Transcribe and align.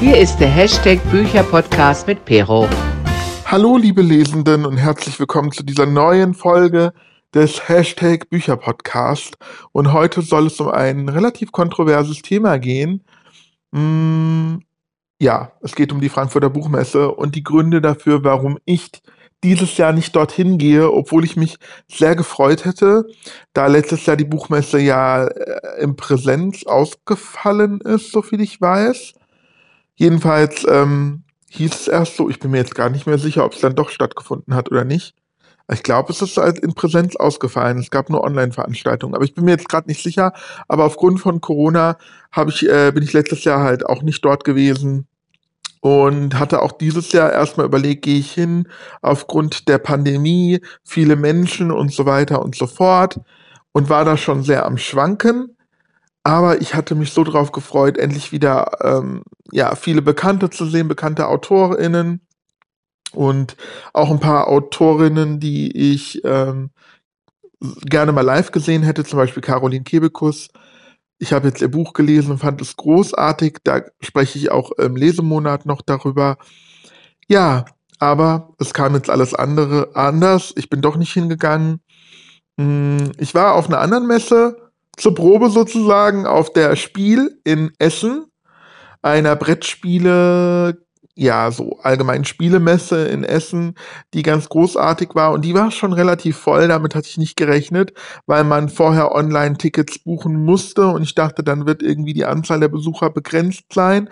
Hier 0.00 0.16
ist 0.16 0.38
der 0.38 0.46
Hashtag 0.46 1.00
Bücherpodcast 1.10 2.06
mit 2.06 2.24
Pero. 2.24 2.68
Hallo 3.46 3.76
liebe 3.76 4.00
Lesenden 4.00 4.64
und 4.64 4.76
herzlich 4.76 5.18
willkommen 5.18 5.50
zu 5.50 5.64
dieser 5.64 5.86
neuen 5.86 6.34
Folge 6.34 6.92
des 7.34 7.68
Hashtag 7.68 8.30
Bücherpodcast. 8.30 9.38
Und 9.72 9.92
heute 9.92 10.22
soll 10.22 10.46
es 10.46 10.60
um 10.60 10.68
ein 10.68 11.08
relativ 11.08 11.50
kontroverses 11.50 12.22
Thema 12.22 12.60
gehen. 12.60 13.02
Hm, 13.74 14.62
ja, 15.20 15.50
es 15.62 15.74
geht 15.74 15.90
um 15.90 16.00
die 16.00 16.10
Frankfurter 16.10 16.48
Buchmesse 16.48 17.10
und 17.10 17.34
die 17.34 17.42
Gründe 17.42 17.80
dafür, 17.80 18.22
warum 18.22 18.58
ich 18.64 18.92
dieses 19.42 19.76
Jahr 19.78 19.92
nicht 19.92 20.14
dorthin 20.14 20.58
gehe, 20.58 20.92
obwohl 20.92 21.24
ich 21.24 21.36
mich 21.36 21.56
sehr 21.90 22.14
gefreut 22.14 22.64
hätte, 22.64 23.04
da 23.52 23.66
letztes 23.66 24.06
Jahr 24.06 24.16
die 24.16 24.24
Buchmesse 24.24 24.78
ja 24.78 25.26
äh, 25.26 25.82
im 25.82 25.96
Präsenz 25.96 26.64
ausgefallen 26.66 27.80
ist, 27.80 28.12
soviel 28.12 28.40
ich 28.40 28.60
weiß. 28.60 29.14
Jedenfalls 29.98 30.64
ähm, 30.68 31.24
hieß 31.50 31.74
es 31.74 31.88
erst 31.88 32.16
so, 32.16 32.30
ich 32.30 32.38
bin 32.38 32.52
mir 32.52 32.58
jetzt 32.58 32.76
gar 32.76 32.88
nicht 32.88 33.08
mehr 33.08 33.18
sicher, 33.18 33.44
ob 33.44 33.52
es 33.52 33.60
dann 33.60 33.74
doch 33.74 33.90
stattgefunden 33.90 34.54
hat 34.54 34.70
oder 34.70 34.84
nicht. 34.84 35.16
Ich 35.72 35.82
glaube, 35.82 36.12
es 36.12 36.22
ist 36.22 36.36
halt 36.36 36.60
in 36.60 36.72
Präsenz 36.74 37.16
ausgefallen. 37.16 37.78
Es 37.78 37.90
gab 37.90 38.08
nur 38.08 38.22
Online-Veranstaltungen, 38.22 39.16
aber 39.16 39.24
ich 39.24 39.34
bin 39.34 39.44
mir 39.44 39.50
jetzt 39.50 39.68
gerade 39.68 39.88
nicht 39.88 40.00
sicher. 40.00 40.32
Aber 40.68 40.84
aufgrund 40.84 41.18
von 41.18 41.40
Corona 41.40 41.98
ich, 42.46 42.68
äh, 42.68 42.92
bin 42.92 43.02
ich 43.02 43.12
letztes 43.12 43.42
Jahr 43.42 43.64
halt 43.64 43.84
auch 43.84 44.02
nicht 44.02 44.24
dort 44.24 44.44
gewesen 44.44 45.08
und 45.80 46.38
hatte 46.38 46.62
auch 46.62 46.72
dieses 46.72 47.10
Jahr 47.10 47.32
erstmal 47.32 47.66
überlegt, 47.66 48.02
gehe 48.02 48.20
ich 48.20 48.30
hin 48.30 48.68
aufgrund 49.02 49.68
der 49.68 49.78
Pandemie, 49.78 50.60
viele 50.84 51.16
Menschen 51.16 51.72
und 51.72 51.92
so 51.92 52.06
weiter 52.06 52.40
und 52.40 52.54
so 52.54 52.68
fort 52.68 53.20
und 53.72 53.90
war 53.90 54.04
da 54.04 54.16
schon 54.16 54.44
sehr 54.44 54.64
am 54.64 54.78
Schwanken. 54.78 55.56
Aber 56.24 56.60
ich 56.60 56.74
hatte 56.74 56.94
mich 56.94 57.12
so 57.12 57.24
drauf 57.24 57.52
gefreut, 57.52 57.96
endlich 57.96 58.32
wieder 58.32 58.78
ähm, 58.82 59.22
ja 59.50 59.74
viele 59.76 60.02
Bekannte 60.02 60.50
zu 60.50 60.66
sehen, 60.66 60.88
bekannte 60.88 61.28
AutorInnen 61.28 62.20
und 63.12 63.56
auch 63.94 64.10
ein 64.10 64.20
paar 64.20 64.48
Autorinnen, 64.48 65.40
die 65.40 65.92
ich 65.94 66.22
ähm, 66.24 66.70
gerne 67.60 68.12
mal 68.12 68.22
live 68.22 68.52
gesehen 68.52 68.82
hätte, 68.82 69.04
zum 69.04 69.18
Beispiel 69.18 69.42
Caroline 69.42 69.84
Kebekus 69.84 70.48
ich 71.18 71.32
habe 71.32 71.48
jetzt 71.48 71.60
ihr 71.60 71.70
Buch 71.70 71.92
gelesen 71.92 72.30
und 72.32 72.38
fand 72.38 72.60
es 72.60 72.76
großartig. 72.76 73.58
Da 73.64 73.82
spreche 74.00 74.38
ich 74.38 74.50
auch 74.50 74.70
im 74.72 74.96
Lesemonat 74.96 75.66
noch 75.66 75.82
darüber. 75.82 76.38
Ja, 77.26 77.64
aber 77.98 78.54
es 78.58 78.72
kam 78.72 78.94
jetzt 78.94 79.10
alles 79.10 79.34
andere 79.34 79.90
anders. 79.94 80.54
Ich 80.56 80.70
bin 80.70 80.80
doch 80.80 80.96
nicht 80.96 81.12
hingegangen. 81.12 81.80
Hm, 82.58 83.12
ich 83.18 83.34
war 83.34 83.54
auf 83.54 83.66
einer 83.66 83.80
anderen 83.80 84.06
Messe 84.06 84.67
zur 84.98 85.14
Probe 85.14 85.50
sozusagen 85.50 86.26
auf 86.26 86.52
der 86.52 86.76
Spiel 86.76 87.40
in 87.44 87.70
Essen, 87.78 88.26
einer 89.02 89.36
Brettspiele 89.36 90.78
ja, 91.20 91.50
so 91.50 91.80
allgemein 91.82 92.24
Spielemesse 92.24 93.08
in 93.08 93.24
Essen, 93.24 93.74
die 94.14 94.22
ganz 94.22 94.48
großartig 94.48 95.16
war. 95.16 95.32
Und 95.32 95.44
die 95.44 95.52
war 95.52 95.72
schon 95.72 95.92
relativ 95.92 96.36
voll, 96.36 96.68
damit 96.68 96.94
hatte 96.94 97.08
ich 97.08 97.18
nicht 97.18 97.36
gerechnet, 97.36 97.92
weil 98.26 98.44
man 98.44 98.68
vorher 98.68 99.10
Online-Tickets 99.10 99.98
buchen 99.98 100.44
musste. 100.44 100.86
Und 100.86 101.02
ich 101.02 101.16
dachte, 101.16 101.42
dann 101.42 101.66
wird 101.66 101.82
irgendwie 101.82 102.12
die 102.12 102.24
Anzahl 102.24 102.60
der 102.60 102.68
Besucher 102.68 103.10
begrenzt 103.10 103.64
sein. 103.72 104.08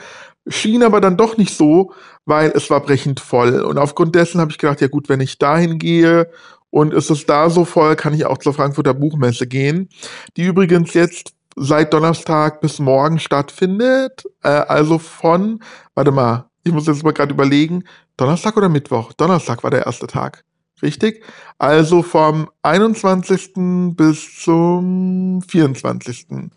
Schien 0.48 0.82
aber 0.82 1.00
dann 1.00 1.16
doch 1.16 1.36
nicht 1.36 1.56
so, 1.56 1.92
weil 2.24 2.50
es 2.56 2.70
war 2.70 2.80
brechend 2.80 3.20
voll. 3.20 3.60
Und 3.60 3.78
aufgrund 3.78 4.16
dessen 4.16 4.40
habe 4.40 4.50
ich 4.50 4.58
gedacht, 4.58 4.80
ja 4.80 4.88
gut, 4.88 5.08
wenn 5.08 5.20
ich 5.20 5.38
dahin 5.38 5.78
gehe 5.78 6.28
und 6.70 6.92
ist 6.92 7.10
es 7.10 7.26
da 7.26 7.50
so 7.50 7.64
voll, 7.64 7.96
kann 7.96 8.14
ich 8.14 8.26
auch 8.26 8.38
zur 8.38 8.54
Frankfurter 8.54 8.94
Buchmesse 8.94 9.46
gehen, 9.46 9.88
die 10.36 10.44
übrigens 10.44 10.94
jetzt 10.94 11.34
seit 11.56 11.92
Donnerstag 11.92 12.60
bis 12.60 12.78
morgen 12.78 13.18
stattfindet, 13.18 14.24
äh, 14.42 14.48
also 14.48 14.98
von, 14.98 15.60
warte 15.94 16.12
mal, 16.12 16.50
ich 16.64 16.72
muss 16.72 16.86
jetzt 16.86 17.04
mal 17.04 17.12
gerade 17.12 17.32
überlegen, 17.32 17.84
Donnerstag 18.16 18.56
oder 18.56 18.68
Mittwoch? 18.68 19.12
Donnerstag 19.12 19.62
war 19.62 19.70
der 19.70 19.86
erste 19.86 20.06
Tag. 20.06 20.44
Richtig? 20.82 21.22
Also 21.58 22.02
vom 22.02 22.50
21. 22.62 23.94
bis 23.96 24.42
zum 24.42 25.42
24. 25.48 26.50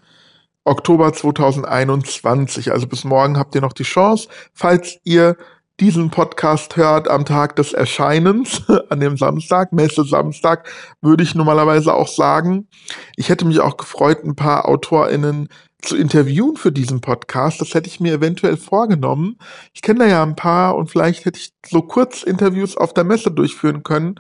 Oktober 0.66 1.14
2021. 1.14 2.72
Also 2.72 2.88
bis 2.88 3.04
morgen 3.04 3.38
habt 3.38 3.56
ihr 3.56 3.62
noch 3.62 3.74
die 3.74 3.84
Chance, 3.84 4.28
falls 4.54 4.98
ihr 5.04 5.38
diesen 5.80 6.10
Podcast 6.10 6.76
hört 6.76 7.08
am 7.08 7.26
Tag 7.26 7.56
des 7.56 7.74
Erscheinens, 7.74 8.64
an 8.90 9.00
dem 9.00 9.18
Samstag, 9.18 9.72
Messe 9.72 10.04
Samstag, 10.04 10.70
würde 11.02 11.24
ich 11.24 11.36
normalerweise 11.36 11.94
auch 11.94 12.08
sagen. 12.08 12.68
Ich 13.16 13.30
hätte 13.30 13.46
mich 13.46 13.60
auch 13.62 13.78
gefreut, 13.78 14.24
ein 14.24 14.36
paar 14.36 14.68
AutorInnen 14.68 15.50
zu 15.82 15.96
interviewen 15.96 16.58
für 16.58 16.72
diesen 16.72 17.00
Podcast. 17.00 17.62
Das 17.62 17.74
hätte 17.74 17.88
ich 17.88 18.00
mir 18.00 18.14
eventuell 18.14 18.58
vorgenommen. 18.58 19.38
Ich 19.74 19.82
kenne 19.82 20.00
da 20.00 20.06
ja 20.08 20.24
ein 20.24 20.36
paar 20.36 20.76
und 20.76 20.90
vielleicht 20.90 21.24
hätte 21.26 21.40
ich 21.40 21.52
so 21.66 21.82
kurz 21.82 22.24
Interviews 22.24 22.76
auf 22.76 22.94
der 22.94 23.06
Messe 23.06 23.32
durchführen 23.32 23.84
können. 23.84 24.16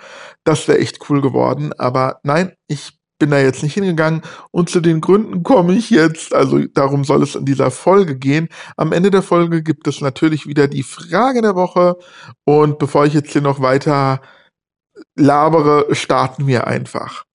Das 0.45 0.67
wäre 0.69 0.79
echt 0.79 1.09
cool 1.09 1.21
geworden. 1.21 1.73
Aber 1.77 2.19
nein, 2.23 2.53
ich 2.67 2.98
bin 3.19 3.29
da 3.29 3.39
jetzt 3.39 3.61
nicht 3.61 3.73
hingegangen 3.73 4.21
und 4.51 4.69
zu 4.69 4.79
den 4.79 5.01
Gründen 5.01 5.43
komme 5.43 5.73
ich 5.73 5.89
jetzt. 5.89 6.33
Also 6.33 6.59
darum 6.73 7.03
soll 7.03 7.21
es 7.21 7.35
in 7.35 7.45
dieser 7.45 7.69
Folge 7.69 8.17
gehen. 8.17 8.47
Am 8.77 8.93
Ende 8.93 9.11
der 9.11 9.21
Folge 9.21 9.61
gibt 9.61 9.87
es 9.87 10.01
natürlich 10.01 10.47
wieder 10.47 10.67
die 10.67 10.83
Frage 10.83 11.41
der 11.41 11.55
Woche. 11.55 11.97
Und 12.45 12.79
bevor 12.79 13.05
ich 13.05 13.13
jetzt 13.13 13.31
hier 13.31 13.41
noch 13.41 13.61
weiter 13.61 14.21
labere, 15.15 15.93
starten 15.93 16.47
wir 16.47 16.67
einfach. 16.67 17.25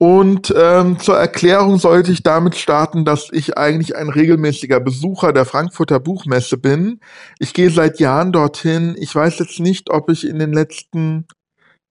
Und 0.00 0.54
ähm, 0.56 1.00
zur 1.00 1.16
Erklärung 1.18 1.78
sollte 1.78 2.12
ich 2.12 2.22
damit 2.22 2.54
starten, 2.54 3.04
dass 3.04 3.30
ich 3.32 3.58
eigentlich 3.58 3.96
ein 3.96 4.08
regelmäßiger 4.08 4.78
Besucher 4.78 5.32
der 5.32 5.44
Frankfurter 5.44 5.98
Buchmesse 5.98 6.56
bin. 6.56 7.00
Ich 7.40 7.52
gehe 7.52 7.70
seit 7.70 7.98
Jahren 7.98 8.30
dorthin. 8.30 8.94
Ich 8.96 9.12
weiß 9.12 9.40
jetzt 9.40 9.58
nicht, 9.58 9.90
ob 9.90 10.08
ich 10.08 10.24
in 10.24 10.38
den 10.38 10.52
letzten 10.52 11.26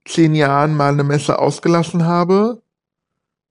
zehn 0.07 0.35
Jahren 0.35 0.75
mal 0.75 0.94
eine 0.94 1.03
Messe 1.03 1.40
ausgelassen 1.40 2.06
habe. 2.06 2.62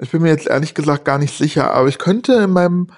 Ich 0.00 0.10
bin 0.10 0.22
mir 0.22 0.28
jetzt 0.28 0.46
ehrlich 0.46 0.74
gesagt 0.74 1.04
gar 1.04 1.18
nicht 1.18 1.36
sicher, 1.36 1.72
aber 1.72 1.88
ich 1.88 1.98
könnte 1.98 2.34
in 2.34 2.50
meinem 2.50 2.88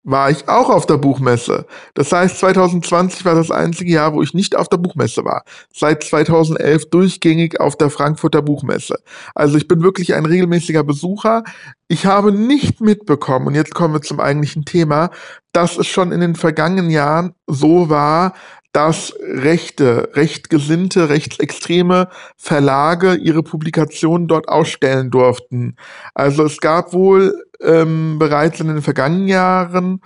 war 0.04 0.31
ich 0.31 0.48
auch 0.50 0.69
auf 0.69 0.88
der 0.88 0.98
Buchmesse. 0.98 1.66
Das 1.94 2.12
heißt, 2.12 2.40
2020 2.40 3.24
war 3.24 3.36
das 3.36 3.52
einzige 3.52 3.92
Jahr, 3.92 4.13
wo 4.13 4.24
ich 4.24 4.34
nicht 4.34 4.56
auf 4.56 4.68
der 4.68 4.78
Buchmesse 4.78 5.24
war. 5.24 5.44
Seit 5.74 6.04
2011 6.04 6.90
durchgängig 6.90 7.60
auf 7.60 7.75
der 7.75 7.92
Frankfurter 7.92 8.42
Buchmesse. 8.42 8.96
Also 9.36 9.58
ich 9.58 9.68
bin 9.68 9.84
wirklich 9.84 10.16
ein 10.16 10.25
regelmäßiger 10.25 10.84
Besucher. 10.84 11.44
Ich 11.88 12.06
habe 12.06 12.31
nicht 12.31 12.81
mitbekommen, 12.81 13.48
und 13.48 13.56
jetzt 13.56 13.75
kommen 13.75 13.94
wir 13.94 14.02
zum 14.02 14.19
eigentlichen 14.19 14.66
Thema, 14.66 15.12
dass 15.52 15.78
es 15.78 15.88
schon 15.88 16.12
in 16.12 16.19
den 16.19 16.36
vergangenen 16.36 16.90
Jahren 16.90 17.34
so 17.46 17.90
war, 17.90 18.34
dass 18.71 19.13
rechte, 19.19 20.12
rechtgesinnte, 20.13 21.09
rechtsextreme 21.09 22.09
Verlage 22.38 23.15
ihre 23.15 23.44
Publikationen 23.44 24.27
dort 24.27 24.47
ausstellen 24.47 25.12
durften. 25.12 25.75
Also 26.13 26.45
es 26.45 26.59
gab 26.59 26.94
wohl 26.94 27.33
ähm, 27.62 28.18
bereits 28.18 28.59
in 28.59 28.68
den 28.68 28.81
vergangenen 28.81 29.27
Jahren 29.27 30.01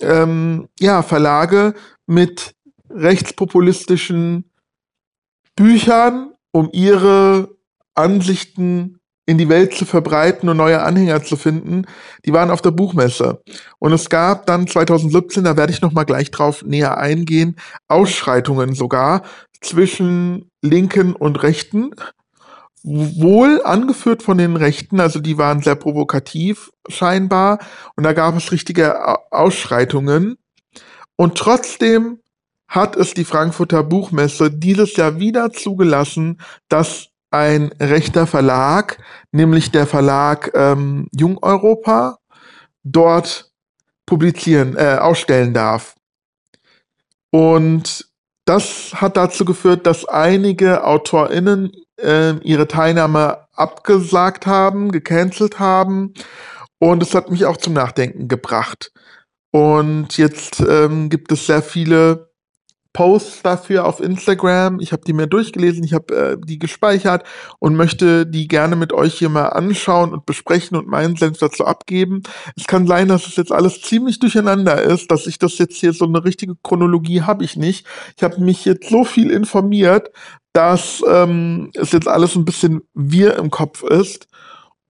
ähm, 0.00 0.68
ja, 0.78 1.02
Verlage 1.02 1.74
mit 2.06 2.54
rechtspopulistischen 2.90 4.50
Büchern, 5.56 6.32
um 6.52 6.68
ihre 6.72 7.56
Ansichten 7.94 9.00
in 9.26 9.38
die 9.38 9.48
Welt 9.48 9.74
zu 9.74 9.84
verbreiten 9.84 10.48
und 10.48 10.56
neue 10.56 10.82
Anhänger 10.82 11.22
zu 11.22 11.36
finden, 11.36 11.86
die 12.24 12.32
waren 12.32 12.50
auf 12.50 12.62
der 12.62 12.72
Buchmesse. 12.72 13.42
Und 13.78 13.92
es 13.92 14.10
gab 14.10 14.46
dann 14.46 14.66
2017, 14.66 15.44
da 15.44 15.56
werde 15.56 15.72
ich 15.72 15.80
noch 15.80 15.92
mal 15.92 16.04
gleich 16.04 16.30
drauf 16.30 16.62
näher 16.62 16.98
eingehen, 16.98 17.56
Ausschreitungen 17.88 18.74
sogar 18.74 19.22
zwischen 19.60 20.50
Linken 20.60 21.14
und 21.14 21.42
Rechten, 21.42 21.92
wohl 22.82 23.62
angeführt 23.64 24.22
von 24.22 24.36
den 24.36 24.56
Rechten, 24.56 25.00
also 25.00 25.18
die 25.18 25.38
waren 25.38 25.62
sehr 25.62 25.74
provokativ 25.74 26.70
scheinbar 26.88 27.58
und 27.96 28.04
da 28.04 28.12
gab 28.12 28.36
es 28.36 28.52
richtige 28.52 29.32
Ausschreitungen. 29.32 30.36
Und 31.16 31.38
trotzdem 31.38 32.18
hat 32.68 32.96
es 32.96 33.14
die 33.14 33.24
Frankfurter 33.24 33.82
Buchmesse 33.82 34.50
dieses 34.50 34.96
Jahr 34.96 35.18
wieder 35.18 35.50
zugelassen, 35.52 36.40
dass 36.68 37.08
ein 37.34 37.72
rechter 37.80 38.26
Verlag, 38.26 38.98
nämlich 39.32 39.72
der 39.72 39.86
Verlag 39.86 40.52
ähm, 40.54 41.08
Jung 41.12 41.42
Europa, 41.42 42.18
dort 42.84 43.50
publizieren, 44.06 44.76
äh, 44.76 44.98
ausstellen 45.00 45.52
darf. 45.52 45.96
Und 47.30 48.06
das 48.44 48.92
hat 48.94 49.16
dazu 49.16 49.44
geführt, 49.44 49.86
dass 49.86 50.04
einige 50.04 50.84
AutorInnen 50.84 51.72
äh, 52.00 52.34
ihre 52.38 52.68
Teilnahme 52.68 53.48
abgesagt 53.52 54.46
haben, 54.46 54.92
gecancelt 54.92 55.58
haben. 55.58 56.14
Und 56.78 57.02
es 57.02 57.14
hat 57.14 57.30
mich 57.30 57.46
auch 57.46 57.56
zum 57.56 57.72
Nachdenken 57.72 58.28
gebracht. 58.28 58.92
Und 59.50 60.16
jetzt 60.18 60.60
ähm, 60.60 61.08
gibt 61.08 61.32
es 61.32 61.46
sehr 61.46 61.62
viele 61.62 62.33
Posts 62.94 63.42
dafür 63.42 63.84
auf 63.86 64.00
Instagram. 64.00 64.80
Ich 64.80 64.92
habe 64.92 65.02
die 65.04 65.12
mir 65.12 65.26
durchgelesen, 65.26 65.84
ich 65.84 65.92
habe 65.92 66.14
äh, 66.14 66.36
die 66.42 66.58
gespeichert 66.58 67.24
und 67.58 67.74
möchte 67.74 68.24
die 68.24 68.48
gerne 68.48 68.76
mit 68.76 68.92
euch 68.92 69.14
hier 69.14 69.28
mal 69.28 69.48
anschauen 69.48 70.14
und 70.14 70.24
besprechen 70.24 70.78
und 70.78 70.86
meinen 70.86 71.16
Senf 71.16 71.38
dazu 71.38 71.66
abgeben. 71.66 72.22
Es 72.56 72.66
kann 72.66 72.86
sein, 72.86 73.08
dass 73.08 73.26
es 73.26 73.36
jetzt 73.36 73.52
alles 73.52 73.82
ziemlich 73.82 74.20
durcheinander 74.20 74.80
ist, 74.80 75.10
dass 75.10 75.26
ich 75.26 75.38
das 75.38 75.58
jetzt 75.58 75.76
hier 75.76 75.92
so 75.92 76.06
eine 76.06 76.24
richtige 76.24 76.54
Chronologie 76.62 77.22
habe 77.22 77.44
ich 77.44 77.56
nicht. 77.56 77.84
Ich 78.16 78.22
habe 78.22 78.40
mich 78.40 78.64
jetzt 78.64 78.88
so 78.88 79.04
viel 79.04 79.30
informiert, 79.30 80.10
dass 80.52 81.02
ähm, 81.06 81.72
es 81.74 81.90
jetzt 81.90 82.06
alles 82.06 82.36
ein 82.36 82.44
bisschen 82.44 82.82
wir 82.94 83.36
im 83.36 83.50
Kopf 83.50 83.82
ist. 83.82 84.28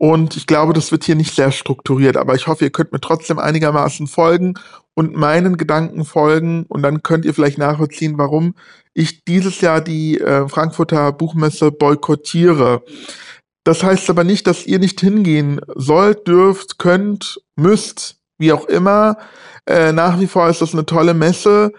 Und 0.05 0.37
ich 0.37 0.47
glaube, 0.47 0.75
das 0.75 0.93
wird 0.93 1.03
hier 1.05 1.15
nicht 1.15 1.35
sehr 1.35 1.51
strukturiert, 1.51 2.19
aber 2.19 2.35
ich 2.35 2.47
hoffe, 2.47 2.65
ihr 2.65 2.71
könnt 2.71 2.93
mir 2.93 3.01
trotzdem 3.01 3.39
einigermaßen 3.39 4.07
folgen 4.07 4.53
und 4.93 5.17
meinen 5.17 5.57
Gedanken 5.57 6.05
folgen 6.05 6.67
und 6.69 6.83
dann 6.83 7.03
könnt 7.03 7.25
ihr 7.25 7.33
vielleicht 7.33 7.57
nachvollziehen, 7.57 8.19
warum 8.19 8.55
ich 8.93 9.25
dieses 9.25 9.63
Jahr 9.63 9.81
die 9.81 10.21
äh, 10.21 10.47
Frankfurter 10.47 11.11
Buchmesse 11.11 11.73
boykottiere. 11.73 12.83
Das 13.65 13.83
heißt 13.83 14.11
aber 14.11 14.25
nicht, 14.25 14.47
dass 14.47 14.67
ihr 14.67 14.79
nicht 14.79 15.01
hingehen 15.01 15.63
sollt, 15.75 16.29
dürft, 16.29 16.79
könnt, 16.79 17.41
müsst, 17.57 18.19
wie 18.37 18.53
auch 18.53 18.67
immer. 18.67 19.17
Äh, 19.65 19.93
nach 19.93 20.21
wie 20.21 20.27
vor 20.27 20.51
ist 20.51 20.61
das 20.61 20.75
eine 20.75 20.85
tolle 20.85 21.15
Messe. 21.15 21.73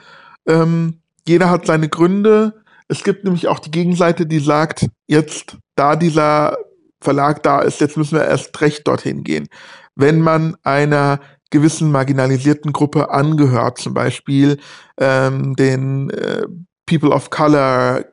Ähm, 0.47 0.97
jeder 1.27 1.51
hat 1.51 1.67
seine 1.67 1.89
Gründe. 1.89 2.63
Es 2.87 3.03
gibt 3.03 3.23
nämlich 3.23 3.47
auch 3.49 3.59
die 3.59 3.69
Gegenseite, 3.69 4.25
die 4.25 4.39
sagt, 4.39 4.87
jetzt, 5.05 5.57
da 5.75 5.95
dieser 5.95 6.57
Verlag 7.05 7.41
da 7.43 7.61
ist, 7.61 7.79
jetzt 7.79 7.95
müssen 7.95 8.17
wir 8.17 8.25
erst 8.25 8.59
recht 8.59 8.85
dorthin 8.87 9.23
gehen. 9.23 9.47
Wenn 9.95 10.19
man 10.19 10.57
einer 10.63 11.21
gewissen 11.51 11.91
marginalisierten 11.91 12.73
Gruppe 12.73 13.11
angehört, 13.11 13.77
zum 13.77 13.93
Beispiel 13.93 14.57
ähm, 14.99 15.55
den 15.55 16.09
äh, 16.09 16.43
People 16.85 17.11
of 17.11 17.29
Color, 17.29 18.03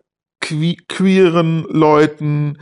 que 0.40 0.76
queeren 0.88 1.64
Leuten, 1.68 2.58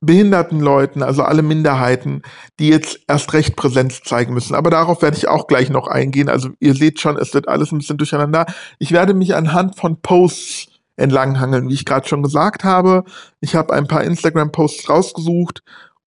behinderten 0.00 0.60
Leuten, 0.60 1.02
also 1.02 1.22
alle 1.22 1.42
Minderheiten, 1.42 2.22
die 2.58 2.68
jetzt 2.68 3.00
erst 3.08 3.32
recht 3.32 3.56
Präsenz 3.56 4.00
zeigen 4.02 4.34
müssen. 4.34 4.54
Aber 4.54 4.70
darauf 4.70 5.02
werde 5.02 5.16
ich 5.16 5.28
auch 5.28 5.46
gleich 5.46 5.70
noch 5.70 5.88
eingehen. 5.88 6.28
Also 6.28 6.50
ihr 6.60 6.74
seht 6.74 7.00
schon, 7.00 7.16
es 7.16 7.32
wird 7.34 7.48
alles 7.48 7.72
ein 7.72 7.78
bisschen 7.78 7.98
durcheinander. 7.98 8.46
Ich 8.78 8.92
werde 8.92 9.14
mich 9.14 9.34
anhand 9.34 9.76
von 9.76 10.00
Posts 10.00 10.75
entlanghangeln, 10.96 11.68
wie 11.68 11.74
ich 11.74 11.84
gerade 11.84 12.08
schon 12.08 12.22
gesagt 12.22 12.64
habe. 12.64 13.04
Ich 13.40 13.54
habe 13.54 13.74
ein 13.74 13.86
paar 13.86 14.02
Instagram-Posts 14.04 14.88
rausgesucht 14.88 15.62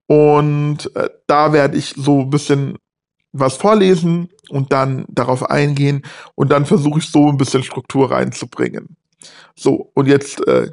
und 0.06 0.94
äh, 0.96 1.08
da 1.26 1.52
werde 1.52 1.76
ich 1.76 1.94
so 1.96 2.20
ein 2.20 2.30
bisschen 2.30 2.78
was 3.32 3.56
vorlesen 3.56 4.28
und 4.48 4.72
dann 4.72 5.04
darauf 5.08 5.48
eingehen 5.48 6.02
und 6.34 6.50
dann 6.50 6.66
versuche 6.66 6.98
ich 6.98 7.10
so 7.10 7.28
ein 7.28 7.36
bisschen 7.36 7.62
Struktur 7.62 8.10
reinzubringen. 8.10 8.96
So, 9.54 9.90
und 9.94 10.06
jetzt 10.06 10.46
äh, 10.48 10.70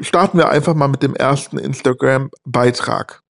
starten 0.00 0.38
wir 0.38 0.48
einfach 0.48 0.74
mal 0.74 0.88
mit 0.88 1.02
dem 1.02 1.14
ersten 1.14 1.58
Instagram-Beitrag. 1.58 3.22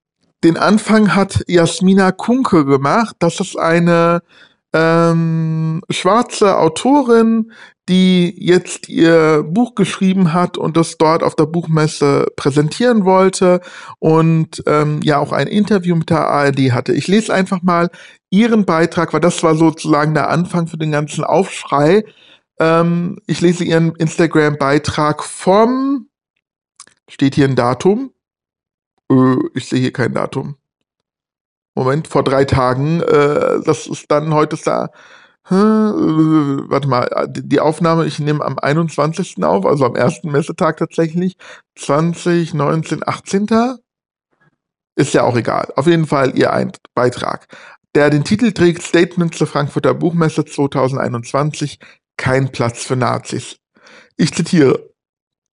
Den 0.45 0.57
Anfang 0.57 1.15
hat 1.15 1.43
Jasmina 1.49 2.13
Kunke 2.13 2.65
gemacht. 2.65 3.17
Das 3.19 3.41
ist 3.41 3.59
eine 3.59 4.23
ähm, 4.73 5.81
schwarze 5.91 6.59
Autorin, 6.59 7.53
die 7.89 8.33
jetzt 8.39 8.89
ihr 8.89 9.43
Buch 9.43 9.75
geschrieben 9.75 10.33
hat 10.33 10.57
und 10.57 10.77
das 10.77 10.97
dort 10.97 11.25
auf 11.25 11.35
der 11.35 11.47
Buchmesse 11.47 12.27
präsentieren 12.37 13.05
wollte 13.05 13.61
und 13.99 14.63
ähm, 14.67 15.01
ja 15.03 15.19
auch 15.19 15.33
ein 15.33 15.49
Interview 15.49 15.97
mit 15.97 16.11
der 16.11 16.29
ARD 16.29 16.71
hatte. 16.73 16.93
Ich 16.93 17.09
lese 17.09 17.35
einfach 17.35 17.63
mal 17.63 17.91
ihren 18.31 18.65
Beitrag, 18.65 19.13
weil 19.13 19.21
das 19.21 19.43
war 19.43 19.57
sozusagen 19.57 20.15
der 20.15 20.31
Anfang 20.31 20.69
für 20.69 20.79
den 20.79 20.93
ganzen 20.93 21.25
Aufschrei. 21.25 22.05
Ähm, 22.61 23.19
ich 23.27 23.41
lese 23.41 23.65
ihren 23.65 23.97
Instagram-Beitrag 23.97 25.25
vom, 25.25 26.09
steht 27.09 27.35
hier 27.35 27.49
ein 27.49 27.57
Datum? 27.57 28.13
Äh, 29.11 29.37
ich 29.55 29.69
sehe 29.69 29.81
hier 29.81 29.93
kein 29.93 30.15
Datum. 30.15 30.60
Moment, 31.81 32.09
vor 32.09 32.23
drei 32.23 32.45
Tagen. 32.45 33.01
Äh, 33.01 33.63
das 33.65 33.87
ist 33.87 34.11
dann, 34.11 34.35
heute 34.35 34.57
ist 34.57 34.67
da, 34.67 34.91
äh, 35.49 35.55
warte 35.55 36.87
mal, 36.89 37.27
die 37.31 37.59
Aufnahme, 37.59 38.05
ich 38.05 38.19
nehme 38.19 38.45
am 38.45 38.59
21. 38.59 39.43
auf, 39.45 39.65
also 39.65 39.87
am 39.87 39.97
ersten 39.97 40.31
Messetag 40.31 40.77
tatsächlich, 40.77 41.37
20, 41.79 42.53
19, 42.53 43.01
18. 43.09 43.49
Ist 44.95 45.15
ja 45.15 45.23
auch 45.23 45.37
egal. 45.37 45.73
Auf 45.75 45.87
jeden 45.87 46.07
Fall 46.07 46.37
ihr 46.37 46.53
ein 46.53 46.71
Beitrag, 46.95 47.47
der 47.95 48.11
den 48.11 48.25
Titel 48.25 48.53
trägt 48.53 48.83
Statement 48.83 49.35
zur 49.35 49.47
Frankfurter 49.47 49.95
Buchmesse 49.95 50.45
2021, 50.45 51.79
kein 52.19 52.53
Platz 52.53 52.85
für 52.85 52.97
Nazis. 52.97 53.57
Ich 54.19 54.35
zitiere. 54.35 54.91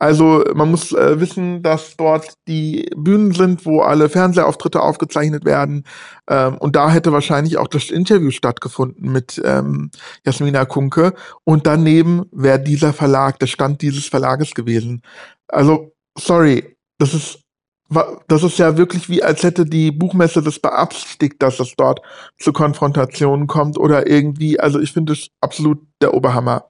Also 0.00 0.42
man 0.54 0.70
muss 0.70 0.92
äh, 0.92 1.20
wissen, 1.20 1.62
dass 1.62 1.94
dort 1.98 2.32
die 2.48 2.90
Bühnen 2.96 3.32
sind, 3.32 3.66
wo 3.66 3.82
alle 3.82 4.08
Fernsehauftritte 4.08 4.80
aufgezeichnet 4.80 5.44
werden. 5.44 5.84
Ähm, 6.26 6.56
und 6.56 6.74
da 6.74 6.90
hätte 6.90 7.12
wahrscheinlich 7.12 7.58
auch 7.58 7.68
das 7.68 7.90
Interview 7.90 8.30
stattgefunden 8.30 9.12
mit 9.12 9.40
ähm, 9.44 9.90
Jasmina 10.24 10.64
Kunke. 10.64 11.12
Und 11.44 11.66
daneben 11.66 12.24
wäre 12.32 12.58
dieser 12.58 12.94
Verlag, 12.94 13.38
der 13.40 13.46
Stand 13.46 13.82
dieses 13.82 14.06
Verlages 14.06 14.54
gewesen. 14.54 15.02
Also, 15.48 15.92
sorry, 16.16 16.69
das 17.00 17.14
ist 17.14 17.40
das 18.28 18.44
ist 18.44 18.56
ja 18.58 18.76
wirklich 18.76 19.08
wie, 19.08 19.22
als 19.22 19.42
hätte 19.42 19.66
die 19.66 19.90
Buchmesse 19.90 20.42
das 20.42 20.60
beabsichtigt, 20.60 21.42
dass 21.42 21.58
es 21.58 21.74
dort 21.76 22.00
zu 22.38 22.52
Konfrontationen 22.52 23.48
kommt 23.48 23.78
oder 23.78 24.06
irgendwie, 24.06 24.60
also 24.60 24.78
ich 24.78 24.92
finde 24.92 25.14
es 25.14 25.30
absolut 25.40 25.80
der 26.00 26.14
Oberhammer. 26.14 26.68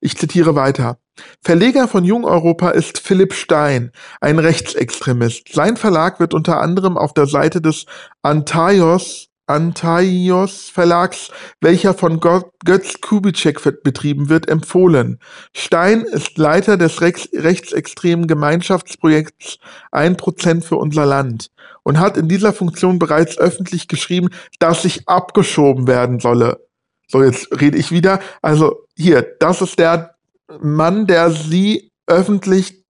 Ich 0.00 0.16
zitiere 0.16 0.54
weiter. 0.54 0.96
Verleger 1.42 1.88
von 1.88 2.04
Jung 2.04 2.24
Europa 2.24 2.70
ist 2.70 2.98
Philipp 2.98 3.34
Stein, 3.34 3.92
ein 4.22 4.38
Rechtsextremist. 4.38 5.52
Sein 5.52 5.76
Verlag 5.76 6.20
wird 6.20 6.32
unter 6.32 6.62
anderem 6.62 6.96
auf 6.96 7.12
der 7.12 7.26
Seite 7.26 7.60
des 7.60 7.84
Antaios 8.22 9.28
Antaios 9.52 10.70
Verlags, 10.70 11.30
welcher 11.60 11.92
von 11.92 12.20
Götz 12.20 13.02
Kubitschek 13.02 13.60
betrieben 13.82 14.30
wird, 14.30 14.48
empfohlen. 14.48 15.18
Stein 15.54 16.00
ist 16.00 16.38
Leiter 16.38 16.78
des 16.78 17.02
rechtsextremen 17.02 18.26
Gemeinschaftsprojekts 18.26 19.58
1% 19.92 20.62
für 20.62 20.76
unser 20.76 21.04
Land 21.04 21.50
und 21.82 22.00
hat 22.00 22.16
in 22.16 22.28
dieser 22.28 22.54
Funktion 22.54 22.98
bereits 22.98 23.36
öffentlich 23.36 23.88
geschrieben, 23.88 24.30
dass 24.58 24.82
sich 24.82 25.06
abgeschoben 25.06 25.86
werden 25.86 26.18
solle. 26.18 26.66
So, 27.08 27.22
jetzt 27.22 27.48
rede 27.60 27.76
ich 27.76 27.90
wieder. 27.90 28.20
Also 28.40 28.86
hier, 28.96 29.20
das 29.38 29.60
ist 29.60 29.78
der 29.78 30.14
Mann, 30.62 31.06
der 31.06 31.30
sie 31.30 31.90
öffentlich 32.06 32.81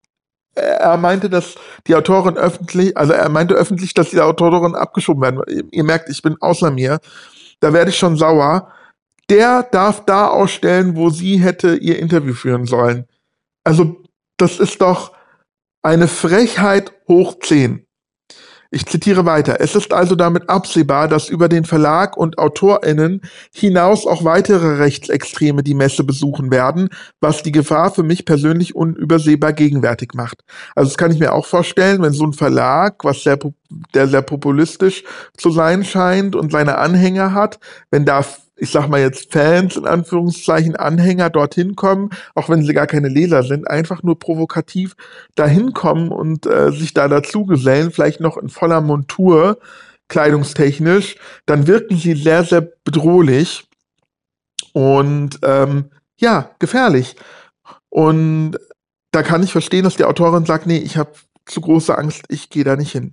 er 0.55 0.97
meinte, 0.97 1.31
dass 1.31 1.55
die 1.87 1.95
Autorin 1.95 2.37
öffentlich, 2.37 2.97
also 2.97 3.13
er 3.13 3.29
meinte 3.29 3.55
öffentlich, 3.55 3.95
dass 3.95 4.11
die 4.11 4.21
Autorin 4.21 4.75
abgeschoben 4.75 5.23
werden. 5.23 5.69
Ihr 5.71 5.85
merkt, 5.85 6.09
ich 6.09 6.23
bin 6.23 6.37
außer 6.41 6.71
mir. 6.71 7.01
Da 7.61 7.73
werde 7.73 7.91
ich 7.91 7.99
schon 7.99 8.17
sauer. 8.17 8.73
Der 9.31 9.63
darf 9.63 10.05
da 10.05 10.29
ausstellen, 10.29 10.97
wo 10.97 11.11
sie 11.11 11.39
hätte 11.39 11.77
ihr 11.77 11.99
Interview 11.99 12.35
führen 12.35 12.67
sollen. 12.67 13.07
Also, 13.65 14.03
das 14.37 14.59
ist 14.59 14.81
doch 14.83 15.13
eine 15.83 16.09
Frechheit 16.09 16.93
hoch 17.09 17.39
10. 17.41 17.87
Ich 18.75 18.87
zitiere 18.87 19.27
weiter. 19.27 19.61
Es 19.61 19.75
ist 19.75 19.93
also 19.93 20.15
damit 20.15 20.49
absehbar, 20.49 21.07
dass 21.07 21.29
über 21.29 21.51
den 21.51 21.67
Verlag 21.67 22.17
und 22.17 22.39
AutorInnen 22.39 23.21
hinaus 23.55 24.07
auch 24.07 24.25
weitere 24.25 24.79
Rechtsextreme 24.79 25.63
die 25.63 25.75
Messe 25.75 26.05
besuchen 26.05 26.51
werden, 26.51 26.89
was 27.21 27.43
die 27.43 27.53
Gefahr 27.53 27.93
für 27.93 28.03
mich 28.03 28.25
persönlich 28.25 28.75
unübersehbar 28.75 29.53
gegenwärtig 29.53 30.15
macht. 30.15 30.43
Also 30.75 30.89
das 30.89 30.97
kann 30.97 31.13
ich 31.13 31.19
mir 31.19 31.35
auch 31.35 31.45
vorstellen, 31.45 32.01
wenn 32.01 32.15
so 32.15 32.25
ein 32.25 32.33
Verlag, 32.33 33.05
was 33.05 33.25
sehr, 33.25 33.39
der 33.93 34.09
sehr 34.09 34.23
populistisch 34.23 35.05
zu 35.37 35.51
sein 35.51 35.85
scheint 35.85 36.35
und 36.35 36.51
seine 36.51 36.79
Anhänger 36.79 37.35
hat, 37.35 37.59
wenn 37.91 38.07
da 38.07 38.25
ich 38.63 38.71
sag 38.71 38.87
mal 38.87 39.01
jetzt 39.01 39.33
Fans 39.33 39.77
in 39.77 39.87
Anführungszeichen, 39.87 40.77
Anhänger 40.77 41.31
dorthin 41.31 41.75
kommen, 41.75 42.11
auch 42.37 42.49
wenn 42.49 42.63
sie 42.63 42.73
gar 42.73 42.87
keine 42.87 43.09
Leser 43.09 43.43
sind, 43.43 43.69
einfach 43.69 44.05
nur 44.05 44.21
provokativ 44.21 44.95
dahin 45.35 45.73
kommen 45.73 46.11
und 46.13 46.47
äh, 46.47 46.71
sich 46.71 46.95
da 46.95 47.09
dazu 47.09 47.45
gesellen, 47.45 47.91
vielleicht 47.91 48.21
noch 48.21 48.37
in 48.37 48.49
voller 48.49 48.81
Montur, 48.81 49.59
kleidungstechnisch, 50.07 51.17
dann 51.45 51.67
wirken 51.67 51.97
sie 51.97 52.15
sehr, 52.15 52.45
sehr 52.45 52.61
bedrohlich 52.85 53.65
und 54.73 55.41
ähm, 55.43 55.91
ja, 56.21 56.51
gefährlich. 56.61 57.17
Und 57.89 58.59
da 59.11 59.25
kann 59.25 59.43
ich 59.43 59.51
verstehen, 59.51 59.83
dass 59.83 59.97
die 59.97 60.05
Autorin 60.05 60.47
sagt, 60.47 60.69
nee, 60.69 60.79
ich 60.79 60.97
habe 60.97 61.11
zu 61.47 61.61
große 61.61 61.99
Angst, 61.99 62.27
ich 62.29 62.49
gehe 62.49 62.63
da 62.63 62.77
nicht 62.77 62.93
hin. 62.93 63.13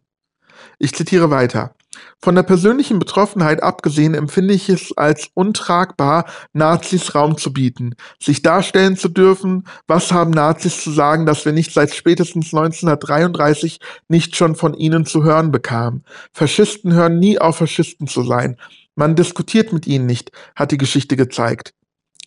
Ich 0.77 0.93
zitiere 0.93 1.31
weiter. 1.31 1.73
Von 2.21 2.35
der 2.35 2.43
persönlichen 2.43 2.99
Betroffenheit 2.99 3.63
abgesehen 3.63 4.13
empfinde 4.13 4.53
ich 4.53 4.67
es 4.69 4.95
als 4.97 5.29
untragbar, 5.33 6.25
Nazis 6.53 7.15
Raum 7.15 7.37
zu 7.37 7.53
bieten, 7.53 7.95
sich 8.21 8.41
darstellen 8.41 8.97
zu 8.97 9.07
dürfen, 9.07 9.65
was 9.87 10.11
haben 10.11 10.31
Nazis 10.31 10.83
zu 10.83 10.91
sagen, 10.91 11.25
dass 11.25 11.45
wir 11.45 11.53
nicht 11.53 11.73
seit 11.73 11.93
spätestens 11.93 12.53
1933 12.53 13.79
nicht 14.09 14.35
schon 14.35 14.55
von 14.55 14.73
ihnen 14.73 15.05
zu 15.05 15.23
hören 15.23 15.51
bekamen. 15.51 16.03
Faschisten 16.33 16.93
hören 16.93 17.19
nie 17.19 17.39
auf, 17.39 17.57
Faschisten 17.57 18.07
zu 18.07 18.23
sein. 18.23 18.57
Man 18.95 19.15
diskutiert 19.15 19.71
mit 19.71 19.87
ihnen 19.87 20.05
nicht, 20.05 20.31
hat 20.55 20.71
die 20.71 20.77
Geschichte 20.77 21.15
gezeigt. 21.15 21.73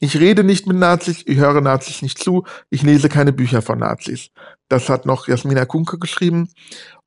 Ich 0.00 0.19
rede 0.19 0.43
nicht 0.43 0.67
mit 0.67 0.79
Nazis, 0.79 1.23
ich 1.26 1.37
höre 1.37 1.61
Nazis 1.61 2.02
nicht 2.02 2.19
zu, 2.19 2.45
ich 2.71 2.83
lese 2.83 3.09
keine 3.09 3.33
Bücher 3.33 3.62
von 3.62 3.79
Nazis. 3.79 4.31
Das 4.69 4.88
hat 4.88 5.07
noch 5.07 5.29
Jasmina 5.29 5.64
Kunke 5.64 5.99
geschrieben. 5.99 6.49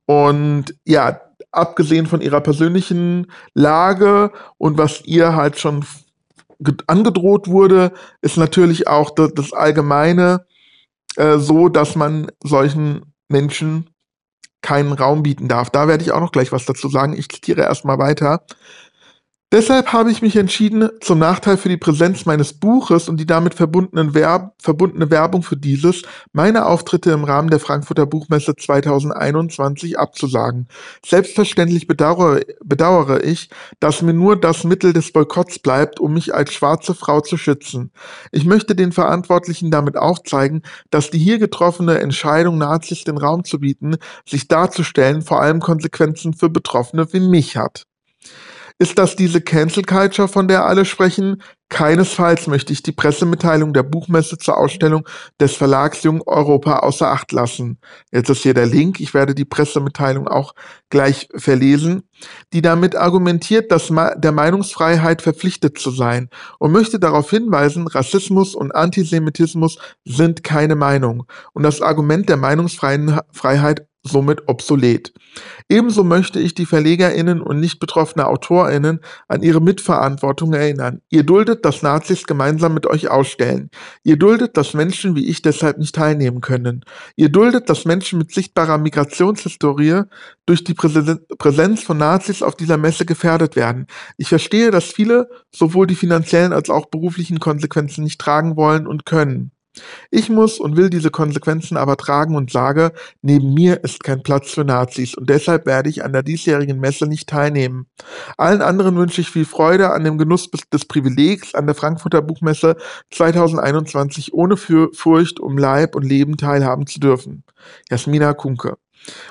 Und 0.06 0.74
ja, 0.84 1.20
abgesehen 1.50 2.06
von 2.06 2.20
ihrer 2.20 2.40
persönlichen 2.40 3.30
Lage 3.54 4.32
und 4.58 4.78
was 4.78 5.04
ihr 5.04 5.34
halt 5.34 5.58
schon 5.58 5.84
angedroht 6.86 7.48
wurde, 7.48 7.92
ist 8.22 8.36
natürlich 8.36 8.88
auch 8.88 9.10
das, 9.10 9.34
das 9.34 9.52
Allgemeine 9.52 10.46
äh, 11.16 11.38
so, 11.38 11.68
dass 11.68 11.96
man 11.96 12.28
solchen 12.42 13.12
Menschen 13.28 13.90
keinen 14.62 14.92
Raum 14.92 15.22
bieten 15.22 15.48
darf. 15.48 15.70
Da 15.70 15.86
werde 15.86 16.02
ich 16.02 16.12
auch 16.12 16.20
noch 16.20 16.32
gleich 16.32 16.52
was 16.52 16.64
dazu 16.64 16.88
sagen. 16.88 17.12
Ich 17.16 17.28
zitiere 17.28 17.62
erstmal 17.62 17.98
weiter. 17.98 18.44
Deshalb 19.52 19.92
habe 19.92 20.10
ich 20.10 20.22
mich 20.22 20.34
entschieden, 20.34 20.90
zum 21.00 21.20
Nachteil 21.20 21.56
für 21.56 21.68
die 21.68 21.76
Präsenz 21.76 22.26
meines 22.26 22.52
Buches 22.52 23.08
und 23.08 23.18
die 23.18 23.26
damit 23.26 23.60
Werb 23.60 24.54
verbundene 24.60 25.10
Werbung 25.10 25.44
für 25.44 25.56
dieses, 25.56 26.02
meine 26.32 26.66
Auftritte 26.66 27.12
im 27.12 27.22
Rahmen 27.22 27.48
der 27.48 27.60
Frankfurter 27.60 28.06
Buchmesse 28.06 28.56
2021 28.56 30.00
abzusagen. 30.00 30.66
Selbstverständlich 31.06 31.86
bedauere, 31.86 32.40
bedauere 32.64 33.22
ich, 33.22 33.48
dass 33.78 34.02
mir 34.02 34.14
nur 34.14 34.34
das 34.34 34.64
Mittel 34.64 34.92
des 34.92 35.12
Boykotts 35.12 35.60
bleibt, 35.60 36.00
um 36.00 36.14
mich 36.14 36.34
als 36.34 36.52
schwarze 36.52 36.96
Frau 36.96 37.20
zu 37.20 37.36
schützen. 37.36 37.92
Ich 38.32 38.46
möchte 38.46 38.74
den 38.74 38.90
Verantwortlichen 38.90 39.70
damit 39.70 39.96
aufzeigen, 39.96 40.62
dass 40.90 41.10
die 41.10 41.20
hier 41.20 41.38
getroffene 41.38 42.00
Entscheidung, 42.00 42.58
Nazis 42.58 43.04
den 43.04 43.16
Raum 43.16 43.44
zu 43.44 43.60
bieten, 43.60 43.98
sich 44.28 44.48
darzustellen, 44.48 45.22
vor 45.22 45.40
allem 45.40 45.60
Konsequenzen 45.60 46.34
für 46.34 46.50
Betroffene 46.50 47.12
wie 47.12 47.20
mich 47.20 47.56
hat. 47.56 47.86
Ist 48.78 48.98
das 48.98 49.16
diese 49.16 49.40
Cancel 49.40 49.84
Culture, 49.84 50.28
von 50.28 50.48
der 50.48 50.66
alle 50.66 50.84
sprechen? 50.84 51.42
Keinesfalls 51.70 52.46
möchte 52.46 52.74
ich 52.74 52.82
die 52.82 52.92
Pressemitteilung 52.92 53.72
der 53.72 53.82
Buchmesse 53.82 54.36
zur 54.36 54.58
Ausstellung 54.58 55.08
des 55.40 55.56
Verlags 55.56 56.02
Jung 56.02 56.22
Europa 56.26 56.80
außer 56.80 57.10
Acht 57.10 57.32
lassen. 57.32 57.78
Jetzt 58.12 58.28
ist 58.28 58.42
hier 58.42 58.52
der 58.52 58.66
Link, 58.66 59.00
ich 59.00 59.14
werde 59.14 59.34
die 59.34 59.46
Pressemitteilung 59.46 60.28
auch 60.28 60.54
gleich 60.90 61.26
verlesen, 61.34 62.02
die 62.52 62.60
damit 62.60 62.96
argumentiert, 62.96 63.72
dass 63.72 63.88
der 63.88 64.32
Meinungsfreiheit 64.32 65.22
verpflichtet 65.22 65.78
zu 65.78 65.90
sein 65.90 66.28
und 66.58 66.70
möchte 66.70 67.00
darauf 67.00 67.30
hinweisen, 67.30 67.86
Rassismus 67.86 68.54
und 68.54 68.72
Antisemitismus 68.72 69.78
sind 70.04 70.44
keine 70.44 70.76
Meinung 70.76 71.24
und 71.54 71.62
das 71.62 71.80
Argument 71.80 72.28
der 72.28 72.36
Meinungsfreiheit 72.36 73.86
somit 74.06 74.48
obsolet. 74.48 75.12
Ebenso 75.68 76.04
möchte 76.04 76.40
ich 76.40 76.54
die 76.54 76.66
VerlegerInnen 76.66 77.40
und 77.40 77.60
nicht 77.60 77.78
betroffene 77.78 78.26
AutorInnen 78.26 79.00
an 79.28 79.42
ihre 79.42 79.60
Mitverantwortung 79.60 80.52
erinnern. 80.54 81.00
Ihr 81.10 81.24
duldet, 81.24 81.64
dass 81.64 81.82
Nazis 81.82 82.24
gemeinsam 82.24 82.74
mit 82.74 82.86
euch 82.86 83.08
ausstellen. 83.08 83.70
Ihr 84.04 84.16
duldet, 84.16 84.56
dass 84.56 84.74
Menschen 84.74 85.14
wie 85.16 85.28
ich 85.28 85.42
deshalb 85.42 85.78
nicht 85.78 85.94
teilnehmen 85.94 86.40
können. 86.40 86.84
Ihr 87.16 87.28
duldet, 87.28 87.68
dass 87.68 87.84
Menschen 87.84 88.18
mit 88.18 88.32
sichtbarer 88.32 88.78
Migrationshistorie 88.78 90.02
durch 90.46 90.64
die 90.64 90.74
Präsenz 90.74 91.82
von 91.82 91.98
Nazis 91.98 92.42
auf 92.42 92.54
dieser 92.54 92.76
Messe 92.76 93.04
gefährdet 93.04 93.56
werden. 93.56 93.86
Ich 94.16 94.28
verstehe, 94.28 94.70
dass 94.70 94.84
viele 94.84 95.28
sowohl 95.50 95.86
die 95.86 95.96
finanziellen 95.96 96.52
als 96.52 96.70
auch 96.70 96.86
beruflichen 96.86 97.40
Konsequenzen 97.40 98.04
nicht 98.04 98.20
tragen 98.20 98.56
wollen 98.56 98.86
und 98.86 99.04
können. 99.04 99.50
Ich 100.10 100.28
muss 100.28 100.58
und 100.58 100.76
will 100.76 100.90
diese 100.90 101.10
Konsequenzen 101.10 101.76
aber 101.76 101.96
tragen 101.96 102.36
und 102.36 102.50
sage, 102.50 102.92
neben 103.22 103.54
mir 103.54 103.82
ist 103.84 104.04
kein 104.04 104.22
Platz 104.22 104.50
für 104.50 104.64
Nazis 104.64 105.14
und 105.14 105.28
deshalb 105.28 105.66
werde 105.66 105.88
ich 105.88 106.04
an 106.04 106.12
der 106.12 106.22
diesjährigen 106.22 106.80
Messe 106.80 107.06
nicht 107.06 107.28
teilnehmen. 107.28 107.86
Allen 108.36 108.62
anderen 108.62 108.96
wünsche 108.96 109.20
ich 109.20 109.30
viel 109.30 109.44
Freude 109.44 109.90
an 109.90 110.04
dem 110.04 110.18
Genuss 110.18 110.50
des 110.72 110.84
Privilegs 110.84 111.54
an 111.54 111.66
der 111.66 111.74
Frankfurter 111.74 112.22
Buchmesse 112.22 112.76
2021 113.10 114.32
ohne 114.32 114.56
Furcht 114.56 115.40
um 115.40 115.58
Leib 115.58 115.94
und 115.94 116.04
Leben 116.04 116.36
teilhaben 116.36 116.86
zu 116.86 117.00
dürfen. 117.00 117.44
Jasmina 117.90 118.32
Kunke. 118.34 118.76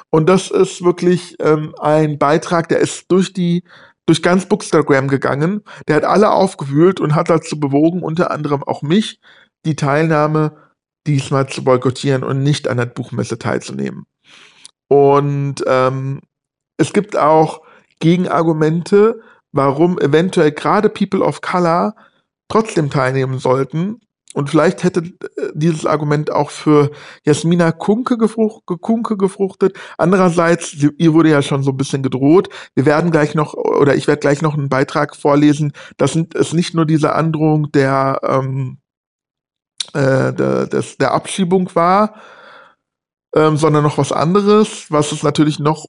Und 0.09 0.29
das 0.29 0.51
ist 0.51 0.83
wirklich 0.83 1.35
ähm, 1.39 1.73
ein 1.79 2.17
Beitrag, 2.17 2.69
der 2.69 2.79
ist 2.79 3.05
durch 3.09 3.33
die 3.33 3.63
durch 4.05 4.21
ganz 4.21 4.45
Bookstagram 4.45 5.07
gegangen. 5.07 5.63
Der 5.87 5.95
hat 5.95 6.03
alle 6.03 6.29
aufgewühlt 6.31 6.99
und 6.99 7.15
hat 7.15 7.29
dazu 7.29 7.59
bewogen, 7.59 8.03
unter 8.03 8.29
anderem 8.29 8.63
auch 8.63 8.83
mich, 8.83 9.19
die 9.65 9.75
Teilnahme 9.75 10.55
diesmal 11.07 11.47
zu 11.47 11.63
boykottieren 11.63 12.23
und 12.23 12.41
nicht 12.41 12.67
an 12.67 12.77
der 12.77 12.85
Buchmesse 12.85 13.37
teilzunehmen. 13.37 14.05
Und 14.87 15.63
ähm, 15.67 16.21
es 16.77 16.93
gibt 16.93 17.17
auch 17.17 17.61
Gegenargumente, 17.99 19.21
warum 19.51 19.99
eventuell 19.99 20.51
gerade 20.51 20.89
People 20.89 21.21
of 21.21 21.41
Color 21.41 21.95
trotzdem 22.49 22.89
teilnehmen 22.89 23.39
sollten. 23.39 24.01
Und 24.33 24.49
vielleicht 24.49 24.83
hätte 24.83 24.99
äh, 24.99 25.51
dieses 25.53 25.85
Argument 25.85 26.29
auch 26.29 26.49
für 26.49 26.91
Jasmina 27.23 27.71
Kunke, 27.71 28.17
gefrucht, 28.17 28.63
Kunke 28.65 29.15
gefruchtet. 29.15 29.77
Andererseits, 29.97 30.75
ihr 30.97 31.13
wurde 31.13 31.29
ja 31.29 31.41
schon 31.41 31.63
so 31.63 31.71
ein 31.71 31.77
bisschen 31.77 32.03
gedroht. 32.03 32.49
Wir 32.75 32.85
werden 32.85 33.11
gleich 33.11 33.33
noch, 33.33 33.53
oder 33.53 33.95
ich 33.95 34.07
werde 34.07 34.19
gleich 34.19 34.41
noch 34.41 34.55
einen 34.55 34.67
Beitrag 34.67 35.15
vorlesen. 35.15 35.71
Das 35.95 36.17
ist 36.17 36.53
nicht 36.53 36.73
nur 36.73 36.85
diese 36.85 37.13
Androhung 37.13 37.71
der, 37.71 38.19
ähm, 38.23 38.79
äh, 39.93 40.33
der, 40.33 40.67
des, 40.67 40.97
der 40.97 41.13
Abschiebung 41.13 41.69
war, 41.75 42.15
ähm, 43.35 43.57
sondern 43.57 43.83
noch 43.83 43.97
was 43.97 44.11
anderes, 44.11 44.91
was 44.91 45.11
es 45.11 45.23
natürlich 45.23 45.59
noch 45.59 45.85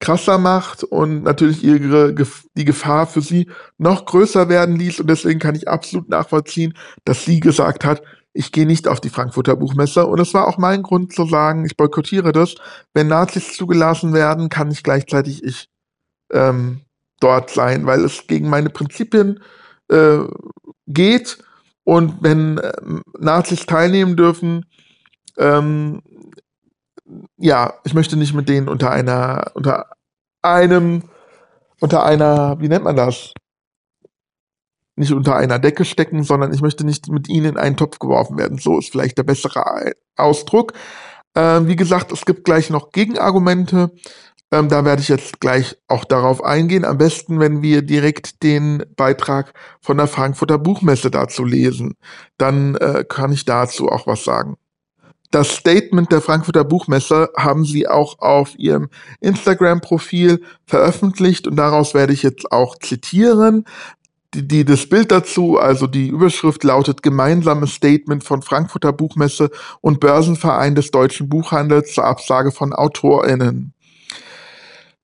krasser 0.00 0.38
macht 0.38 0.84
und 0.84 1.22
natürlich 1.22 1.64
ihre, 1.64 2.14
die 2.56 2.64
Gefahr 2.64 3.06
für 3.06 3.22
sie 3.22 3.48
noch 3.78 4.04
größer 4.04 4.48
werden 4.48 4.76
ließ. 4.76 5.00
Und 5.00 5.08
deswegen 5.08 5.40
kann 5.40 5.54
ich 5.54 5.68
absolut 5.68 6.08
nachvollziehen, 6.08 6.74
dass 7.04 7.24
sie 7.24 7.40
gesagt 7.40 7.84
hat, 7.84 8.02
ich 8.34 8.50
gehe 8.50 8.66
nicht 8.66 8.88
auf 8.88 9.00
die 9.00 9.08
Frankfurter 9.08 9.56
Buchmesse. 9.56 10.06
Und 10.06 10.20
es 10.20 10.34
war 10.34 10.48
auch 10.48 10.58
mein 10.58 10.82
Grund 10.82 11.14
zu 11.14 11.24
sagen, 11.24 11.64
ich 11.64 11.76
boykottiere 11.76 12.32
das. 12.32 12.56
Wenn 12.92 13.06
Nazis 13.06 13.56
zugelassen 13.56 14.12
werden, 14.12 14.48
kann 14.48 14.70
ich 14.70 14.82
gleichzeitig 14.82 15.42
ich 15.42 15.68
ähm, 16.32 16.80
dort 17.20 17.50
sein, 17.50 17.86
weil 17.86 18.04
es 18.04 18.26
gegen 18.26 18.50
meine 18.50 18.70
Prinzipien 18.70 19.40
äh, 19.88 20.18
geht. 20.86 21.38
Und 21.84 22.22
wenn 22.22 22.58
äh, 22.58 22.72
Nazis 23.18 23.66
teilnehmen 23.66 24.16
dürfen, 24.16 24.64
ähm, 25.38 26.02
ja, 27.36 27.74
ich 27.84 27.94
möchte 27.94 28.16
nicht 28.16 28.34
mit 28.34 28.48
denen 28.48 28.68
unter 28.68 28.90
einer, 28.90 29.52
unter 29.54 29.90
einem, 30.42 31.02
unter 31.80 32.04
einer, 32.04 32.58
wie 32.60 32.68
nennt 32.68 32.84
man 32.84 32.96
das? 32.96 33.32
Nicht 34.96 35.12
unter 35.12 35.36
einer 35.36 35.58
Decke 35.58 35.84
stecken, 35.84 36.22
sondern 36.22 36.54
ich 36.54 36.62
möchte 36.62 36.84
nicht 36.84 37.08
mit 37.08 37.28
ihnen 37.28 37.46
in 37.46 37.56
einen 37.58 37.76
Topf 37.76 37.98
geworfen 37.98 38.38
werden. 38.38 38.58
So 38.58 38.78
ist 38.78 38.90
vielleicht 38.90 39.18
der 39.18 39.24
bessere 39.24 39.92
Ausdruck. 40.16 40.72
Ähm, 41.34 41.66
wie 41.66 41.76
gesagt, 41.76 42.12
es 42.12 42.24
gibt 42.24 42.44
gleich 42.44 42.70
noch 42.70 42.92
Gegenargumente. 42.92 43.90
Ähm, 44.54 44.68
da 44.68 44.84
werde 44.84 45.02
ich 45.02 45.08
jetzt 45.08 45.40
gleich 45.40 45.76
auch 45.88 46.04
darauf 46.04 46.44
eingehen. 46.44 46.84
Am 46.84 46.96
besten, 46.96 47.40
wenn 47.40 47.60
wir 47.60 47.82
direkt 47.82 48.44
den 48.44 48.84
Beitrag 48.94 49.52
von 49.80 49.96
der 49.96 50.06
Frankfurter 50.06 50.58
Buchmesse 50.58 51.10
dazu 51.10 51.44
lesen. 51.44 51.96
Dann 52.38 52.76
äh, 52.76 53.04
kann 53.08 53.32
ich 53.32 53.44
dazu 53.44 53.88
auch 53.88 54.06
was 54.06 54.22
sagen. 54.22 54.56
Das 55.32 55.56
Statement 55.56 56.12
der 56.12 56.20
Frankfurter 56.20 56.62
Buchmesse 56.62 57.30
haben 57.36 57.64
sie 57.64 57.88
auch 57.88 58.20
auf 58.20 58.56
ihrem 58.56 58.90
Instagram-Profil 59.18 60.40
veröffentlicht 60.66 61.48
und 61.48 61.56
daraus 61.56 61.92
werde 61.92 62.12
ich 62.12 62.22
jetzt 62.22 62.52
auch 62.52 62.78
zitieren. 62.78 63.64
Die, 64.34 64.46
die, 64.46 64.64
das 64.64 64.88
Bild 64.88 65.10
dazu, 65.10 65.58
also 65.58 65.88
die 65.88 66.06
Überschrift 66.06 66.62
lautet 66.62 67.02
Gemeinsames 67.02 67.74
Statement 67.74 68.22
von 68.22 68.42
Frankfurter 68.42 68.92
Buchmesse 68.92 69.50
und 69.80 69.98
Börsenverein 69.98 70.76
des 70.76 70.92
deutschen 70.92 71.28
Buchhandels 71.28 71.92
zur 71.92 72.04
Absage 72.04 72.52
von 72.52 72.72
AutorInnen. 72.72 73.73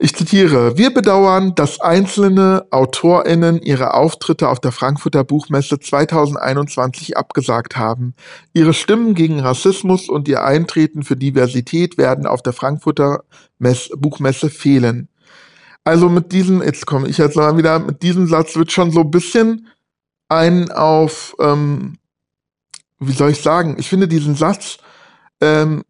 Ich 0.02 0.14
zitiere, 0.16 0.78
wir 0.78 0.94
bedauern, 0.94 1.54
dass 1.54 1.78
einzelne 1.78 2.64
AutorInnen 2.70 3.60
ihre 3.60 3.92
Auftritte 3.92 4.48
auf 4.48 4.58
der 4.58 4.72
Frankfurter 4.72 5.24
Buchmesse 5.24 5.78
2021 5.78 7.18
abgesagt 7.18 7.76
haben. 7.76 8.14
Ihre 8.54 8.72
Stimmen 8.72 9.14
gegen 9.14 9.40
Rassismus 9.40 10.08
und 10.08 10.26
ihr 10.26 10.42
Eintreten 10.42 11.02
für 11.02 11.16
Diversität 11.16 11.98
werden 11.98 12.24
auf 12.24 12.40
der 12.40 12.54
Frankfurter 12.54 13.24
Mess 13.58 13.90
Buchmesse 13.94 14.48
fehlen. 14.48 15.10
Also 15.84 16.08
mit 16.08 16.32
diesem, 16.32 16.62
jetzt 16.62 16.86
komme 16.86 17.06
ich 17.06 17.18
jetzt 17.18 17.36
mal 17.36 17.58
wieder, 17.58 17.78
mit 17.78 18.02
diesem 18.02 18.26
Satz 18.26 18.56
wird 18.56 18.72
schon 18.72 18.92
so 18.92 19.00
ein 19.00 19.10
bisschen 19.10 19.66
ein 20.30 20.72
auf, 20.72 21.36
ähm, 21.38 21.98
wie 23.00 23.12
soll 23.12 23.32
ich 23.32 23.42
sagen, 23.42 23.76
ich 23.78 23.90
finde 23.90 24.08
diesen 24.08 24.34
Satz 24.34 24.78
ähm, 25.42 25.82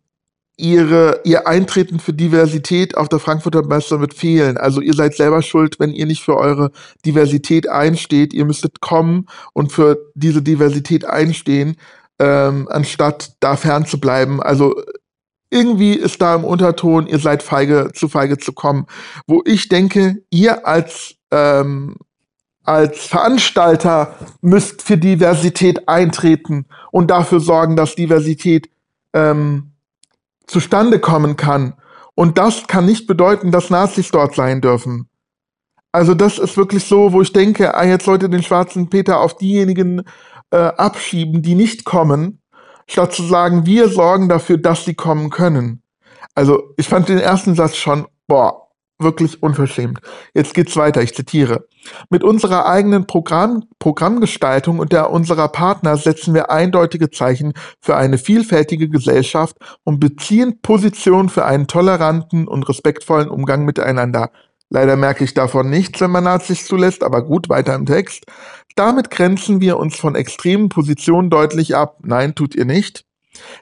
ihre, 0.61 1.21
ihr 1.25 1.47
Eintreten 1.47 1.99
für 1.99 2.13
Diversität 2.13 2.97
auf 2.97 3.09
der 3.09 3.19
Frankfurter 3.19 3.65
Messe 3.65 4.01
wird 4.01 4.15
fehlen. 4.15 4.57
Also 4.57 4.81
ihr 4.81 4.95
seid 4.95 5.15
selber 5.15 5.43
schuld, 5.43 5.81
wenn 5.81 5.91
ihr 5.91 6.07
nicht 6.07 6.23
für 6.23 6.37
eure 6.37 6.71
Diversität 7.05 7.69
einsteht. 7.69 8.35
Ihr 8.35 8.45
müsstet 8.45 8.81
kommen 8.81 9.27
und 9.55 9.73
für 9.73 9.99
diese 10.15 10.43
Diversität 10.43 11.05
einstehen, 11.05 11.77
ähm, 12.19 12.69
anstatt 12.71 13.33
da 13.41 13.57
fern 13.57 13.87
zu 13.87 13.99
bleiben. 13.99 14.43
Also 14.43 14.75
irgendwie 15.51 15.95
ist 15.95 16.21
da 16.21 16.35
im 16.35 16.45
Unterton, 16.45 17.07
ihr 17.07 17.19
seid 17.19 17.43
feige, 17.43 17.91
zu 17.95 18.09
feige 18.09 18.39
zu 18.39 18.53
kommen. 18.53 18.87
Wo 19.27 19.43
ich 19.45 19.69
denke, 19.69 20.23
ihr 20.31 20.67
als, 20.67 21.15
ähm, 21.31 21.97
als 22.63 23.07
Veranstalter 23.07 24.15
müsst 24.43 24.83
für 24.83 24.99
Diversität 24.99 25.89
eintreten 25.89 26.67
und 26.93 27.11
dafür 27.11 27.41
sorgen, 27.41 27.75
dass 27.77 27.97
Diversität 27.97 28.71
ähm, 29.13 29.70
zustande 30.51 30.99
kommen 30.99 31.37
kann. 31.37 31.75
Und 32.15 32.39
das 32.39 32.67
kann 32.67 32.85
nicht 32.85 33.07
bedeuten, 33.07 33.51
dass 33.51 33.71
Nazis 33.71 34.11
dort 34.11 34.35
sein 34.35 34.61
dürfen. 34.61 35.09
Also 35.93 36.15
das 36.15 36.39
ist 36.39 36.57
wirklich 36.57 36.85
so, 36.85 37.13
wo 37.13 37.23
ich 37.23 37.33
denke, 37.33 37.75
ah, 37.75 37.85
jetzt 37.85 38.05
sollte 38.05 38.29
den 38.29 38.43
schwarzen 38.43 38.91
Peter 38.91 39.21
auf 39.21 39.37
diejenigen 39.37 40.03
äh, 40.51 40.57
abschieben, 40.57 41.43
die 41.43 41.55
nicht 41.55 41.85
kommen, 41.85 42.43
statt 42.87 43.13
zu 43.13 43.23
sagen, 43.23 43.67
wir 43.67 43.89
sorgen 43.89 44.29
dafür, 44.29 44.59
dass 44.59 44.85
sie 44.85 44.95
kommen 44.95 45.31
können. 45.31 45.83
Also 46.35 46.75
ich 46.77 46.89
fand 46.89 47.09
den 47.09 47.19
ersten 47.19 47.55
Satz 47.55 47.77
schon, 47.77 48.07
boah, 48.29 48.70
wirklich 49.01 49.43
unverschämt. 49.43 50.01
Jetzt 50.35 50.55
geht's 50.55 50.77
weiter, 50.77 51.03
ich 51.03 51.15
zitiere. 51.15 51.67
Mit 52.11 52.23
unserer 52.23 52.67
eigenen 52.67 53.07
Programm, 53.07 53.65
Programmgestaltung 53.79 54.79
und 54.79 54.93
der 54.93 55.11
unserer 55.11 55.49
Partner 55.49 55.97
setzen 55.97 56.35
wir 56.35 56.51
eindeutige 56.51 57.11
Zeichen 57.11 57.53
für 57.81 57.97
eine 57.97 58.19
vielfältige 58.19 58.89
Gesellschaft 58.89 59.57
und 59.85 60.01
beziehen 60.01 60.61
Position 60.63 61.29
für 61.29 61.45
einen 61.45 61.67
toleranten 61.67 62.47
und 62.47 62.69
respektvollen 62.69 63.29
Umgang 63.29 63.65
miteinander. 63.65 64.31
Leider 64.69 64.97
merke 64.97 65.25
ich 65.25 65.35
davon 65.35 65.69
nichts, 65.69 66.01
wenn 66.01 66.13
man 66.13 66.25
Nazis 66.25 66.67
zulässt, 66.67 67.03
aber 67.03 67.25
gut, 67.25 67.49
weiter 67.49 67.75
im 67.75 67.87
Text. 67.87 68.25
Damit 68.77 69.11
grenzen 69.11 69.61
wir 69.61 69.79
uns 69.79 69.97
von 69.97 70.15
extremen 70.15 70.69
Positionen 70.69 71.29
deutlich 71.29 71.75
ab. 71.75 71.99
Nein, 72.03 72.37
tut 72.37 72.55
ihr 72.55 72.65
nicht. 72.65 73.05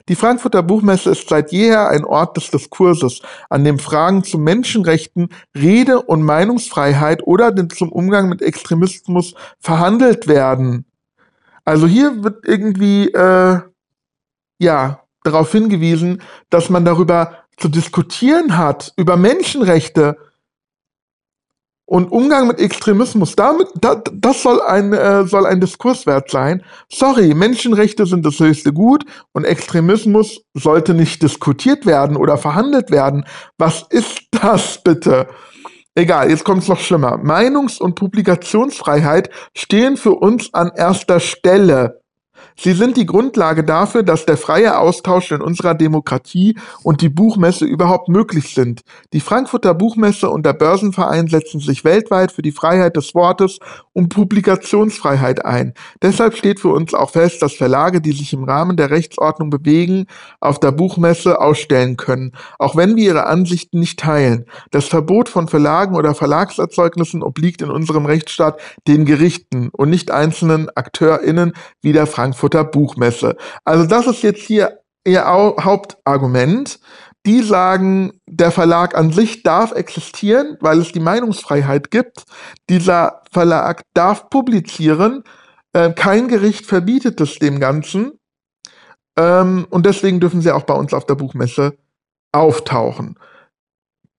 Die 0.07 0.15
Frankfurter 0.15 0.63
Buchmesse 0.63 1.11
ist 1.11 1.29
seit 1.29 1.51
jeher 1.51 1.89
ein 1.89 2.05
Ort 2.05 2.37
des 2.37 2.51
Diskurses, 2.51 3.21
an 3.49 3.63
dem 3.63 3.79
Fragen 3.79 4.23
zu 4.23 4.37
Menschenrechten, 4.37 5.29
Rede- 5.55 6.01
und 6.01 6.23
Meinungsfreiheit 6.23 7.23
oder 7.23 7.53
zum 7.69 7.91
Umgang 7.91 8.29
mit 8.29 8.41
Extremismus 8.41 9.35
verhandelt 9.59 10.27
werden. 10.27 10.85
Also 11.65 11.87
hier 11.87 12.23
wird 12.23 12.45
irgendwie 12.47 13.09
äh, 13.09 13.59
ja 14.59 15.01
darauf 15.23 15.51
hingewiesen, 15.51 16.21
dass 16.49 16.69
man 16.69 16.85
darüber 16.85 17.43
zu 17.57 17.67
diskutieren 17.67 18.57
hat, 18.57 18.93
über 18.95 19.17
Menschenrechte, 19.17 20.17
und 21.89 22.11
Umgang 22.11 22.47
mit 22.47 22.59
Extremismus, 22.59 23.35
damit, 23.35 23.67
da, 23.81 23.95
das 24.13 24.43
soll 24.43 24.61
ein, 24.61 24.93
äh, 24.93 25.25
soll 25.25 25.47
ein 25.47 25.59
Diskurs 25.59 26.05
wert 26.05 26.29
sein. 26.29 26.61
Sorry, 26.87 27.33
Menschenrechte 27.33 28.05
sind 28.05 28.23
das 28.23 28.39
höchste 28.39 28.71
Gut 28.71 29.05
und 29.33 29.43
Extremismus 29.43 30.41
sollte 30.53 30.93
nicht 30.93 31.23
diskutiert 31.23 31.87
werden 31.87 32.15
oder 32.15 32.37
verhandelt 32.37 32.91
werden. 32.91 33.25
Was 33.57 33.87
ist 33.89 34.21
das 34.31 34.83
bitte? 34.83 35.29
Egal, 35.95 36.29
jetzt 36.29 36.43
kommt 36.43 36.61
es 36.61 36.69
noch 36.69 36.79
schlimmer. 36.79 37.17
Meinungs- 37.17 37.81
und 37.81 37.95
Publikationsfreiheit 37.95 39.31
stehen 39.57 39.97
für 39.97 40.13
uns 40.13 40.53
an 40.53 40.71
erster 40.75 41.19
Stelle. 41.19 42.01
Sie 42.61 42.73
sind 42.73 42.97
die 42.97 43.05
Grundlage 43.05 43.63
dafür, 43.63 44.03
dass 44.03 44.25
der 44.25 44.35
freie 44.35 44.77
Austausch 44.79 45.31
in 45.31 45.39
unserer 45.39 45.75
Demokratie 45.75 46.57
und 46.83 46.99
die 46.99 47.07
Buchmesse 47.07 47.63
überhaupt 47.63 48.09
möglich 48.09 48.53
sind. 48.53 48.81
Die 49.13 49.21
Frankfurter 49.21 49.73
Buchmesse 49.73 50.29
und 50.29 50.45
der 50.45 50.51
Börsenverein 50.51 51.27
setzen 51.27 51.61
sich 51.61 51.85
weltweit 51.85 52.33
für 52.33 52.41
die 52.41 52.51
Freiheit 52.51 52.97
des 52.97 53.15
Wortes 53.15 53.59
und 53.93 54.09
Publikationsfreiheit 54.09 55.45
ein. 55.45 55.73
Deshalb 56.01 56.35
steht 56.35 56.59
für 56.59 56.67
uns 56.67 56.93
auch 56.93 57.11
fest, 57.11 57.41
dass 57.41 57.53
Verlage, 57.53 58.01
die 58.01 58.11
sich 58.11 58.33
im 58.33 58.43
Rahmen 58.43 58.75
der 58.75 58.89
Rechtsordnung 58.89 59.49
bewegen, 59.49 60.07
auf 60.41 60.59
der 60.59 60.73
Buchmesse 60.73 61.39
ausstellen 61.39 61.95
können, 61.95 62.33
auch 62.57 62.75
wenn 62.75 62.97
wir 62.97 63.05
ihre 63.05 63.25
Ansichten 63.27 63.79
nicht 63.79 64.01
teilen. 64.01 64.43
Das 64.71 64.87
Verbot 64.87 65.29
von 65.29 65.47
Verlagen 65.47 65.95
oder 65.95 66.13
Verlagserzeugnissen 66.13 67.23
obliegt 67.23 67.61
in 67.61 67.71
unserem 67.71 68.05
Rechtsstaat 68.05 68.59
den 68.85 69.05
Gerichten 69.05 69.69
und 69.71 69.89
nicht 69.89 70.11
einzelnen 70.11 70.67
AkteurInnen 70.75 71.53
wie 71.81 71.93
der 71.93 72.05
Frankfurter 72.05 72.48
Frankfurter 72.49 72.63
Buchmesse. 72.63 73.35
Also 73.63 73.85
das 73.85 74.07
ist 74.07 74.23
jetzt 74.23 74.41
hier 74.41 74.79
ihr 75.05 75.25
Hauptargument. 75.25 76.79
Die 77.25 77.43
sagen, 77.43 78.13
der 78.27 78.49
Verlag 78.49 78.95
an 78.97 79.11
sich 79.11 79.43
darf 79.43 79.73
existieren, 79.73 80.57
weil 80.61 80.79
es 80.79 80.93
die 80.93 81.01
Meinungsfreiheit 81.01 81.91
gibt. 81.91 82.23
Dieser 82.69 83.21
Verlag 83.31 83.83
darf 83.93 84.29
publizieren. 84.29 85.23
Äh, 85.73 85.91
kein 85.91 86.29
Gericht 86.29 86.65
verbietet 86.65 87.19
es 87.19 87.37
dem 87.37 87.59
Ganzen. 87.59 88.13
Ähm, 89.17 89.67
und 89.69 89.85
deswegen 89.85 90.21
dürfen 90.21 90.41
sie 90.41 90.51
auch 90.51 90.63
bei 90.63 90.73
uns 90.73 90.93
auf 90.93 91.05
der 91.05 91.15
Buchmesse 91.15 91.77
auftauchen. 92.31 93.19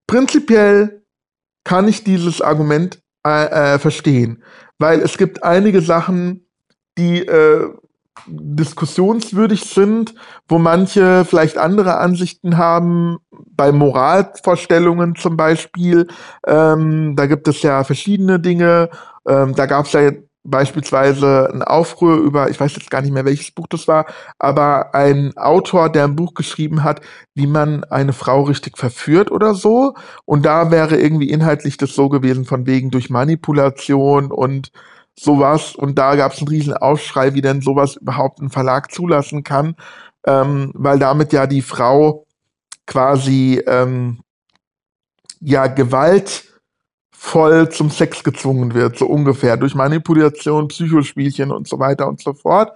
Prinzipiell 0.06 1.02
kann 1.64 1.88
ich 1.88 2.04
dieses 2.04 2.42
Argument 2.42 3.00
äh, 3.26 3.74
äh, 3.74 3.78
verstehen, 3.78 4.42
weil 4.78 5.00
es 5.00 5.16
gibt 5.16 5.42
einige 5.42 5.80
Sachen, 5.80 6.46
die 6.98 7.26
äh, 7.26 7.72
diskussionswürdig 8.26 9.64
sind, 9.64 10.14
wo 10.48 10.58
manche 10.58 11.24
vielleicht 11.24 11.58
andere 11.58 11.98
Ansichten 11.98 12.56
haben, 12.56 13.18
bei 13.30 13.72
Moralvorstellungen 13.72 15.16
zum 15.16 15.36
Beispiel. 15.36 16.08
Ähm, 16.46 17.14
da 17.16 17.26
gibt 17.26 17.48
es 17.48 17.62
ja 17.62 17.84
verschiedene 17.84 18.40
Dinge. 18.40 18.90
Ähm, 19.28 19.54
da 19.54 19.66
gab 19.66 19.86
es 19.86 19.92
ja 19.92 20.10
beispielsweise 20.42 21.50
ein 21.52 21.62
Aufruhr 21.62 22.16
über, 22.16 22.48
ich 22.50 22.58
weiß 22.58 22.74
jetzt 22.74 22.90
gar 22.90 23.02
nicht 23.02 23.12
mehr, 23.12 23.24
welches 23.24 23.50
Buch 23.50 23.66
das 23.68 23.86
war, 23.88 24.06
aber 24.38 24.94
ein 24.94 25.36
Autor, 25.36 25.90
der 25.90 26.04
ein 26.04 26.16
Buch 26.16 26.34
geschrieben 26.34 26.82
hat, 26.82 27.02
wie 27.34 27.46
man 27.46 27.84
eine 27.84 28.12
Frau 28.12 28.42
richtig 28.42 28.78
verführt 28.78 29.30
oder 29.30 29.54
so. 29.54 29.94
Und 30.24 30.46
da 30.46 30.70
wäre 30.70 30.96
irgendwie 30.96 31.30
inhaltlich 31.30 31.76
das 31.76 31.94
so 31.94 32.08
gewesen, 32.08 32.46
von 32.46 32.66
wegen 32.66 32.90
durch 32.90 33.10
Manipulation 33.10 34.32
und 34.32 34.72
sowas. 35.20 35.74
Und 35.74 35.98
da 35.98 36.16
gab 36.16 36.32
es 36.32 36.38
einen 36.38 36.48
riesen 36.48 36.74
Aufschrei, 36.74 37.34
wie 37.34 37.42
denn 37.42 37.60
sowas 37.60 37.96
überhaupt 37.96 38.40
ein 38.40 38.50
Verlag 38.50 38.90
zulassen 38.90 39.44
kann, 39.44 39.76
ähm, 40.26 40.72
weil 40.74 40.98
damit 40.98 41.32
ja 41.32 41.46
die 41.46 41.62
Frau 41.62 42.26
quasi 42.86 43.62
ähm, 43.66 44.20
ja 45.40 45.66
gewaltvoll 45.66 46.48
zum 47.70 47.90
Sex 47.90 48.24
gezwungen 48.24 48.74
wird, 48.74 48.98
so 48.98 49.06
ungefähr, 49.06 49.56
durch 49.56 49.74
Manipulation, 49.74 50.68
Psychospielchen 50.68 51.50
und 51.50 51.68
so 51.68 51.78
weiter 51.78 52.08
und 52.08 52.20
so 52.20 52.32
fort. 52.32 52.72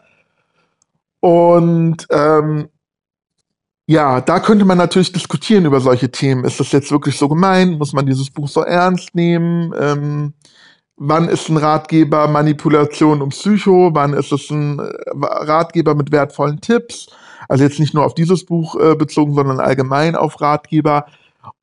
Und 1.21 2.07
ähm, 2.11 2.69
ja, 3.87 4.21
da 4.21 4.41
könnte 4.41 4.65
man 4.65 4.79
natürlich 4.79 5.13
diskutieren 5.13 5.65
über 5.65 5.81
solche 5.81 6.11
Themen. 6.11 6.45
Ist 6.45 6.61
das 6.61 6.73
jetzt 6.73 6.91
wirklich 6.91 7.19
so 7.19 7.29
gemein? 7.29 7.73
Muss 7.73 7.93
man 7.93 8.07
dieses 8.07 8.31
Buch 8.31 8.49
so 8.49 8.63
ernst 8.63 9.15
nehmen? 9.15 9.75
Ähm, 9.79 10.35
wann 10.97 11.29
ist 11.29 11.49
ein 11.49 11.57
Ratgeber 11.57 12.29
Manipulation 12.29 13.23
und 13.23 13.31
Psycho, 13.31 13.91
wann 13.93 14.13
ist 14.13 14.33
es 14.33 14.51
ein 14.51 14.79
äh, 14.79 14.85
Ratgeber 15.21 15.95
mit 15.95 16.13
wertvollen 16.13 16.61
Tipps. 16.61 17.09
Also 17.49 17.65
jetzt 17.65 17.81
nicht 17.81 17.95
nur 17.95 18.05
auf 18.05 18.15
dieses 18.15 18.47
Buch 18.47 18.77
äh, 18.77 18.95
bezogen, 18.95 19.35
sondern 19.35 19.61
allgemein 19.61 20.17
auf 20.17 20.41
Ratgeber. 20.41 21.07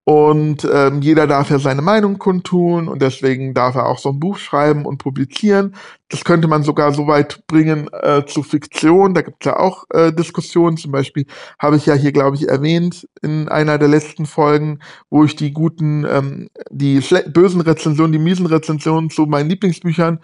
Und 0.04 0.68
ähm, 0.72 1.02
jeder 1.02 1.28
darf 1.28 1.52
ja 1.52 1.60
seine 1.60 1.84
Meinung 1.84 2.18
kundtun 2.18 2.88
und 2.88 3.02
deswegen 3.04 3.54
darf 3.54 3.76
er 3.76 3.86
auch 3.86 4.00
so 4.00 4.10
ein 4.10 4.20
Buch 4.20 4.38
schreiben 4.38 4.86
und 4.86 4.98
publizieren. 4.98 5.76
Das 6.10 6.26
könnte 6.26 6.48
man 6.48 6.64
sogar 6.64 6.92
so 6.92 7.06
weit 7.06 7.46
bringen 7.46 7.88
äh, 7.94 8.26
zu 8.26 8.42
Fiktion. 8.42 9.14
Da 9.14 9.22
gibt 9.22 9.38
es 9.42 9.46
ja 9.46 9.58
auch 9.58 9.86
äh, 9.92 10.12
Diskussionen. 10.12 10.78
Zum 10.78 10.92
Beispiel 10.92 11.28
habe 11.60 11.78
ich 11.78 11.86
ja 11.86 11.94
hier, 11.94 12.12
glaube 12.12 12.36
ich, 12.36 12.50
erwähnt 12.50 13.08
in 13.22 13.48
einer 13.48 13.78
der 13.78 13.90
letzten 13.90 14.26
Folgen, 14.26 14.80
wo 15.12 15.24
ich 15.24 15.36
die 15.36 15.54
guten, 15.54 16.06
ähm, 16.06 16.50
die 16.72 17.00
bösen 17.28 17.62
Rezensionen, 17.62 18.12
die 18.12 18.20
miesen 18.20 18.48
Rezensionen 18.48 19.12
zu 19.12 19.28
meinen 19.28 19.50
Lieblingsbüchern 19.50 20.20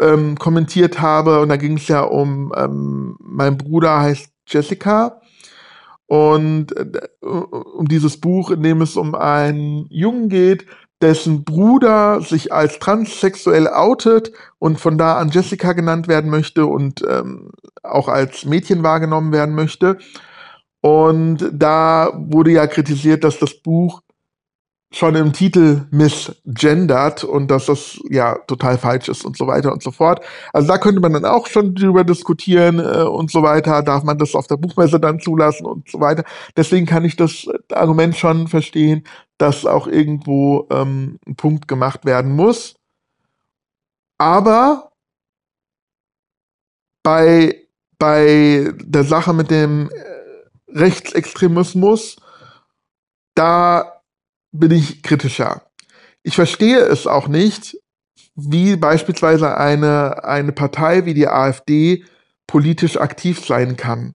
ähm, 0.00 0.36
kommentiert 0.36 1.00
habe. 1.00 1.40
Und 1.40 1.50
da 1.50 1.56
ging 1.56 1.76
es 1.76 1.86
ja 1.86 2.02
um, 2.02 2.52
ähm, 2.56 3.16
mein 3.20 3.56
Bruder 3.56 4.00
heißt 4.00 4.32
Jessica 4.46 5.20
und 6.06 6.76
äh, 6.76 7.00
um 7.22 7.88
dieses 7.88 8.20
Buch, 8.20 8.50
in 8.50 8.62
dem 8.62 8.82
es 8.82 8.96
um 8.96 9.14
einen 9.14 9.86
Jungen 9.90 10.28
geht, 10.28 10.66
dessen 11.00 11.44
Bruder 11.44 12.20
sich 12.20 12.52
als 12.52 12.78
transsexuell 12.78 13.68
outet 13.68 14.32
und 14.58 14.80
von 14.80 14.96
da 14.96 15.18
an 15.18 15.30
Jessica 15.30 15.72
genannt 15.72 16.08
werden 16.08 16.30
möchte 16.30 16.66
und 16.66 17.02
ähm, 17.08 17.50
auch 17.82 18.08
als 18.08 18.44
Mädchen 18.44 18.82
wahrgenommen 18.82 19.32
werden 19.32 19.54
möchte. 19.54 19.98
Und 20.80 21.50
da 21.52 22.12
wurde 22.14 22.52
ja 22.52 22.66
kritisiert, 22.66 23.24
dass 23.24 23.38
das 23.38 23.54
Buch 23.54 24.02
schon 24.94 25.16
im 25.16 25.32
Titel 25.32 25.86
misgendert 25.90 27.24
und 27.24 27.50
dass 27.50 27.66
das 27.66 27.98
ja 28.10 28.38
total 28.46 28.78
falsch 28.78 29.08
ist 29.08 29.24
und 29.24 29.36
so 29.36 29.46
weiter 29.46 29.72
und 29.72 29.82
so 29.82 29.90
fort. 29.90 30.24
Also 30.52 30.68
da 30.68 30.78
könnte 30.78 31.00
man 31.00 31.12
dann 31.12 31.24
auch 31.24 31.46
schon 31.48 31.74
drüber 31.74 32.04
diskutieren 32.04 32.78
äh, 32.78 33.02
und 33.02 33.30
so 33.30 33.42
weiter. 33.42 33.82
Darf 33.82 34.04
man 34.04 34.18
das 34.18 34.34
auf 34.34 34.46
der 34.46 34.56
Buchmesse 34.56 35.00
dann 35.00 35.20
zulassen 35.20 35.66
und 35.66 35.90
so 35.90 36.00
weiter. 36.00 36.24
Deswegen 36.56 36.86
kann 36.86 37.04
ich 37.04 37.16
das 37.16 37.46
Argument 37.72 38.16
schon 38.16 38.46
verstehen, 38.46 39.04
dass 39.36 39.66
auch 39.66 39.86
irgendwo 39.86 40.68
ähm, 40.70 41.18
ein 41.26 41.34
Punkt 41.34 41.66
gemacht 41.66 42.04
werden 42.04 42.32
muss. 42.32 42.76
Aber 44.18 44.92
bei, 47.02 47.66
bei 47.98 48.72
der 48.80 49.04
Sache 49.04 49.34
mit 49.34 49.50
dem 49.50 49.90
äh, 49.90 50.78
Rechtsextremismus, 50.78 52.16
da 53.34 53.93
bin 54.54 54.70
ich 54.70 55.02
kritischer. 55.02 55.62
Ich 56.22 56.36
verstehe 56.36 56.78
es 56.78 57.06
auch 57.06 57.28
nicht, 57.28 57.76
wie 58.36 58.76
beispielsweise 58.76 59.56
eine, 59.58 60.24
eine 60.24 60.52
Partei 60.52 61.04
wie 61.04 61.14
die 61.14 61.28
AfD 61.28 62.04
politisch 62.46 62.96
aktiv 62.96 63.44
sein 63.44 63.76
kann. 63.76 64.14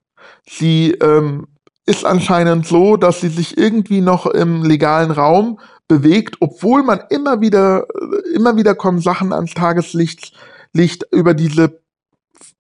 Sie 0.49 0.91
ähm, 0.91 1.47
ist 1.86 2.06
anscheinend 2.06 2.65
so, 2.65 2.97
dass 2.97 3.21
sie 3.21 3.30
sich 3.30 3.58
irgendwie 3.58 4.02
noch 4.02 4.25
im 4.25 4.63
legalen 4.63 5.12
Raum 5.12 5.60
bewegt, 5.88 6.38
obwohl 6.39 6.84
man 6.84 7.02
immer 7.10 7.41
wieder, 7.41 7.88
immer 8.34 8.56
wieder 8.56 8.75
kommen 8.75 8.99
Sachen 8.99 9.34
ans 9.34 9.54
Tageslicht 9.54 10.34
Licht 10.71 11.06
über 11.12 11.34
diese 11.34 11.82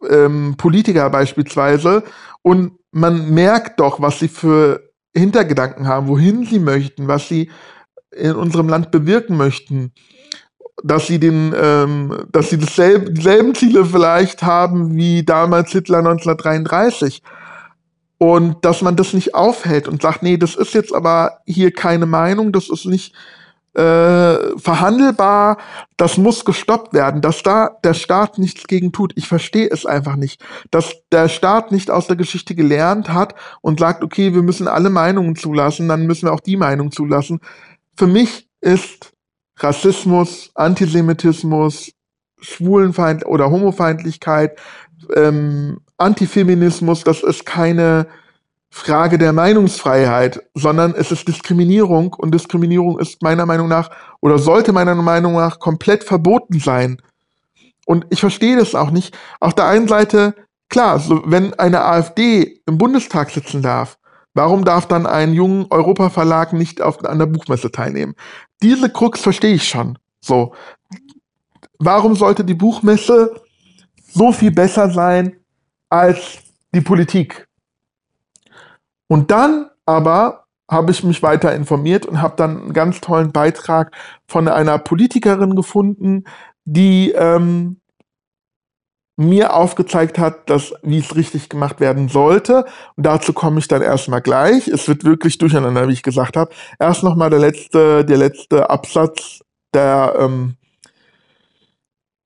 ähm, 0.09 0.55
Politiker 0.57 1.09
beispielsweise 1.09 2.03
und 2.41 2.71
man 2.91 3.29
merkt 3.31 3.79
doch, 3.79 4.01
was 4.01 4.19
sie 4.19 4.27
für 4.27 4.88
Hintergedanken 5.15 5.87
haben, 5.87 6.07
wohin 6.07 6.45
sie 6.45 6.59
möchten, 6.59 7.07
was 7.07 7.27
sie 7.27 7.49
in 8.11 8.35
unserem 8.35 8.69
Land 8.69 8.91
bewirken 8.91 9.37
möchten. 9.37 9.91
Dass 10.83 11.07
sie 11.07 11.19
den, 11.19 11.53
ähm, 11.59 12.25
dass 12.31 12.49
sie 12.49 12.57
dasselbe, 12.57 13.11
dieselben 13.11 13.53
Ziele 13.53 13.85
vielleicht 13.85 14.43
haben 14.43 14.95
wie 14.95 15.23
damals 15.23 15.71
Hitler 15.71 15.99
1933. 15.99 17.21
Und 18.17 18.63
dass 18.65 18.81
man 18.81 18.95
das 18.95 19.13
nicht 19.13 19.33
aufhält 19.33 19.87
und 19.87 20.01
sagt, 20.01 20.23
nee, 20.23 20.37
das 20.37 20.55
ist 20.55 20.73
jetzt 20.73 20.93
aber 20.93 21.39
hier 21.45 21.71
keine 21.71 22.05
Meinung, 22.05 22.51
das 22.51 22.69
ist 22.69 22.85
nicht 22.85 23.13
äh, 23.75 24.57
verhandelbar, 24.57 25.57
das 25.97 26.17
muss 26.17 26.43
gestoppt 26.45 26.93
werden, 26.93 27.21
dass 27.21 27.43
da 27.43 27.77
der 27.83 27.93
Staat 27.93 28.37
nichts 28.37 28.67
gegen 28.67 28.91
tut. 28.91 29.13
Ich 29.15 29.27
verstehe 29.27 29.69
es 29.69 29.85
einfach 29.85 30.15
nicht, 30.15 30.43
dass 30.71 30.95
der 31.11 31.29
Staat 31.29 31.71
nicht 31.71 31.91
aus 31.91 32.07
der 32.07 32.15
Geschichte 32.15 32.55
gelernt 32.55 33.09
hat 33.09 33.35
und 33.61 33.79
sagt, 33.79 34.03
okay, 34.03 34.33
wir 34.33 34.41
müssen 34.41 34.67
alle 34.67 34.89
Meinungen 34.89 35.35
zulassen, 35.35 35.87
dann 35.87 36.07
müssen 36.07 36.27
wir 36.27 36.33
auch 36.33 36.39
die 36.39 36.57
Meinung 36.57 36.91
zulassen. 36.91 37.39
Für 37.95 38.07
mich 38.07 38.49
ist 38.61 39.13
Rassismus, 39.57 40.51
Antisemitismus, 40.55 41.91
Schwulenfeind 42.41 43.25
oder 43.25 43.51
Homofeindlichkeit, 43.51 44.57
ähm, 45.15 45.81
Antifeminismus, 45.97 47.03
das 47.03 47.23
ist 47.23 47.45
keine 47.45 48.07
Frage 48.71 49.17
der 49.17 49.33
Meinungsfreiheit, 49.33 50.43
sondern 50.53 50.93
es 50.93 51.11
ist 51.11 51.27
Diskriminierung 51.27 52.13
und 52.13 52.33
Diskriminierung 52.33 52.99
ist 52.99 53.21
meiner 53.23 53.45
Meinung 53.45 53.67
nach 53.67 53.89
oder 54.21 54.37
sollte 54.37 54.71
meiner 54.73 54.95
Meinung 54.95 55.33
nach 55.33 55.59
komplett 55.59 56.03
verboten 56.03 56.59
sein. 56.59 57.01
Und 57.85 58.05
ich 58.11 58.19
verstehe 58.19 58.55
das 58.55 58.75
auch 58.75 58.91
nicht. 58.91 59.17
Auf 59.39 59.55
der 59.55 59.65
einen 59.65 59.87
Seite, 59.87 60.35
klar, 60.69 60.99
so, 60.99 61.23
wenn 61.25 61.55
eine 61.55 61.83
AfD 61.83 62.61
im 62.67 62.77
Bundestag 62.77 63.31
sitzen 63.31 63.63
darf, 63.63 63.97
warum 64.35 64.63
darf 64.63 64.87
dann 64.87 65.07
ein 65.07 65.33
junger 65.33 65.65
Europaverlag 65.71 66.53
nicht 66.53 66.81
auf, 66.81 67.03
an 67.03 67.17
der 67.17 67.25
Buchmesse 67.25 67.71
teilnehmen? 67.71 68.13
Diese 68.61 68.91
Krux 68.91 69.21
verstehe 69.21 69.55
ich 69.55 69.67
schon. 69.67 69.97
So. 70.21 70.53
Warum 71.79 72.15
sollte 72.15 72.45
die 72.45 72.53
Buchmesse 72.53 73.41
so 74.13 74.31
viel 74.31 74.51
besser 74.51 74.91
sein 74.91 75.37
als 75.89 76.37
die 76.71 76.81
Politik? 76.81 77.48
Und 79.09 79.31
dann 79.31 79.69
aber 79.85 80.45
habe 80.69 80.91
ich 80.91 81.03
mich 81.03 81.23
weiter 81.23 81.53
informiert 81.53 82.05
und 82.05 82.21
habe 82.21 82.35
dann 82.37 82.61
einen 82.61 82.73
ganz 82.73 83.01
tollen 83.01 83.31
Beitrag 83.31 83.91
von 84.27 84.47
einer 84.47 84.77
Politikerin 84.77 85.55
gefunden, 85.55 86.25
die 86.65 87.11
ähm, 87.11 87.81
mir 89.17 89.53
aufgezeigt 89.53 90.19
hat, 90.19 90.49
dass 90.49 90.73
wie 90.83 90.99
es 90.99 91.15
richtig 91.15 91.49
gemacht 91.49 91.79
werden 91.79 92.07
sollte. 92.07 92.65
Und 92.95 93.05
dazu 93.05 93.33
komme 93.33 93.59
ich 93.59 93.67
dann 93.67 93.81
erstmal 93.81 94.21
gleich. 94.21 94.67
Es 94.67 94.87
wird 94.87 95.03
wirklich 95.03 95.39
durcheinander, 95.39 95.87
wie 95.87 95.93
ich 95.93 96.03
gesagt 96.03 96.37
habe. 96.37 96.53
Erst 96.79 97.03
nochmal 97.03 97.31
der 97.31 97.39
letzte, 97.39 98.05
der 98.05 98.17
letzte 98.17 98.69
Absatz 98.69 99.41
der, 99.73 100.15
ähm, 100.19 100.55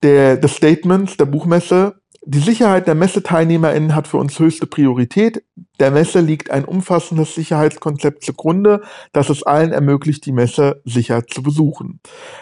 der, 0.03 0.37
des 0.37 0.55
Statements 0.55 1.17
der 1.17 1.25
Buchmesse. 1.25 1.95
Die 2.25 2.39
Sicherheit 2.39 2.88
der 2.88 2.95
MesseteilnehmerInnen 2.95 3.93
hat 3.93 4.07
für 4.07 4.15
uns 4.15 4.39
höchste 4.39 4.65
Priorität. 4.65 5.43
Der 5.81 5.91
Messe 5.91 6.21
liegt 6.21 6.51
ein 6.51 6.63
umfassendes 6.63 7.36
Sicherheitskonzept 7.36 8.23
zugrunde, 8.23 8.81
das 9.12 9.29
es 9.29 9.43
allen 9.43 9.73
ermöglicht, 9.73 10.25
die 10.25 10.31
Messe 10.31 10.81
sicher 10.86 11.27
zu 11.27 11.43
besuchen. 11.43 11.99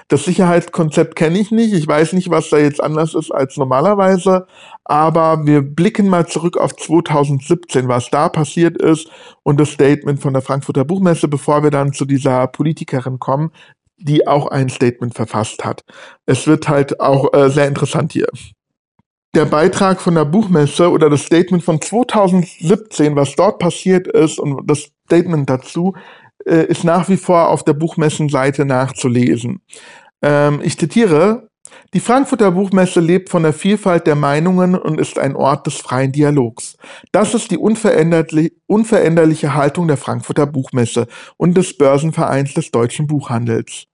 Das 0.08 0.26
Sicherheitskonzept 0.26 1.16
kenne 1.16 1.40
ich 1.40 1.50
nicht. 1.50 1.74
Ich 1.74 1.88
weiß 1.88 2.14
nicht, 2.14 2.30
was 2.30 2.50
da 2.50 2.60
jetzt 2.60 2.84
anders 2.84 3.16
ist 3.16 3.32
als 3.32 3.58
normalerweise. 3.58 4.46
Aber 4.84 5.48
wir 5.48 5.64
blicken 5.64 6.10
mal 6.10 6.28
zurück 6.28 6.58
auf 6.58 6.76
2017, 6.76 7.88
was 7.88 8.12
da 8.12 8.30
passiert 8.30 8.78
ist 8.78 9.10
und 9.42 9.60
das 9.60 9.72
Statement 9.72 10.22
von 10.22 10.34
der 10.34 10.44
Frankfurter 10.44 10.86
Buchmesse, 10.86 11.28
bevor 11.28 11.64
wir 11.64 11.72
dann 11.72 11.92
zu 11.92 12.06
dieser 12.06 12.46
Politikerin 12.46 13.18
kommen, 13.18 13.50
die 13.98 14.28
auch 14.28 14.46
ein 14.46 14.70
Statement 14.70 15.16
verfasst 15.16 15.66
hat. 15.66 15.82
Es 16.28 16.46
wird 16.46 16.70
halt 16.70 17.00
auch 17.00 17.34
äh, 17.34 17.50
sehr 17.50 17.68
interessant 17.68 18.14
hier 18.14 18.28
der 19.34 19.46
Beitrag 19.46 20.02
von 20.02 20.16
der 20.16 20.26
Buchmesse 20.26 20.90
oder 20.92 21.10
das 21.10 21.24
Statement 21.24 21.64
von 21.64 21.82
2017, 21.82 23.16
was 23.16 23.36
dort 23.36 23.60
passiert 23.60 24.08
ist 24.08 24.40
und 24.40 24.70
das 24.70 24.92
Statement 25.06 25.50
dazu, 25.50 25.94
äh, 26.46 26.66
ist 26.66 26.84
nach 26.84 27.08
wie 27.10 27.18
vor 27.18 27.50
auf 27.50 27.64
der 27.64 27.74
Buchmessenseite 27.74 28.66
nachzulesen. 28.66 29.62
Ähm, 30.22 30.60
ich 30.64 30.78
zitiere, 30.78 31.48
die 31.94 32.00
Frankfurter 32.00 32.52
Buchmesse 32.52 33.00
lebt 33.00 33.30
von 33.30 33.44
der 33.44 33.54
Vielfalt 33.54 34.08
der 34.08 34.16
Meinungen 34.16 34.76
und 34.76 35.00
ist 35.00 35.18
ein 35.18 35.36
Ort 35.36 35.68
des 35.68 35.76
freien 35.76 36.12
Dialogs. 36.12 36.78
Das 37.12 37.34
ist 37.34 37.52
die 37.52 37.58
unveränderliche 37.58 39.54
Haltung 39.54 39.88
der 39.88 39.98
Frankfurter 39.98 40.46
Buchmesse 40.46 41.08
und 41.38 41.56
des 41.56 41.78
Börsenvereins 41.78 42.54
des 42.54 42.72
deutschen 42.72 43.08
Buchhandels. 43.08 43.88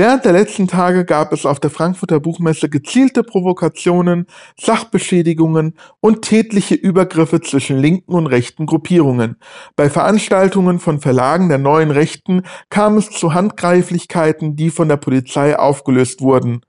Während 0.00 0.24
der 0.24 0.32
letzten 0.32 0.66
Tage 0.66 1.04
gab 1.04 1.30
es 1.30 1.44
auf 1.44 1.60
der 1.60 1.68
Frankfurter 1.68 2.20
Buchmesse 2.20 2.70
gezielte 2.70 3.22
Provokationen, 3.22 4.26
Sachbeschädigungen 4.58 5.74
und 6.00 6.22
tätliche 6.22 6.74
Übergriffe 6.74 7.42
zwischen 7.42 7.76
linken 7.76 8.14
und 8.14 8.26
rechten 8.26 8.64
Gruppierungen. 8.64 9.36
Bei 9.76 9.90
Veranstaltungen 9.90 10.78
von 10.78 11.02
Verlagen 11.02 11.50
der 11.50 11.58
neuen 11.58 11.90
Rechten 11.90 12.44
kam 12.70 12.96
es 12.96 13.10
zu 13.10 13.34
Handgreiflichkeiten, 13.34 14.56
die 14.56 14.70
von 14.70 14.88
der 14.88 14.96
Polizei 14.96 15.58
aufgelöst 15.58 16.22
wurden. 16.22 16.62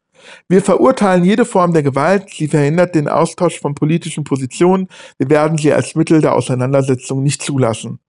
Wir 0.49 0.61
verurteilen 0.61 1.23
jede 1.23 1.45
Form 1.45 1.71
der 1.71 1.83
Gewalt, 1.83 2.31
sie 2.31 2.49
verhindert 2.49 2.95
den 2.95 3.07
Austausch 3.07 3.61
von 3.61 3.75
politischen 3.75 4.25
Positionen, 4.25 4.89
wir 5.17 5.29
werden 5.29 5.57
sie 5.57 5.71
als 5.71 5.95
Mittel 5.95 6.19
der 6.19 6.35
Auseinandersetzung 6.35 7.23
nicht 7.23 7.41
zulassen. 7.41 8.01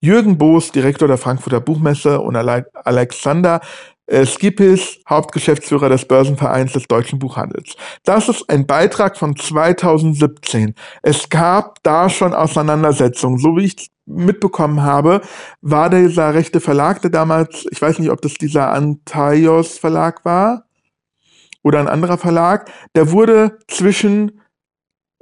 Jürgen 0.00 0.38
Boos, 0.38 0.72
Direktor 0.72 1.08
der 1.08 1.18
Frankfurter 1.18 1.60
Buchmesse 1.60 2.20
und 2.20 2.36
Alexander 2.36 3.60
äh, 4.06 4.24
Skipis, 4.24 5.00
Hauptgeschäftsführer 5.08 5.88
des 5.88 6.06
Börsenvereins 6.06 6.72
des 6.72 6.84
deutschen 6.84 7.18
Buchhandels. 7.18 7.76
Das 8.04 8.28
ist 8.28 8.48
ein 8.48 8.66
Beitrag 8.66 9.16
von 9.16 9.36
2017. 9.36 10.74
Es 11.02 11.28
gab 11.28 11.82
da 11.82 12.08
schon 12.08 12.34
Auseinandersetzungen. 12.34 13.38
So 13.38 13.56
wie 13.56 13.64
ich 13.64 13.90
mitbekommen 14.06 14.82
habe, 14.82 15.20
war 15.60 15.90
dieser 15.90 16.34
rechte 16.34 16.60
Verlag, 16.60 17.02
der 17.02 17.10
damals, 17.10 17.66
ich 17.70 17.82
weiß 17.82 17.98
nicht, 17.98 18.10
ob 18.10 18.20
das 18.22 18.34
dieser 18.34 18.72
Antaios 18.72 19.78
Verlag 19.78 20.24
war 20.24 20.66
oder 21.62 21.80
ein 21.80 21.88
anderer 21.88 22.16
Verlag, 22.16 22.70
der 22.94 23.10
wurde 23.10 23.58
zwischen 23.66 24.40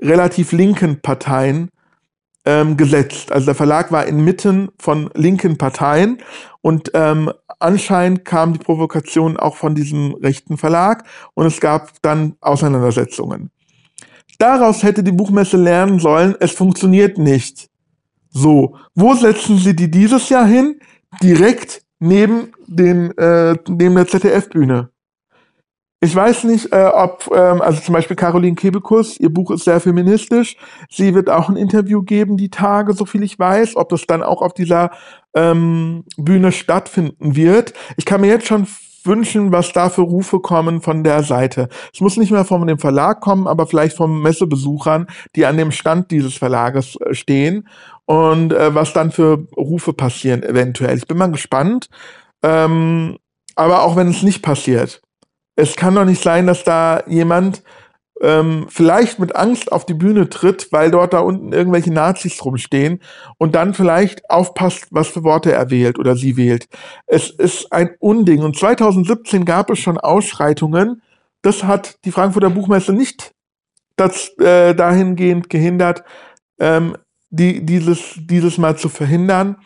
relativ 0.01 0.53
linken 0.53 1.01
Parteien 1.01 1.70
ähm, 2.44 2.76
gesetzt. 2.76 3.33
Also 3.33 3.46
der 3.46 3.54
Verlag 3.54 3.90
war 3.92 4.07
inmitten 4.07 4.68
von 4.78 5.11
linken 5.14 5.57
Parteien 5.59 6.18
und 6.61 6.90
ähm, 6.94 7.33
anscheinend 7.59 8.24
kam 8.24 8.52
die 8.52 8.59
Provokation 8.59 9.37
auch 9.37 9.57
von 9.57 9.74
diesem 9.74 10.14
rechten 10.14 10.57
Verlag 10.57 11.04
und 11.35 11.46
es 11.46 11.61
gab 11.61 12.02
dann 12.02 12.37
Auseinandersetzungen. 12.40 13.50
Daraus 14.38 14.83
hätte 14.83 15.02
die 15.02 15.12
Buchmesse 15.12 15.57
lernen 15.57 15.98
sollen, 16.00 16.35
es 16.40 16.52
funktioniert 16.52 17.18
nicht. 17.18 17.68
So, 18.30 18.76
wo 18.94 19.14
setzen 19.14 19.59
Sie 19.59 19.76
die 19.76 19.90
dieses 19.90 20.28
Jahr 20.28 20.46
hin? 20.46 20.80
Direkt 21.22 21.83
neben 22.00 22.52
den 22.66 23.16
äh, 23.16 23.57
neben 23.68 23.94
der 23.94 24.09
ZDF-Bühne. 24.09 24.90
Ich 26.04 26.14
weiß 26.14 26.44
nicht, 26.44 26.70
äh, 26.70 26.84
ob, 26.84 27.30
ähm, 27.34 27.62
also 27.62 27.80
zum 27.80 27.94
Beispiel 27.94 28.14
Caroline 28.14 28.56
Kebekus, 28.56 29.18
ihr 29.18 29.32
Buch 29.32 29.50
ist 29.50 29.64
sehr 29.64 29.80
feministisch. 29.80 30.54
Sie 30.90 31.14
wird 31.14 31.30
auch 31.30 31.48
ein 31.48 31.56
Interview 31.56 32.02
geben, 32.02 32.36
die 32.36 32.50
Tage, 32.50 32.92
so 32.92 33.06
viel 33.06 33.22
ich 33.22 33.38
weiß, 33.38 33.76
ob 33.76 33.88
das 33.88 34.06
dann 34.06 34.22
auch 34.22 34.42
auf 34.42 34.52
dieser 34.52 34.90
ähm, 35.34 36.04
Bühne 36.18 36.52
stattfinden 36.52 37.36
wird. 37.36 37.72
Ich 37.96 38.04
kann 38.04 38.20
mir 38.20 38.26
jetzt 38.26 38.46
schon 38.46 38.66
wünschen, 39.04 39.50
was 39.50 39.72
da 39.72 39.88
für 39.88 40.02
Rufe 40.02 40.40
kommen 40.40 40.82
von 40.82 41.04
der 41.04 41.22
Seite. 41.22 41.70
Es 41.94 42.02
muss 42.02 42.18
nicht 42.18 42.30
mehr 42.30 42.44
von 42.44 42.66
dem 42.66 42.78
Verlag 42.78 43.22
kommen, 43.22 43.46
aber 43.46 43.66
vielleicht 43.66 43.96
von 43.96 44.20
Messebesuchern, 44.20 45.06
die 45.36 45.46
an 45.46 45.56
dem 45.56 45.72
Stand 45.72 46.10
dieses 46.10 46.34
Verlages 46.34 46.96
äh, 46.96 47.14
stehen 47.14 47.66
und 48.04 48.52
äh, 48.52 48.74
was 48.74 48.92
dann 48.92 49.10
für 49.10 49.46
Rufe 49.56 49.94
passieren 49.94 50.42
eventuell. 50.42 50.98
Ich 50.98 51.06
bin 51.06 51.16
mal 51.16 51.30
gespannt. 51.30 51.88
Ähm, 52.42 53.16
aber 53.56 53.84
auch 53.84 53.96
wenn 53.96 54.08
es 54.08 54.22
nicht 54.22 54.42
passiert, 54.42 55.00
es 55.56 55.76
kann 55.76 55.94
doch 55.94 56.04
nicht 56.04 56.22
sein, 56.22 56.46
dass 56.46 56.64
da 56.64 57.02
jemand 57.06 57.62
ähm, 58.20 58.66
vielleicht 58.68 59.18
mit 59.18 59.34
Angst 59.34 59.72
auf 59.72 59.86
die 59.86 59.94
Bühne 59.94 60.28
tritt, 60.28 60.68
weil 60.70 60.90
dort 60.90 61.12
da 61.12 61.20
unten 61.20 61.52
irgendwelche 61.52 61.92
Nazis 61.92 62.44
rumstehen 62.44 63.00
und 63.38 63.54
dann 63.54 63.74
vielleicht 63.74 64.28
aufpasst, 64.30 64.86
was 64.90 65.08
für 65.08 65.24
Worte 65.24 65.52
er 65.52 65.70
wählt 65.70 65.98
oder 65.98 66.16
sie 66.16 66.36
wählt. 66.36 66.68
Es 67.06 67.30
ist 67.30 67.72
ein 67.72 67.90
Unding. 67.98 68.42
Und 68.42 68.56
2017 68.56 69.44
gab 69.44 69.70
es 69.70 69.80
schon 69.80 69.98
Ausschreitungen. 69.98 71.02
Das 71.42 71.64
hat 71.64 71.98
die 72.04 72.12
Frankfurter 72.12 72.50
Buchmesse 72.50 72.92
nicht 72.92 73.32
das, 73.96 74.36
äh, 74.38 74.74
dahingehend 74.74 75.50
gehindert, 75.50 76.04
ähm, 76.58 76.96
die, 77.30 77.64
dieses, 77.66 78.14
dieses 78.16 78.58
Mal 78.58 78.76
zu 78.76 78.88
verhindern 78.88 79.56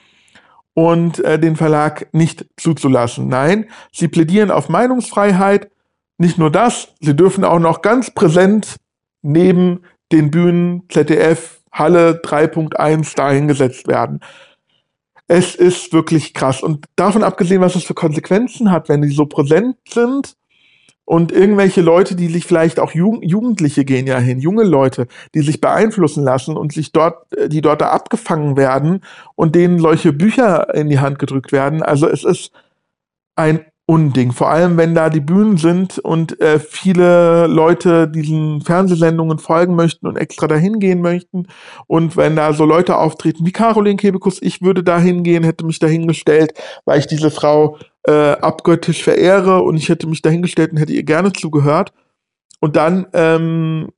und 0.74 1.22
äh, 1.24 1.38
den 1.38 1.57
Verlag 1.57 2.09
nicht 2.12 2.46
zuzulassen. 2.57 3.29
Nein, 3.29 3.68
sie 3.92 4.09
plädieren 4.09 4.51
auf 4.51 4.68
Meinungsfreiheit 4.68 5.70
nicht 6.19 6.39
nur 6.39 6.51
das, 6.51 6.95
sie 7.01 7.17
dürfen 7.17 7.45
auch 7.45 7.61
noch 7.61 7.81
ganz 7.81 8.11
präsent 8.11 8.77
neben 9.23 9.81
den 10.13 10.31
Bühnen 10.31 10.83
ZDF 10.89 11.61
Halle 11.73 12.21
3.1 12.23 13.17
dahingesetzt 13.17 13.89
werden. 13.89 14.21
Es 15.29 15.55
ist 15.55 15.93
wirklich 15.93 16.35
krass. 16.35 16.63
Und 16.63 16.87
davon 16.97 17.23
abgesehen, 17.23 17.61
was 17.61 17.77
es 17.77 17.85
für 17.85 17.95
Konsequenzen 17.95 18.71
hat, 18.71 18.89
wenn 18.89 19.03
die 19.03 19.11
so 19.11 19.27
präsent 19.27 19.77
sind 19.89 20.35
und 21.05 21.33
irgendwelche 21.33 21.83
Leute, 21.83 22.17
die 22.17 22.29
sich 22.29 22.45
vielleicht 22.45 22.81
auch 22.81 22.93
Jugend 22.93 23.25
Jugendliche 23.25 23.85
gehen 23.85 24.07
ja 24.07 24.19
hin, 24.19 24.41
junge 24.41 24.65
Leute, 24.65 25.07
die 25.35 25.43
sich 25.43 25.61
beeinflussen 25.61 26.25
lassen 26.25 26.57
und 26.57 26.73
sich 26.73 26.93
dort, 26.93 27.27
die 27.47 27.61
dort 27.61 27.81
da 27.81 27.91
abgefangen 27.91 28.57
werden 28.57 29.03
und 29.35 29.55
denen 29.55 29.79
solche 29.79 30.13
Bücher 30.13 30.75
in 30.75 30.89
die 30.89 30.99
Hand 30.99 31.19
gedrückt 31.19 31.53
werden. 31.53 31.83
Also 31.83 32.09
es 32.09 32.25
ist 32.25 32.51
ein 33.37 33.65
Unding. 33.90 34.33
Vor 34.33 34.51
allem, 34.51 34.77
wenn 34.77 34.94
da 34.94 35.09
die 35.09 35.22
Bühnen 35.22 35.57
sind 35.57 35.98
und 35.98 36.38
äh, 36.42 36.59
viele 36.59 37.46
Leute 37.46 38.07
diesen 38.07 38.61
Fernsehsendungen 38.61 39.38
folgen 39.38 39.77
möchten 39.77 40.07
und 40.07 40.16
extra 40.16 40.46
dahin 40.46 40.79
gehen 40.79 41.01
möchten. 41.01 41.46
Und 41.87 42.14
wenn 42.18 42.37
da 42.37 42.53
so 42.53 42.66
Leute 42.66 42.98
auftreten 42.98 43.46
wie 43.46 43.51
Caroline 43.53 43.96
Kebekus, 43.96 44.42
ich 44.42 44.61
würde 44.61 44.85
da 44.85 44.98
hingehen, 44.98 45.42
hätte 45.42 45.64
mich 45.64 45.79
dahingestellt, 45.79 46.53
weil 46.85 46.98
ich 46.98 47.07
diese 47.07 47.31
Frau 47.31 47.79
äh, 48.07 48.33
abgöttisch 48.33 49.03
verehre 49.03 49.62
und 49.62 49.79
ich 49.79 49.88
hätte 49.88 50.07
mich 50.07 50.20
dahingestellt 50.20 50.72
und 50.72 50.77
hätte 50.77 50.92
ihr 50.92 51.05
gerne 51.05 51.33
zugehört. 51.33 51.94
Und 52.61 52.77
dann, 52.77 53.07
ähm, 53.14 53.88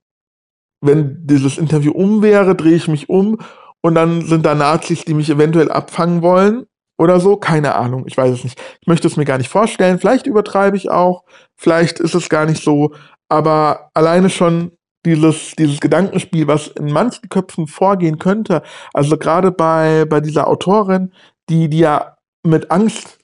wenn 0.81 1.27
dieses 1.27 1.59
Interview 1.59 1.91
um 1.91 2.23
wäre, 2.23 2.55
drehe 2.55 2.77
ich 2.77 2.87
mich 2.87 3.09
um 3.09 3.39
und 3.81 3.97
dann 3.97 4.23
sind 4.23 4.47
da 4.47 4.55
Nazis, 4.55 5.05
die 5.05 5.15
mich 5.15 5.31
eventuell 5.31 5.73
abfangen 5.73 6.23
wollen 6.23 6.67
oder 7.01 7.19
so, 7.19 7.39
keine 7.39 7.77
Ahnung, 7.77 8.05
ich 8.07 8.15
weiß 8.15 8.31
es 8.31 8.45
nicht. 8.45 8.61
Ich 8.83 8.87
möchte 8.87 9.09
es 9.09 9.17
mir 9.17 9.25
gar 9.25 9.39
nicht 9.39 9.49
vorstellen, 9.49 9.99
vielleicht 9.99 10.27
übertreibe 10.27 10.77
ich 10.77 10.91
auch, 10.91 11.25
vielleicht 11.57 11.99
ist 11.99 12.15
es 12.15 12.29
gar 12.29 12.45
nicht 12.45 12.63
so, 12.63 12.93
aber 13.31 13.89
alleine 13.95 14.29
schon 14.29 14.73
dieses, 15.07 15.53
dieses 15.53 15.81
Gedankenspiel, 15.81 16.47
was 16.47 16.67
in 16.67 16.93
manchen 16.93 17.31
Köpfen 17.31 17.69
vorgehen 17.69 18.19
könnte, 18.19 18.63
also 18.93 19.17
gerade 19.17 19.51
bei, 19.51 20.05
bei 20.05 20.21
dieser 20.21 20.47
Autorin, 20.47 21.15
die, 21.49 21.71
die 21.71 21.79
ja 21.79 22.19
mit 22.43 22.71
Angst 22.71 23.19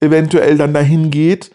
eventuell 0.00 0.56
dann 0.56 0.72
dahin 0.72 1.10
geht, 1.10 1.50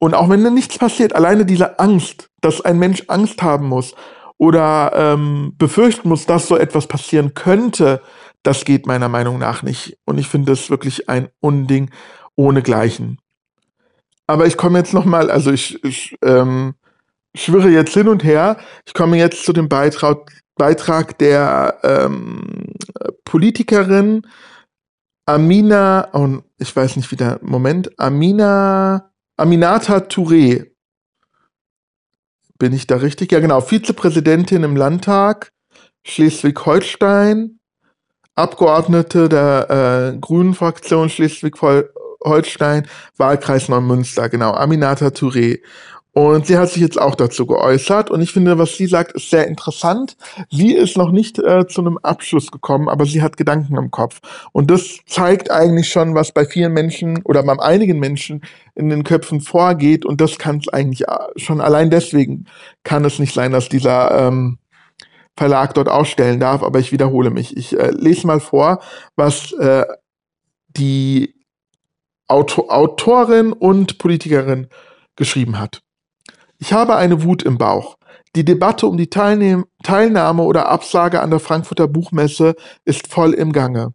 und 0.00 0.14
auch 0.14 0.28
wenn 0.28 0.42
dann 0.42 0.54
nichts 0.54 0.76
passiert, 0.76 1.14
alleine 1.14 1.46
diese 1.46 1.78
Angst, 1.78 2.30
dass 2.40 2.60
ein 2.60 2.80
Mensch 2.80 3.04
Angst 3.06 3.42
haben 3.42 3.68
muss 3.68 3.94
oder 4.38 4.90
ähm, 4.92 5.54
befürchten 5.56 6.08
muss, 6.08 6.26
dass 6.26 6.48
so 6.48 6.56
etwas 6.56 6.88
passieren 6.88 7.34
könnte, 7.34 8.00
das 8.42 8.64
geht 8.64 8.86
meiner 8.86 9.08
Meinung 9.08 9.38
nach 9.38 9.62
nicht. 9.62 9.98
Und 10.04 10.18
ich 10.18 10.28
finde 10.28 10.52
das 10.52 10.70
wirklich 10.70 11.08
ein 11.08 11.28
Unding 11.40 11.90
ohnegleichen. 12.36 13.18
Aber 14.26 14.46
ich 14.46 14.56
komme 14.56 14.78
jetzt 14.78 14.94
nochmal, 14.94 15.30
also 15.30 15.50
ich, 15.50 15.82
ich 15.84 16.16
ähm, 16.22 16.74
schwirre 17.34 17.70
jetzt 17.70 17.94
hin 17.94 18.08
und 18.08 18.24
her. 18.24 18.58
Ich 18.86 18.94
komme 18.94 19.16
jetzt 19.16 19.44
zu 19.44 19.52
dem 19.52 19.68
Beitrag, 19.68 20.32
Beitrag 20.54 21.18
der 21.18 21.78
ähm, 21.82 22.74
Politikerin 23.24 24.22
Amina, 25.28 26.08
oh, 26.14 26.38
ich 26.56 26.74
weiß 26.74 26.96
nicht 26.96 27.10
wie 27.10 27.16
der 27.16 27.38
Moment, 27.42 27.98
Amina, 27.98 29.10
Aminata 29.36 29.98
Touré. 29.98 30.70
Bin 32.58 32.72
ich 32.72 32.86
da 32.86 32.96
richtig? 32.96 33.30
Ja, 33.32 33.40
genau. 33.40 33.60
Vizepräsidentin 33.60 34.64
im 34.64 34.74
Landtag 34.74 35.52
Schleswig-Holstein, 36.06 37.57
Abgeordnete 38.38 39.28
der 39.28 40.14
äh, 40.14 40.18
Grünen 40.18 40.54
Fraktion 40.54 41.10
Schleswig-Holstein, 41.10 42.86
Wahlkreis 43.16 43.68
Neumünster, 43.68 44.28
genau, 44.28 44.52
Aminata 44.52 45.08
Touré. 45.08 45.58
Und 46.12 46.46
sie 46.46 46.58
hat 46.58 46.70
sich 46.70 46.82
jetzt 46.82 47.00
auch 47.00 47.14
dazu 47.14 47.46
geäußert 47.46 48.10
und 48.10 48.20
ich 48.20 48.32
finde, 48.32 48.58
was 48.58 48.76
sie 48.76 48.86
sagt, 48.86 49.12
ist 49.12 49.30
sehr 49.30 49.46
interessant. 49.46 50.16
Sie 50.50 50.72
ist 50.72 50.96
noch 50.96 51.12
nicht 51.12 51.38
äh, 51.38 51.66
zu 51.68 51.80
einem 51.80 51.98
Abschluss 51.98 52.50
gekommen, 52.50 52.88
aber 52.88 53.06
sie 53.06 53.22
hat 53.22 53.36
Gedanken 53.36 53.76
im 53.76 53.90
Kopf. 53.90 54.20
Und 54.52 54.70
das 54.70 54.98
zeigt 55.06 55.50
eigentlich 55.50 55.88
schon, 55.88 56.14
was 56.16 56.32
bei 56.32 56.44
vielen 56.44 56.72
Menschen 56.72 57.22
oder 57.22 57.42
bei 57.44 57.56
einigen 57.60 58.00
Menschen 58.00 58.42
in 58.74 58.88
den 58.88 59.04
Köpfen 59.04 59.40
vorgeht. 59.40 60.04
Und 60.04 60.20
das 60.20 60.38
kann 60.38 60.58
es 60.58 60.68
eigentlich 60.72 61.06
äh, 61.06 61.16
schon 61.36 61.60
allein 61.60 61.90
deswegen 61.90 62.46
kann 62.82 63.04
es 63.04 63.18
nicht 63.18 63.34
sein, 63.34 63.52
dass 63.52 63.68
dieser 63.68 64.28
ähm, 64.28 64.58
Verlag 65.38 65.72
dort 65.74 65.88
ausstellen 65.88 66.40
darf. 66.40 66.62
Aber 66.62 66.80
ich 66.80 66.92
wiederhole 66.92 67.30
mich. 67.30 67.56
Ich 67.56 67.78
äh, 67.78 67.90
lese 67.92 68.26
mal 68.26 68.40
vor, 68.40 68.80
was 69.16 69.52
äh, 69.52 69.86
die 70.68 71.34
Auto 72.26 72.68
Autorin 72.68 73.52
und 73.52 73.98
Politikerin 73.98 74.66
geschrieben 75.16 75.58
hat. 75.58 75.80
Ich 76.58 76.72
habe 76.72 76.96
eine 76.96 77.22
Wut 77.22 77.42
im 77.42 77.56
Bauch. 77.56 77.96
Die 78.34 78.44
Debatte 78.44 78.86
um 78.86 78.96
die 78.96 79.08
Teilnehm 79.08 79.64
Teilnahme 79.82 80.42
oder 80.42 80.68
Absage 80.68 81.20
an 81.22 81.30
der 81.30 81.40
Frankfurter 81.40 81.88
Buchmesse 81.88 82.54
ist 82.84 83.06
voll 83.06 83.32
im 83.32 83.52
Gange. 83.52 83.94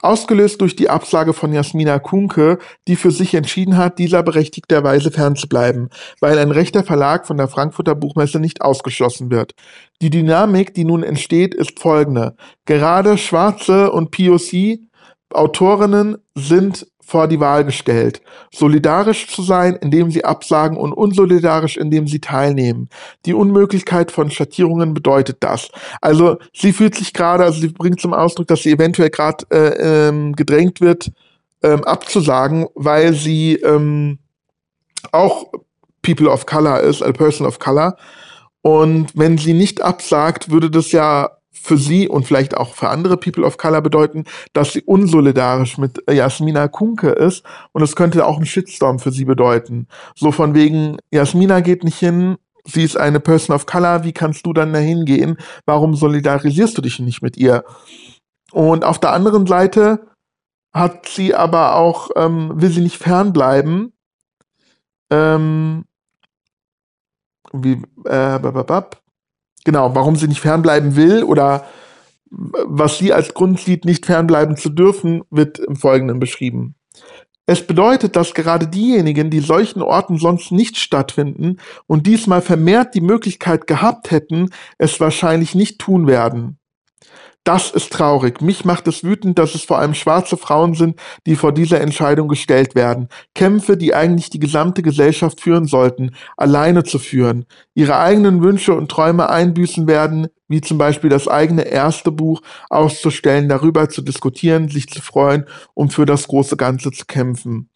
Ausgelöst 0.00 0.60
durch 0.60 0.76
die 0.76 0.90
Absage 0.90 1.32
von 1.32 1.52
Jasmina 1.52 1.98
Kunke, 1.98 2.58
die 2.88 2.96
für 2.96 3.10
sich 3.10 3.34
entschieden 3.34 3.76
hat, 3.76 3.98
dieser 3.98 4.22
berechtigterweise 4.22 5.10
fernzubleiben, 5.10 5.88
weil 6.20 6.38
ein 6.38 6.50
rechter 6.50 6.84
Verlag 6.84 7.26
von 7.26 7.36
der 7.36 7.48
Frankfurter 7.48 7.94
Buchmesse 7.94 8.40
nicht 8.40 8.62
ausgeschlossen 8.62 9.30
wird. 9.30 9.52
Die 10.00 10.10
Dynamik, 10.10 10.74
die 10.74 10.84
nun 10.84 11.02
entsteht, 11.02 11.54
ist 11.54 11.80
folgende. 11.80 12.34
Gerade 12.64 13.18
schwarze 13.18 13.90
und 13.92 14.10
POC 14.10 14.80
Autorinnen 15.34 16.18
sind 16.34 16.86
vor 17.04 17.28
die 17.28 17.40
Wahl 17.40 17.64
gestellt, 17.64 18.22
solidarisch 18.52 19.28
zu 19.28 19.42
sein, 19.42 19.76
indem 19.76 20.10
sie 20.10 20.24
absagen 20.24 20.76
und 20.76 20.92
unsolidarisch, 20.92 21.76
indem 21.76 22.06
sie 22.06 22.20
teilnehmen. 22.20 22.88
Die 23.26 23.34
Unmöglichkeit 23.34 24.10
von 24.10 24.30
Schattierungen 24.30 24.94
bedeutet 24.94 25.38
das. 25.40 25.68
Also 26.00 26.38
sie 26.54 26.72
fühlt 26.72 26.94
sich 26.94 27.12
gerade, 27.12 27.44
also 27.44 27.60
sie 27.60 27.68
bringt 27.68 28.00
zum 28.00 28.14
Ausdruck, 28.14 28.46
dass 28.46 28.62
sie 28.62 28.70
eventuell 28.70 29.10
gerade 29.10 29.44
äh, 29.50 30.08
ähm, 30.08 30.34
gedrängt 30.34 30.80
wird, 30.80 31.10
ähm, 31.62 31.84
abzusagen, 31.84 32.66
weil 32.74 33.12
sie 33.14 33.56
ähm, 33.56 34.18
auch 35.10 35.46
People 36.02 36.30
of 36.30 36.46
Color 36.46 36.80
ist, 36.80 37.02
a 37.02 37.12
Person 37.12 37.46
of 37.46 37.58
Color. 37.58 37.96
Und 38.62 39.10
wenn 39.14 39.38
sie 39.38 39.54
nicht 39.54 39.82
absagt, 39.82 40.50
würde 40.50 40.70
das 40.70 40.92
ja 40.92 41.30
für 41.52 41.76
sie 41.76 42.08
und 42.08 42.26
vielleicht 42.26 42.56
auch 42.56 42.74
für 42.74 42.88
andere 42.88 43.16
People 43.16 43.44
of 43.44 43.58
Color 43.58 43.82
bedeuten, 43.82 44.24
dass 44.52 44.72
sie 44.72 44.82
unsolidarisch 44.82 45.78
mit 45.78 46.02
Jasmina 46.10 46.66
Kunke 46.68 47.10
ist 47.10 47.44
und 47.72 47.82
es 47.82 47.94
könnte 47.94 48.26
auch 48.26 48.36
einen 48.36 48.46
Shitstorm 48.46 48.98
für 48.98 49.12
sie 49.12 49.26
bedeuten. 49.26 49.86
So 50.16 50.32
von 50.32 50.54
wegen, 50.54 50.96
Jasmina 51.12 51.60
geht 51.60 51.84
nicht 51.84 51.98
hin, 51.98 52.36
sie 52.64 52.82
ist 52.82 52.96
eine 52.96 53.20
Person 53.20 53.54
of 53.54 53.66
Color, 53.66 54.02
wie 54.04 54.12
kannst 54.12 54.46
du 54.46 54.52
dann 54.52 54.72
dahin 54.72 55.04
gehen? 55.04 55.36
Warum 55.66 55.94
solidarisierst 55.94 56.76
du 56.76 56.82
dich 56.82 56.98
nicht 56.98 57.22
mit 57.22 57.36
ihr? 57.36 57.64
Und 58.50 58.84
auf 58.84 58.98
der 58.98 59.12
anderen 59.12 59.46
Seite 59.46 60.08
hat 60.72 61.06
sie 61.06 61.34
aber 61.34 61.76
auch, 61.76 62.10
ähm, 62.16 62.52
will 62.54 62.70
sie 62.70 62.80
nicht 62.80 62.96
fernbleiben. 62.96 63.92
Ähm, 65.10 65.84
wie, 67.52 67.82
äh, 68.04 68.38
bababab 68.38 69.01
genau, 69.64 69.94
warum 69.94 70.16
sie 70.16 70.28
nicht 70.28 70.40
fernbleiben 70.40 70.96
will 70.96 71.22
oder 71.24 71.64
was 72.30 72.98
sie 72.98 73.12
als 73.12 73.34
Grund 73.34 73.60
sieht, 73.60 73.84
nicht 73.84 74.06
fernbleiben 74.06 74.56
zu 74.56 74.70
dürfen, 74.70 75.22
wird 75.30 75.58
im 75.58 75.76
Folgenden 75.76 76.18
beschrieben. 76.18 76.74
Es 77.44 77.66
bedeutet, 77.66 78.16
dass 78.16 78.34
gerade 78.34 78.68
diejenigen, 78.68 79.28
die 79.28 79.40
solchen 79.40 79.82
Orten 79.82 80.16
sonst 80.16 80.52
nicht 80.52 80.78
stattfinden 80.78 81.58
und 81.86 82.06
diesmal 82.06 82.40
vermehrt 82.40 82.94
die 82.94 83.00
Möglichkeit 83.00 83.66
gehabt 83.66 84.10
hätten, 84.10 84.50
es 84.78 85.00
wahrscheinlich 85.00 85.54
nicht 85.54 85.80
tun 85.80 86.06
werden. 86.06 86.58
Das 87.44 87.72
ist 87.72 87.92
traurig. 87.92 88.40
Mich 88.40 88.64
macht 88.64 88.86
es 88.86 89.02
wütend, 89.02 89.36
dass 89.36 89.56
es 89.56 89.64
vor 89.64 89.78
allem 89.78 89.94
schwarze 89.94 90.36
Frauen 90.36 90.74
sind, 90.74 91.00
die 91.26 91.34
vor 91.34 91.50
dieser 91.50 91.80
Entscheidung 91.80 92.28
gestellt 92.28 92.76
werden. 92.76 93.08
Kämpfe, 93.34 93.76
die 93.76 93.94
eigentlich 93.94 94.30
die 94.30 94.38
gesamte 94.38 94.80
Gesellschaft 94.82 95.40
führen 95.40 95.64
sollten, 95.64 96.14
alleine 96.36 96.84
zu 96.84 97.00
führen. 97.00 97.46
Ihre 97.74 97.96
eigenen 97.96 98.44
Wünsche 98.44 98.74
und 98.74 98.92
Träume 98.92 99.28
einbüßen 99.28 99.88
werden, 99.88 100.28
wie 100.46 100.60
zum 100.60 100.78
Beispiel 100.78 101.10
das 101.10 101.26
eigene 101.26 101.62
erste 101.62 102.12
Buch 102.12 102.42
auszustellen, 102.70 103.48
darüber 103.48 103.88
zu 103.88 104.02
diskutieren, 104.02 104.68
sich 104.68 104.88
zu 104.88 105.02
freuen, 105.02 105.46
um 105.74 105.90
für 105.90 106.06
das 106.06 106.28
große 106.28 106.56
Ganze 106.56 106.92
zu 106.92 107.06
kämpfen. 107.06 107.70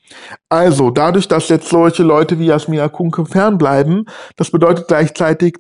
Also, 0.48 0.90
dadurch, 0.90 1.26
dass 1.26 1.48
jetzt 1.48 1.68
solche 1.70 2.04
Leute 2.04 2.38
wie 2.38 2.46
Jasmina 2.46 2.88
Kunke 2.88 3.26
fernbleiben, 3.26 4.04
das 4.36 4.52
bedeutet 4.52 4.86
gleichzeitig, 4.86 5.58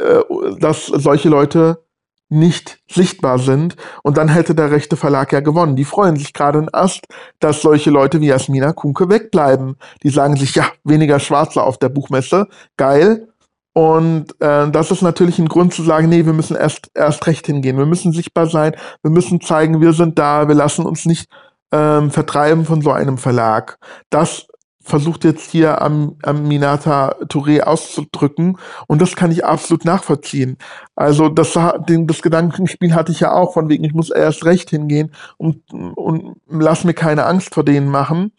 äh, 0.00 0.22
dass 0.58 0.86
solche 0.86 1.28
Leute 1.28 1.85
nicht 2.28 2.78
sichtbar 2.90 3.38
sind 3.38 3.76
und 4.02 4.16
dann 4.16 4.28
hätte 4.28 4.54
der 4.54 4.70
rechte 4.70 4.96
Verlag 4.96 5.32
ja 5.32 5.40
gewonnen. 5.40 5.76
Die 5.76 5.84
freuen 5.84 6.16
sich 6.16 6.32
gerade 6.32 6.58
in 6.58 6.72
Ast, 6.72 7.06
dass 7.38 7.62
solche 7.62 7.90
Leute 7.90 8.20
wie 8.20 8.26
Jasmina 8.26 8.72
Kunke 8.72 9.08
wegbleiben. 9.08 9.76
Die 10.02 10.10
sagen 10.10 10.36
sich, 10.36 10.54
ja, 10.54 10.66
weniger 10.84 11.20
Schwarze 11.20 11.62
auf 11.62 11.78
der 11.78 11.88
Buchmesse, 11.88 12.48
geil. 12.76 13.28
Und 13.72 14.30
äh, 14.40 14.70
das 14.70 14.90
ist 14.90 15.02
natürlich 15.02 15.38
ein 15.38 15.48
Grund 15.48 15.74
zu 15.74 15.82
sagen, 15.82 16.08
nee, 16.08 16.24
wir 16.24 16.32
müssen 16.32 16.56
erst, 16.56 16.90
erst 16.94 17.26
recht 17.26 17.46
hingehen. 17.46 17.76
Wir 17.76 17.86
müssen 17.86 18.12
sichtbar 18.12 18.46
sein, 18.46 18.74
wir 19.02 19.10
müssen 19.10 19.40
zeigen, 19.40 19.80
wir 19.80 19.92
sind 19.92 20.18
da, 20.18 20.48
wir 20.48 20.54
lassen 20.54 20.86
uns 20.86 21.04
nicht 21.04 21.28
ähm, 21.72 22.10
vertreiben 22.10 22.64
von 22.64 22.80
so 22.80 22.90
einem 22.90 23.18
Verlag. 23.18 23.78
Das 24.08 24.46
versucht 24.86 25.24
jetzt 25.24 25.50
hier 25.50 25.82
am, 25.82 26.14
am 26.22 26.46
Minata 26.46 27.16
Touré 27.24 27.62
auszudrücken. 27.62 28.56
Und 28.86 29.02
das 29.02 29.16
kann 29.16 29.32
ich 29.32 29.44
absolut 29.44 29.84
nachvollziehen. 29.84 30.58
Also 30.94 31.28
das, 31.28 31.54
das 31.54 32.22
Gedankenspiel 32.22 32.94
hatte 32.94 33.10
ich 33.10 33.18
ja 33.20 33.32
auch, 33.32 33.52
von 33.52 33.68
wegen, 33.68 33.82
ich 33.82 33.94
muss 33.94 34.10
erst 34.10 34.44
recht 34.44 34.70
hingehen 34.70 35.10
und, 35.38 35.60
und 35.72 36.36
lass 36.48 36.84
mir 36.84 36.94
keine 36.94 37.26
Angst 37.26 37.52
vor 37.52 37.64
denen 37.64 37.88
machen. 37.88 38.30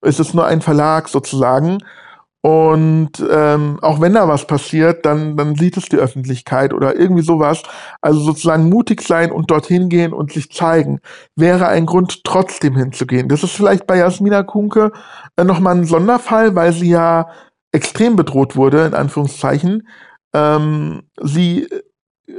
Es 0.00 0.20
ist 0.20 0.34
nur 0.34 0.46
ein 0.46 0.62
Verlag 0.62 1.08
sozusagen. 1.08 1.78
Und 2.44 3.24
ähm, 3.30 3.78
auch 3.82 4.00
wenn 4.00 4.14
da 4.14 4.26
was 4.26 4.48
passiert, 4.48 5.06
dann, 5.06 5.36
dann 5.36 5.54
sieht 5.54 5.76
es 5.76 5.84
die 5.84 5.96
Öffentlichkeit 5.96 6.74
oder 6.74 6.96
irgendwie 6.96 7.22
sowas. 7.22 7.62
Also 8.00 8.18
sozusagen 8.18 8.68
mutig 8.68 9.02
sein 9.02 9.30
und 9.30 9.52
dorthin 9.52 9.88
gehen 9.88 10.12
und 10.12 10.32
sich 10.32 10.50
zeigen, 10.50 11.00
wäre 11.36 11.68
ein 11.68 11.86
Grund, 11.86 12.24
trotzdem 12.24 12.76
hinzugehen. 12.76 13.28
Das 13.28 13.44
ist 13.44 13.52
vielleicht 13.52 13.86
bei 13.86 13.96
Jasmina 13.96 14.42
Kunke 14.42 14.90
äh, 15.36 15.44
nochmal 15.44 15.76
ein 15.76 15.84
Sonderfall, 15.84 16.56
weil 16.56 16.72
sie 16.72 16.90
ja 16.90 17.28
extrem 17.70 18.16
bedroht 18.16 18.56
wurde, 18.56 18.86
in 18.86 18.94
Anführungszeichen. 18.94 19.86
Ähm, 20.34 21.04
sie 21.22 21.68
äh, 22.26 22.32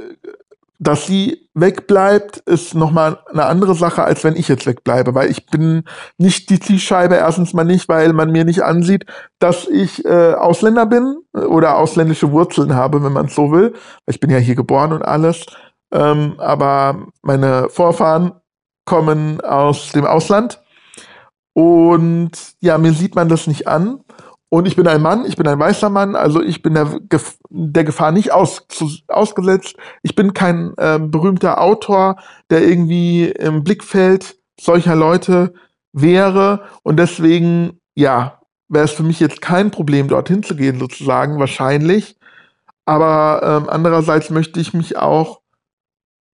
dass 0.78 1.06
sie 1.06 1.48
wegbleibt, 1.54 2.38
ist 2.38 2.74
nochmal 2.74 3.18
eine 3.30 3.46
andere 3.46 3.74
Sache, 3.74 4.02
als 4.02 4.24
wenn 4.24 4.36
ich 4.36 4.48
jetzt 4.48 4.66
wegbleibe, 4.66 5.14
weil 5.14 5.30
ich 5.30 5.46
bin 5.46 5.84
nicht 6.18 6.50
die 6.50 6.58
Zielscheibe, 6.58 7.14
erstens 7.14 7.54
mal 7.54 7.64
nicht, 7.64 7.88
weil 7.88 8.12
man 8.12 8.32
mir 8.32 8.44
nicht 8.44 8.62
ansieht, 8.62 9.06
dass 9.38 9.68
ich 9.68 10.04
äh, 10.04 10.32
Ausländer 10.34 10.86
bin 10.86 11.16
oder 11.32 11.76
ausländische 11.78 12.32
Wurzeln 12.32 12.74
habe, 12.74 13.04
wenn 13.04 13.12
man 13.12 13.26
es 13.26 13.34
so 13.34 13.52
will. 13.52 13.74
Ich 14.06 14.20
bin 14.20 14.30
ja 14.30 14.38
hier 14.38 14.56
geboren 14.56 14.92
und 14.92 15.02
alles, 15.02 15.46
ähm, 15.92 16.34
aber 16.38 17.06
meine 17.22 17.68
Vorfahren 17.70 18.32
kommen 18.84 19.40
aus 19.40 19.92
dem 19.92 20.04
Ausland 20.04 20.60
und 21.54 22.32
ja, 22.60 22.78
mir 22.78 22.92
sieht 22.92 23.14
man 23.14 23.28
das 23.28 23.46
nicht 23.46 23.68
an. 23.68 24.00
Und 24.48 24.66
ich 24.66 24.76
bin 24.76 24.86
ein 24.86 25.02
Mann, 25.02 25.24
ich 25.26 25.36
bin 25.36 25.48
ein 25.48 25.58
weißer 25.58 25.90
Mann, 25.90 26.14
also 26.14 26.40
ich 26.40 26.62
bin 26.62 26.74
der, 26.74 27.00
Gef 27.08 27.38
der 27.50 27.84
Gefahr 27.84 28.12
nicht 28.12 28.32
aus 28.32 28.66
ausgesetzt. 29.08 29.76
Ich 30.02 30.14
bin 30.14 30.32
kein 30.32 30.74
äh, 30.76 31.00
berühmter 31.00 31.60
Autor, 31.60 32.16
der 32.50 32.62
irgendwie 32.62 33.24
im 33.24 33.64
Blickfeld 33.64 34.36
solcher 34.60 34.94
Leute 34.94 35.54
wäre. 35.92 36.62
Und 36.82 36.98
deswegen, 36.98 37.80
ja, 37.94 38.40
wäre 38.68 38.84
es 38.84 38.92
für 38.92 39.02
mich 39.02 39.20
jetzt 39.20 39.40
kein 39.40 39.70
Problem, 39.70 40.08
dorthin 40.08 40.42
zu 40.42 40.54
gehen, 40.54 40.78
sozusagen, 40.78 41.38
wahrscheinlich. 41.38 42.16
Aber 42.84 43.40
ähm, 43.42 43.68
andererseits 43.68 44.30
möchte 44.30 44.60
ich 44.60 44.74
mich 44.74 44.96
auch 44.96 45.40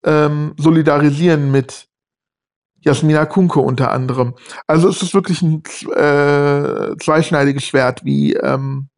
ähm, 0.04 0.54
solidarisieren 0.58 1.50
mit 1.50 1.88
Jasmina 2.84 3.26
Kunke 3.26 3.60
unter 3.60 3.90
anderem. 3.90 4.34
Also 4.66 4.88
es 4.88 5.02
ist 5.02 5.14
wirklich 5.14 5.42
ein 5.42 5.62
äh, 5.94 6.96
zweischneidiges 7.02 7.64
Schwert, 7.64 8.04
wie 8.04 8.34
ähm, 8.34 8.88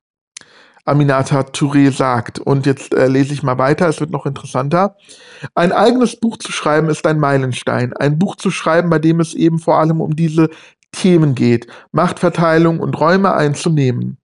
Aminata 0.85 1.41
Touré 1.41 1.91
sagt. 1.91 2.39
Und 2.39 2.67
jetzt 2.67 2.95
äh, 2.95 3.09
lese 3.09 3.33
ich 3.33 3.43
mal 3.43 3.59
weiter, 3.59 3.89
es 3.89 4.01
wird 4.01 4.11
noch 4.11 4.27
interessanter. 4.27 4.97
Ein 5.55 5.73
eigenes 5.73 6.19
Buch 6.19 6.37
zu 6.37 6.53
schreiben 6.53 6.89
ist 6.89 7.07
ein 7.07 7.19
Meilenstein. 7.19 7.93
Ein 7.95 8.19
Buch 8.19 8.37
zu 8.37 8.51
schreiben, 8.51 8.89
bei 8.91 8.99
dem 8.99 9.21
es 9.21 9.35
eben 9.35 9.59
vor 9.59 9.79
allem 9.79 10.01
um 10.01 10.17
diese 10.17 10.49
Themen 10.93 11.35
geht, 11.35 11.67
Machtverteilung 11.93 12.81
und 12.81 12.99
Räume 12.99 13.35
einzunehmen. 13.35 14.19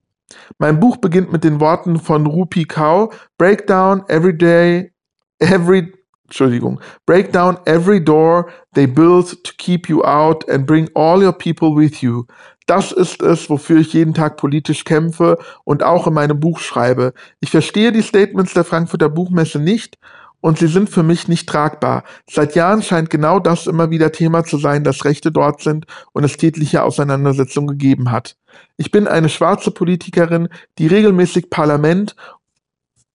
Mein 0.59 0.81
Buch 0.81 0.97
beginnt 0.97 1.33
mit 1.33 1.45
den 1.45 1.61
Worten 1.61 1.99
von 1.99 2.27
Rupi 2.27 2.65
Kau, 2.65 3.13
Break 3.37 3.67
down 3.67 4.05
every 4.09 4.37
day, 4.37 4.93
every, 5.39 5.93
Entschuldigung, 6.33 6.81
break 7.05 7.31
down 7.31 7.59
every 7.67 8.03
door 8.03 8.51
they 8.75 8.87
build 8.87 9.45
to 9.45 9.53
keep 9.59 9.91
you 9.91 10.03
out 10.03 10.49
and 10.49 10.65
bring 10.65 10.89
all 10.95 11.23
your 11.23 11.35
people 11.35 11.77
with 11.77 12.01
you. 12.01 12.25
Das 12.67 12.91
ist 12.91 13.21
es, 13.21 13.51
wofür 13.51 13.81
ich 13.81 13.93
jeden 13.93 14.15
Tag 14.15 14.39
politisch 14.39 14.85
kämpfe 14.85 15.37
und 15.65 15.83
auch 15.83 16.07
in 16.07 16.15
meinem 16.15 16.41
Buch 16.41 16.59
schreibe. 16.59 17.13
Ich 17.41 17.51
verstehe 17.51 17.93
die 17.93 18.01
Statements 18.01 18.55
der 18.55 18.65
Frankfurter 18.65 19.11
Buchmesse 19.11 19.59
nicht 19.59 19.99
und 20.41 20.59
sie 20.59 20.69
sind 20.69 20.89
für 20.89 21.03
mich 21.03 21.29
nicht 21.29 21.47
tragbar. 21.51 22.03
Seit 22.31 22.55
Jahren 22.55 22.83
scheint 22.83 23.11
genau 23.11 23.39
das 23.39 23.67
immer 23.67 23.91
wieder 23.91 24.11
Thema 24.11 24.43
zu 24.43 24.57
sein, 24.57 24.85
dass 24.85 25.05
Rechte 25.05 25.33
dort 25.33 25.61
sind 25.61 25.85
und 26.13 26.25
es 26.25 26.39
tätliche 26.39 26.83
Auseinandersetzungen 26.83 27.69
gegeben 27.69 28.11
hat. 28.11 28.37
Ich 28.79 28.91
bin 28.91 29.07
eine 29.07 29.29
schwarze 29.29 29.71
Politikerin, 29.71 30.49
die 30.79 30.87
regelmäßig 30.87 31.51
Parlament 31.51 32.17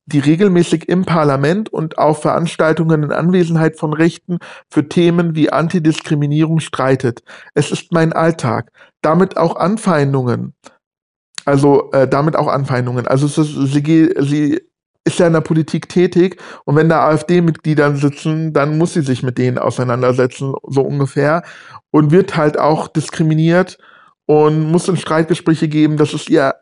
die 0.08 0.20
regelmäßig 0.20 0.88
im 0.88 1.06
Parlament 1.06 1.70
und 1.70 1.98
auf 1.98 2.22
Veranstaltungen 2.22 3.04
in 3.04 3.12
Anwesenheit 3.12 3.78
von 3.78 3.94
Rechten 3.94 4.40
für 4.70 4.88
Themen 4.88 5.36
wie 5.36 5.52
Antidiskriminierung 5.52 6.62
streitet. 6.62 7.24
Es 7.54 7.72
ist 7.72 7.92
mein 7.92 8.14
Alltag. 8.14 8.72
Damit 9.02 9.38
auch 9.38 9.58
Anfeindungen. 9.58 10.54
Also 11.46 11.92
äh, 11.92 12.08
damit 12.08 12.38
auch 12.38 12.48
Anfeindungen. 12.48 13.06
Also 13.06 13.26
ist, 13.26 13.36
sie, 13.36 14.16
sie 14.18 14.62
ist 15.04 15.20
ja 15.20 15.28
in 15.28 15.34
der 15.34 15.42
Politik 15.42 15.90
tätig 15.90 16.42
und 16.64 16.78
wenn 16.78 16.90
da 16.90 17.08
AfD-Mitglieder 17.10 17.96
sitzen, 17.96 18.54
dann 18.54 18.78
muss 18.78 18.94
sie 18.94 19.02
sich 19.02 19.24
mit 19.24 19.38
denen 19.38 19.58
auseinandersetzen, 19.58 20.54
so 20.68 20.82
ungefähr. 20.82 21.44
Und 21.92 22.12
wird 22.12 22.38
halt 22.38 22.58
auch 22.58 22.88
diskriminiert 22.88 23.78
und 24.26 24.72
muss 24.72 24.88
in 24.88 24.98
Streitgespräche 24.98 25.68
geben. 25.68 25.98
Das 25.98 26.14
ist 26.14 26.30
ihr, 26.30 26.56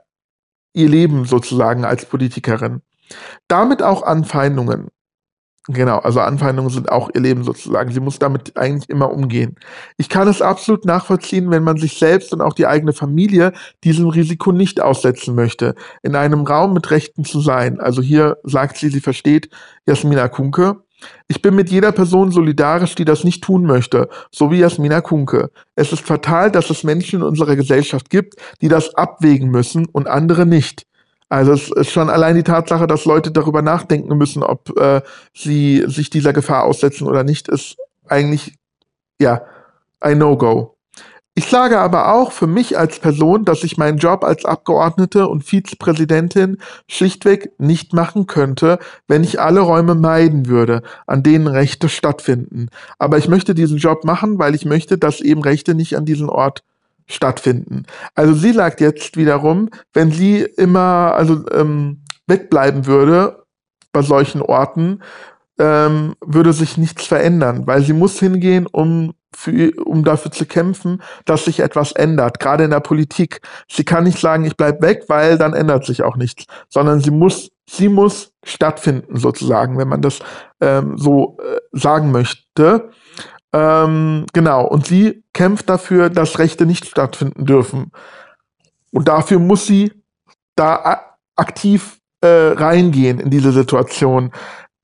ihr 0.73 0.89
Leben 0.89 1.25
sozusagen 1.25 1.85
als 1.85 2.05
Politikerin. 2.05 2.81
Damit 3.47 3.81
auch 3.81 4.03
Anfeindungen. 4.03 4.89
Genau, 5.67 5.97
also 5.97 6.19
Anfeindungen 6.19 6.69
sind 6.69 6.91
auch 6.91 7.09
ihr 7.15 7.21
Leben 7.21 7.43
sozusagen. 7.43 7.91
Sie 7.91 7.99
muss 7.99 8.19
damit 8.19 8.55
eigentlich 8.55 8.87
immer 8.87 9.11
umgehen. 9.11 9.55
Ich 9.97 10.09
kann 10.09 10.27
es 10.27 10.39
absolut 10.43 10.85
nachvollziehen, 10.85 11.49
wenn 11.49 11.63
man 11.63 11.77
sich 11.77 11.97
selbst 11.97 12.33
und 12.33 12.41
auch 12.41 12.53
die 12.53 12.67
eigene 12.67 12.93
Familie 12.93 13.51
diesem 13.83 14.07
Risiko 14.07 14.51
nicht 14.51 14.79
aussetzen 14.79 15.33
möchte, 15.33 15.73
in 16.03 16.15
einem 16.15 16.43
Raum 16.45 16.73
mit 16.73 16.91
Rechten 16.91 17.25
zu 17.25 17.41
sein. 17.41 17.79
Also 17.79 18.03
hier 18.03 18.37
sagt 18.43 18.77
sie, 18.77 18.89
sie 18.89 19.01
versteht 19.01 19.49
Jasmina 19.87 20.27
Kunke. 20.27 20.83
Ich 21.27 21.41
bin 21.41 21.55
mit 21.55 21.71
jeder 21.71 21.91
Person 21.91 22.31
solidarisch, 22.31 22.93
die 22.93 23.05
das 23.05 23.23
nicht 23.23 23.43
tun 23.43 23.65
möchte, 23.65 24.07
so 24.31 24.51
wie 24.51 24.59
Jasmina 24.59 25.01
Kunke. 25.01 25.49
Es 25.75 25.91
ist 25.91 26.05
fatal, 26.05 26.51
dass 26.51 26.69
es 26.69 26.83
Menschen 26.83 27.21
in 27.21 27.25
unserer 27.25 27.55
Gesellschaft 27.55 28.11
gibt, 28.11 28.35
die 28.61 28.67
das 28.67 28.93
abwägen 28.93 29.49
müssen 29.49 29.87
und 29.87 30.07
andere 30.07 30.45
nicht. 30.45 30.85
Also 31.29 31.53
es 31.53 31.71
ist 31.71 31.91
schon 31.91 32.09
allein 32.09 32.35
die 32.35 32.43
Tatsache, 32.43 32.87
dass 32.87 33.05
Leute 33.05 33.31
darüber 33.31 33.61
nachdenken 33.61 34.15
müssen, 34.17 34.43
ob 34.43 34.77
äh, 34.79 35.01
sie 35.33 35.83
sich 35.87 36.09
dieser 36.09 36.33
Gefahr 36.33 36.63
aussetzen 36.63 37.07
oder 37.07 37.23
nicht, 37.23 37.47
ist 37.47 37.77
eigentlich 38.07 38.57
ja 39.19 39.41
ein 39.99 40.19
No-Go. 40.19 40.75
Ich 41.37 41.47
sage 41.47 41.79
aber 41.79 42.13
auch 42.13 42.31
für 42.31 42.47
mich 42.47 42.77
als 42.77 42.99
Person, 42.99 43.43
dass 43.43 43.65
ich 43.65 43.75
meinen 43.75 43.97
Job 43.97 44.23
als 44.23 44.45
Abgeordnete 44.45 45.27
und 45.27 45.43
Vizepräsidentin 45.43 46.59
schlichtweg 46.87 47.51
nicht 47.57 47.91
machen 47.91 48.25
könnte, 48.25 48.79
wenn 49.09 49.21
ich 49.21 49.41
alle 49.41 49.59
Räume 49.59 49.95
meiden 49.95 50.47
würde, 50.47 50.81
an 51.07 51.23
denen 51.23 51.47
Rechte 51.47 51.89
stattfinden. 51.89 52.69
Aber 52.99 53.17
ich 53.17 53.27
möchte 53.27 53.53
diesen 53.53 53.79
Job 53.79 54.05
machen, 54.05 54.39
weil 54.39 54.55
ich 54.55 54.63
möchte, 54.63 54.97
dass 54.97 55.19
eben 55.19 55.41
Rechte 55.41 55.75
nicht 55.75 55.97
an 55.97 56.05
diesen 56.05 56.29
Ort 56.29 56.63
stattfinden. 57.07 57.83
Also 58.13 58.33
sie 58.33 58.53
sagt 58.53 58.81
jetzt 58.81 59.17
wiederum, 59.17 59.69
wenn 59.93 60.11
sie 60.11 60.41
immer 60.41 61.13
also 61.15 61.45
ähm, 61.51 62.03
wegbleiben 62.27 62.85
würde 62.85 63.43
bei 63.91 64.01
solchen 64.01 64.41
Orten, 64.41 65.01
ähm, 65.57 66.15
würde 66.21 66.53
sich 66.53 66.77
nichts 66.77 67.05
verändern, 67.05 67.65
weil 67.65 67.81
sie 67.81 67.93
muss 67.93 68.19
hingehen, 68.19 68.67
um 68.67 69.13
für, 69.35 69.71
um 69.85 70.03
dafür 70.03 70.31
zu 70.31 70.45
kämpfen, 70.45 71.01
dass 71.25 71.45
sich 71.45 71.59
etwas 71.59 71.91
ändert, 71.91 72.39
gerade 72.39 72.63
in 72.63 72.71
der 72.71 72.79
Politik. 72.79 73.41
Sie 73.69 73.83
kann 73.83 74.05
nicht 74.05 74.19
sagen, 74.19 74.45
ich 74.45 74.57
bleib 74.57 74.81
weg, 74.81 75.05
weil 75.07 75.37
dann 75.37 75.53
ändert 75.53 75.85
sich 75.85 76.03
auch 76.03 76.15
nichts, 76.15 76.45
sondern 76.69 77.01
sie 77.01 77.11
muss, 77.11 77.51
sie 77.69 77.89
muss 77.89 78.31
stattfinden 78.43 79.17
sozusagen, 79.17 79.77
wenn 79.77 79.87
man 79.87 80.01
das 80.01 80.19
ähm, 80.61 80.97
so 80.97 81.37
äh, 81.41 81.59
sagen 81.73 82.11
möchte. 82.11 82.89
Ähm, 83.55 84.25
genau, 84.33 84.67
und 84.67 84.85
sie 84.85 85.23
kämpft 85.31 85.69
dafür, 85.69 86.09
dass 86.09 86.39
Rechte 86.39 86.65
nicht 86.65 86.85
stattfinden 86.87 87.45
dürfen. 87.45 87.93
Und 88.91 89.07
dafür 89.07 89.39
muss 89.39 89.65
sie 89.65 89.93
da 90.57 91.15
aktiv 91.37 92.01
äh, 92.19 92.27
reingehen 92.27 93.17
in 93.17 93.29
diese 93.29 93.53
Situation. 93.53 94.31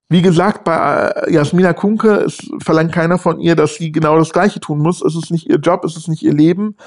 Wie 0.07 0.21
gesagt, 0.21 0.63
bei 0.63 0.77
äh, 0.77 1.33
Jasmina 1.33 1.73
Kunke 1.73 2.27
verlangt 2.63 2.93
keiner 2.93 3.17
von 3.17 3.41
ihr, 3.41 3.57
dass 3.57 3.75
sie 3.75 3.91
genau 3.91 4.17
das 4.17 4.31
Gleiche 4.31 4.61
tun 4.61 4.79
muss. 4.79 5.01
Es 5.01 5.15
ist 5.15 5.31
nicht 5.31 5.49
ihr 5.49 5.57
Job, 5.57 5.83
es 5.83 5.97
ist 5.97 6.07
nicht 6.07 6.23
ihr 6.23 6.33
Leben. 6.33 6.77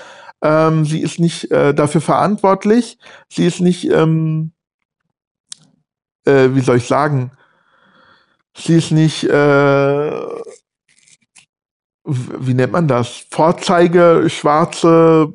Ähm, 0.40 0.86
sie 0.86 1.02
ist 1.02 1.18
nicht 1.18 1.50
äh, 1.50 1.74
dafür 1.74 2.00
verantwortlich. 2.00 2.98
Sie 3.28 3.46
ist 3.46 3.60
nicht, 3.60 3.90
ähm, 3.90 4.52
äh, 6.24 6.48
wie 6.52 6.62
soll 6.62 6.78
ich 6.78 6.86
sagen, 6.86 7.32
sie 8.56 8.76
ist 8.76 8.90
nicht 8.90 9.24
äh, 9.24 10.10
wie 12.04 12.54
nennt 12.54 12.72
man 12.72 12.86
das? 12.86 13.24
Vorzeige 13.30 14.24
schwarze 14.28 15.32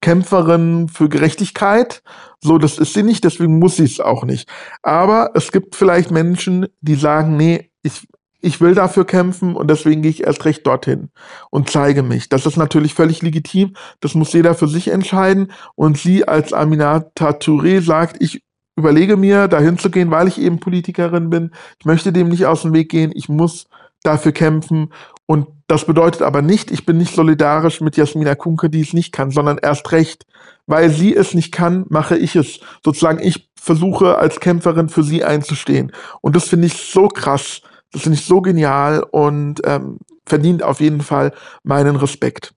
Kämpferin 0.00 0.88
für 0.88 1.08
Gerechtigkeit. 1.08 2.02
So, 2.40 2.58
das 2.58 2.78
ist 2.78 2.94
sie 2.94 3.02
nicht, 3.02 3.24
deswegen 3.24 3.58
muss 3.58 3.76
sie 3.76 3.84
es 3.84 4.00
auch 4.00 4.24
nicht. 4.24 4.48
Aber 4.82 5.30
es 5.34 5.52
gibt 5.52 5.76
vielleicht 5.76 6.10
Menschen, 6.10 6.66
die 6.80 6.94
sagen, 6.94 7.36
nee, 7.36 7.70
ich, 7.82 8.08
ich 8.40 8.60
will 8.62 8.74
dafür 8.74 9.04
kämpfen 9.04 9.56
und 9.56 9.68
deswegen 9.68 10.00
gehe 10.00 10.10
ich 10.10 10.24
erst 10.24 10.44
recht 10.46 10.66
dorthin 10.66 11.10
und 11.50 11.70
zeige 11.70 12.02
mich. 12.02 12.30
Das 12.30 12.46
ist 12.46 12.56
natürlich 12.56 12.94
völlig 12.94 13.22
legitim. 13.22 13.74
Das 14.00 14.14
muss 14.14 14.32
jeder 14.32 14.54
für 14.54 14.68
sich 14.68 14.88
entscheiden. 14.88 15.52
Und 15.74 15.98
sie 15.98 16.26
als 16.26 16.54
Aminata 16.54 17.30
Touré 17.30 17.82
sagt, 17.82 18.22
ich 18.22 18.42
überlege 18.76 19.16
mir, 19.16 19.48
dahin 19.48 19.78
zu 19.78 19.90
gehen, 19.90 20.10
weil 20.10 20.28
ich 20.28 20.40
eben 20.40 20.60
Politikerin 20.60 21.30
bin. 21.30 21.50
Ich 21.78 21.84
möchte 21.84 22.12
dem 22.12 22.28
nicht 22.28 22.46
aus 22.46 22.62
dem 22.62 22.72
Weg 22.72 22.90
gehen. 22.90 23.12
Ich 23.14 23.28
muss 23.28 23.66
dafür 24.02 24.32
kämpfen. 24.32 24.92
Und 25.26 25.46
das 25.66 25.86
bedeutet 25.86 26.22
aber 26.22 26.42
nicht, 26.42 26.70
ich 26.70 26.84
bin 26.84 26.98
nicht 26.98 27.14
solidarisch 27.14 27.80
mit 27.80 27.96
Jasmina 27.96 28.34
Kunke, 28.34 28.68
die 28.68 28.82
es 28.82 28.92
nicht 28.92 29.12
kann, 29.12 29.30
sondern 29.30 29.58
erst 29.58 29.90
recht, 29.92 30.26
weil 30.66 30.90
sie 30.90 31.14
es 31.14 31.32
nicht 31.32 31.52
kann, 31.52 31.86
mache 31.88 32.16
ich 32.16 32.36
es. 32.36 32.60
Sozusagen, 32.84 33.20
ich 33.20 33.48
versuche 33.58 34.18
als 34.18 34.40
Kämpferin 34.40 34.90
für 34.90 35.02
sie 35.02 35.24
einzustehen. 35.24 35.92
Und 36.20 36.36
das 36.36 36.48
finde 36.48 36.66
ich 36.66 36.74
so 36.74 37.08
krass, 37.08 37.62
das 37.92 38.02
finde 38.02 38.18
ich 38.18 38.26
so 38.26 38.42
genial 38.42 39.02
und 39.10 39.62
ähm, 39.64 39.98
verdient 40.26 40.62
auf 40.62 40.80
jeden 40.80 41.00
Fall 41.00 41.32
meinen 41.62 41.96
Respekt. 41.96 42.52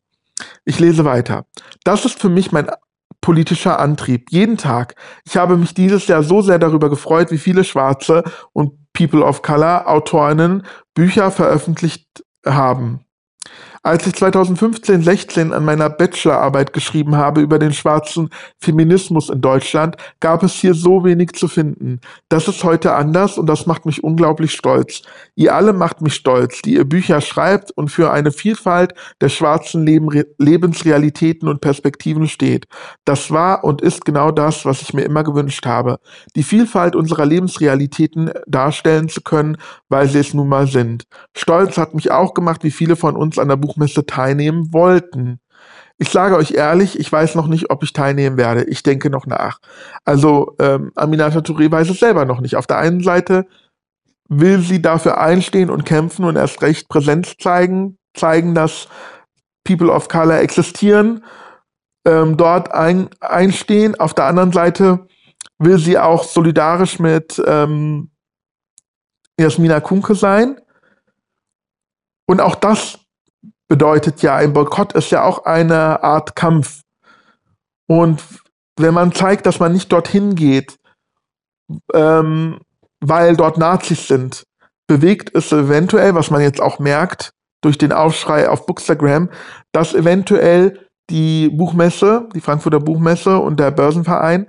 Ich 0.66 0.80
lese 0.80 1.06
weiter. 1.06 1.46
Das 1.84 2.06
ist 2.06 2.20
für 2.20 2.30
mich 2.30 2.52
mein 2.52 2.70
politischer 3.22 3.80
Antrieb. 3.80 4.32
Jeden 4.32 4.58
Tag. 4.58 4.96
Ich 5.26 5.38
habe 5.38 5.58
mich 5.58 5.74
dieses 5.74 6.08
Jahr 6.08 6.24
so 6.24 6.42
sehr 6.42 6.60
darüber 6.60 6.90
gefreut, 6.90 7.32
wie 7.32 7.38
viele 7.38 7.64
Schwarze 7.64 8.24
und 8.54 8.74
People 8.94 9.24
of 9.24 9.42
Color 9.42 9.88
Autorinnen 9.88 10.64
Bücher 10.94 11.32
veröffentlicht 11.32 12.08
haben. 12.54 13.06
Als 13.84 14.08
ich 14.08 14.14
2015-16 14.14 15.52
an 15.52 15.66
meiner 15.66 15.90
Bachelorarbeit 15.90 16.74
geschrieben 16.74 17.16
habe 17.16 17.42
über 17.42 17.60
den 17.60 17.74
schwarzen 17.74 18.30
Feminismus 18.60 19.30
in 19.30 19.42
Deutschland, 19.42 19.98
gab 20.20 20.44
es 20.44 20.54
hier 20.54 20.74
so 20.74 21.04
wenig 21.04 21.34
zu 21.34 21.48
finden. 21.48 22.00
Das 22.30 22.48
ist 22.48 22.64
heute 22.64 22.94
anders 22.96 23.38
und 23.38 23.48
das 23.48 23.66
macht 23.66 23.86
mich 23.86 24.04
unglaublich 24.04 24.54
stolz. 24.54 25.02
Ihr 25.36 25.56
alle 25.56 25.74
macht 25.74 26.02
mich 26.02 26.16
stolz, 26.16 26.62
die 26.62 26.76
ihr 26.76 26.86
Bücher 26.86 27.22
schreibt 27.22 27.72
und 27.72 27.90
für 27.90 28.12
eine 28.12 28.32
Vielfalt 28.32 28.94
der 29.22 29.30
schwarzen 29.30 29.86
Leben 29.86 30.08
Lebensrealitäten 30.38 31.48
und 31.48 31.62
Perspektiven 31.62 32.28
steht. 32.28 32.66
Das 33.06 33.32
war 33.32 33.64
und 33.64 33.82
ist 33.82 34.06
genau 34.06 34.32
das, 34.32 34.66
was 34.66 34.82
ich 34.82 34.94
mir 34.94 35.04
immer 35.04 35.24
gewünscht 35.24 35.66
habe. 35.66 36.00
Die 36.36 36.44
Vielfalt 36.44 36.96
unserer 36.96 37.26
Lebensrealitäten 37.26 38.32
darstellen 38.48 39.10
zu 39.10 39.22
können, 39.22 39.58
weil 39.90 40.08
sie 40.08 40.20
es 40.20 40.34
nun 40.34 40.50
mal 40.50 40.68
sind. 40.68 41.04
Stolz 41.36 41.78
hat 41.78 41.94
mich 41.94 42.12
auch 42.12 42.34
gemacht, 42.34 42.64
wie 42.64 42.72
viele 42.72 42.96
von 42.96 43.16
uns 43.16 43.38
an 43.38 43.48
der 43.48 43.58
Buchmesse 43.68 44.06
teilnehmen 44.06 44.74
wollten. 44.74 45.40
Ich 45.98 46.10
sage 46.10 46.36
euch 46.36 46.52
ehrlich, 46.52 47.00
ich 47.00 47.12
weiß 47.12 47.36
noch 47.36 47.48
nicht, 47.48 47.72
ob 47.72 47.84
ich 47.84 47.92
teilnehmen 47.92 48.38
werde. 48.38 48.64
Ich 48.66 48.84
denke 48.84 49.10
noch 49.10 49.26
nach. 49.26 49.60
Also 50.06 50.56
ähm, 50.60 50.92
Aminata 50.96 51.40
Touré 51.40 51.72
weiß 51.72 51.90
es 51.90 52.00
selber 52.00 52.26
noch 52.26 52.40
nicht. 52.40 52.56
Auf 52.56 52.68
der 52.68 52.78
einen 52.78 53.02
Seite 53.02 53.48
will 54.30 54.60
sie 54.60 54.82
dafür 54.82 55.20
einstehen 55.20 55.70
und 55.70 55.86
kämpfen 55.86 56.26
und 56.26 56.36
erst 56.36 56.62
recht 56.62 56.88
Präsenz 56.88 57.36
zeigen, 57.40 57.98
zeigen, 58.14 58.54
dass 58.54 58.88
People 59.64 59.92
of 59.92 60.08
Color 60.08 60.40
existieren, 60.40 61.24
ähm, 62.06 62.38
dort 62.38 62.72
ein, 62.72 63.10
einstehen. 63.20 64.00
Auf 64.00 64.14
der 64.14 64.26
anderen 64.26 64.52
Seite 64.54 65.08
will 65.58 65.80
sie 65.80 65.98
auch 65.98 66.24
solidarisch 66.24 67.00
mit 67.00 67.42
ähm, 67.46 68.12
Jasmina 69.40 69.80
Kunke 69.80 70.14
sein. 70.14 70.60
Und 72.28 72.42
auch 72.42 72.56
das 72.56 73.00
bedeutet 73.68 74.22
ja, 74.22 74.36
ein 74.36 74.54
Boykott 74.54 74.94
ist 74.94 75.12
ja 75.12 75.24
auch 75.24 75.46
eine 75.46 76.04
Art 76.04 76.36
Kampf. 76.36 76.82
Und 77.88 78.22
wenn 78.78 78.94
man 78.94 79.12
zeigt, 79.12 79.46
dass 79.46 79.60
man 79.60 79.74
nicht 79.74 79.92
dorthin 79.92 80.36
geht, 80.36 80.78
ähm, 81.94 82.60
weil 83.00 83.36
dort 83.36 83.58
Nazis 83.58 84.08
sind, 84.08 84.44
bewegt 84.88 85.36
es 85.36 85.52
eventuell, 85.52 86.16
was 86.16 86.32
man 86.32 86.42
jetzt 86.42 86.62
auch 86.62 86.80
merkt, 86.80 87.32
durch 87.62 87.78
den 87.78 87.92
Aufschrei 87.92 88.50
auf 88.50 88.66
Bookstagram, 88.66 89.30
dass 89.74 89.94
eventuell 89.94 90.88
die 91.10 91.50
Buchmesse, 91.50 92.28
die 92.36 92.42
Frankfurter 92.42 92.80
Buchmesse 92.80 93.38
und 93.38 93.60
der 93.60 93.72
Börsenverein, 93.72 94.48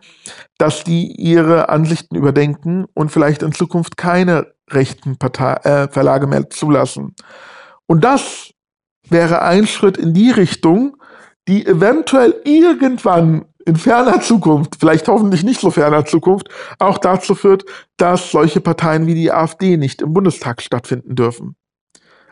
dass 0.59 0.85
die 0.85 1.13
ihre 1.13 1.69
Ansichten 1.69 2.17
überdenken 2.17 2.87
und 2.95 3.11
vielleicht 3.11 3.43
in 3.43 3.53
Zukunft 3.53 3.97
keine 3.97 4.53
rechten 4.71 5.19
Partei, 5.19 5.55
äh, 5.65 5.89
Verlage 5.89 6.27
mehr 6.27 6.51
zulassen. 6.51 7.15
Und 7.87 8.05
das 8.05 8.51
wäre 9.11 9.43
ein 9.43 9.67
Schritt 9.67 9.97
in 9.97 10.15
die 10.15 10.31
Richtung, 10.31 10.97
die 11.47 11.67
eventuell 11.67 12.35
irgendwann 12.45 13.47
in 13.65 13.77
ferner 13.77 14.21
Zukunft, 14.21 14.77
vielleicht 14.81 15.09
hoffentlich 15.09 15.45
nicht 15.45 15.61
so 15.61 15.71
ferner 15.71 16.07
Zukunft, 16.07 16.49
auch 16.79 16.99
dazu 16.99 17.35
führt, 17.35 17.65
dass 17.99 18.31
solche 18.31 18.61
Parteien 18.61 19.07
wie 19.07 19.15
die 19.15 19.31
AfD 19.31 19.77
nicht 19.77 20.01
im 20.01 20.15
Bundestag 20.15 20.63
stattfinden 20.63 21.15
dürfen. 21.15 21.58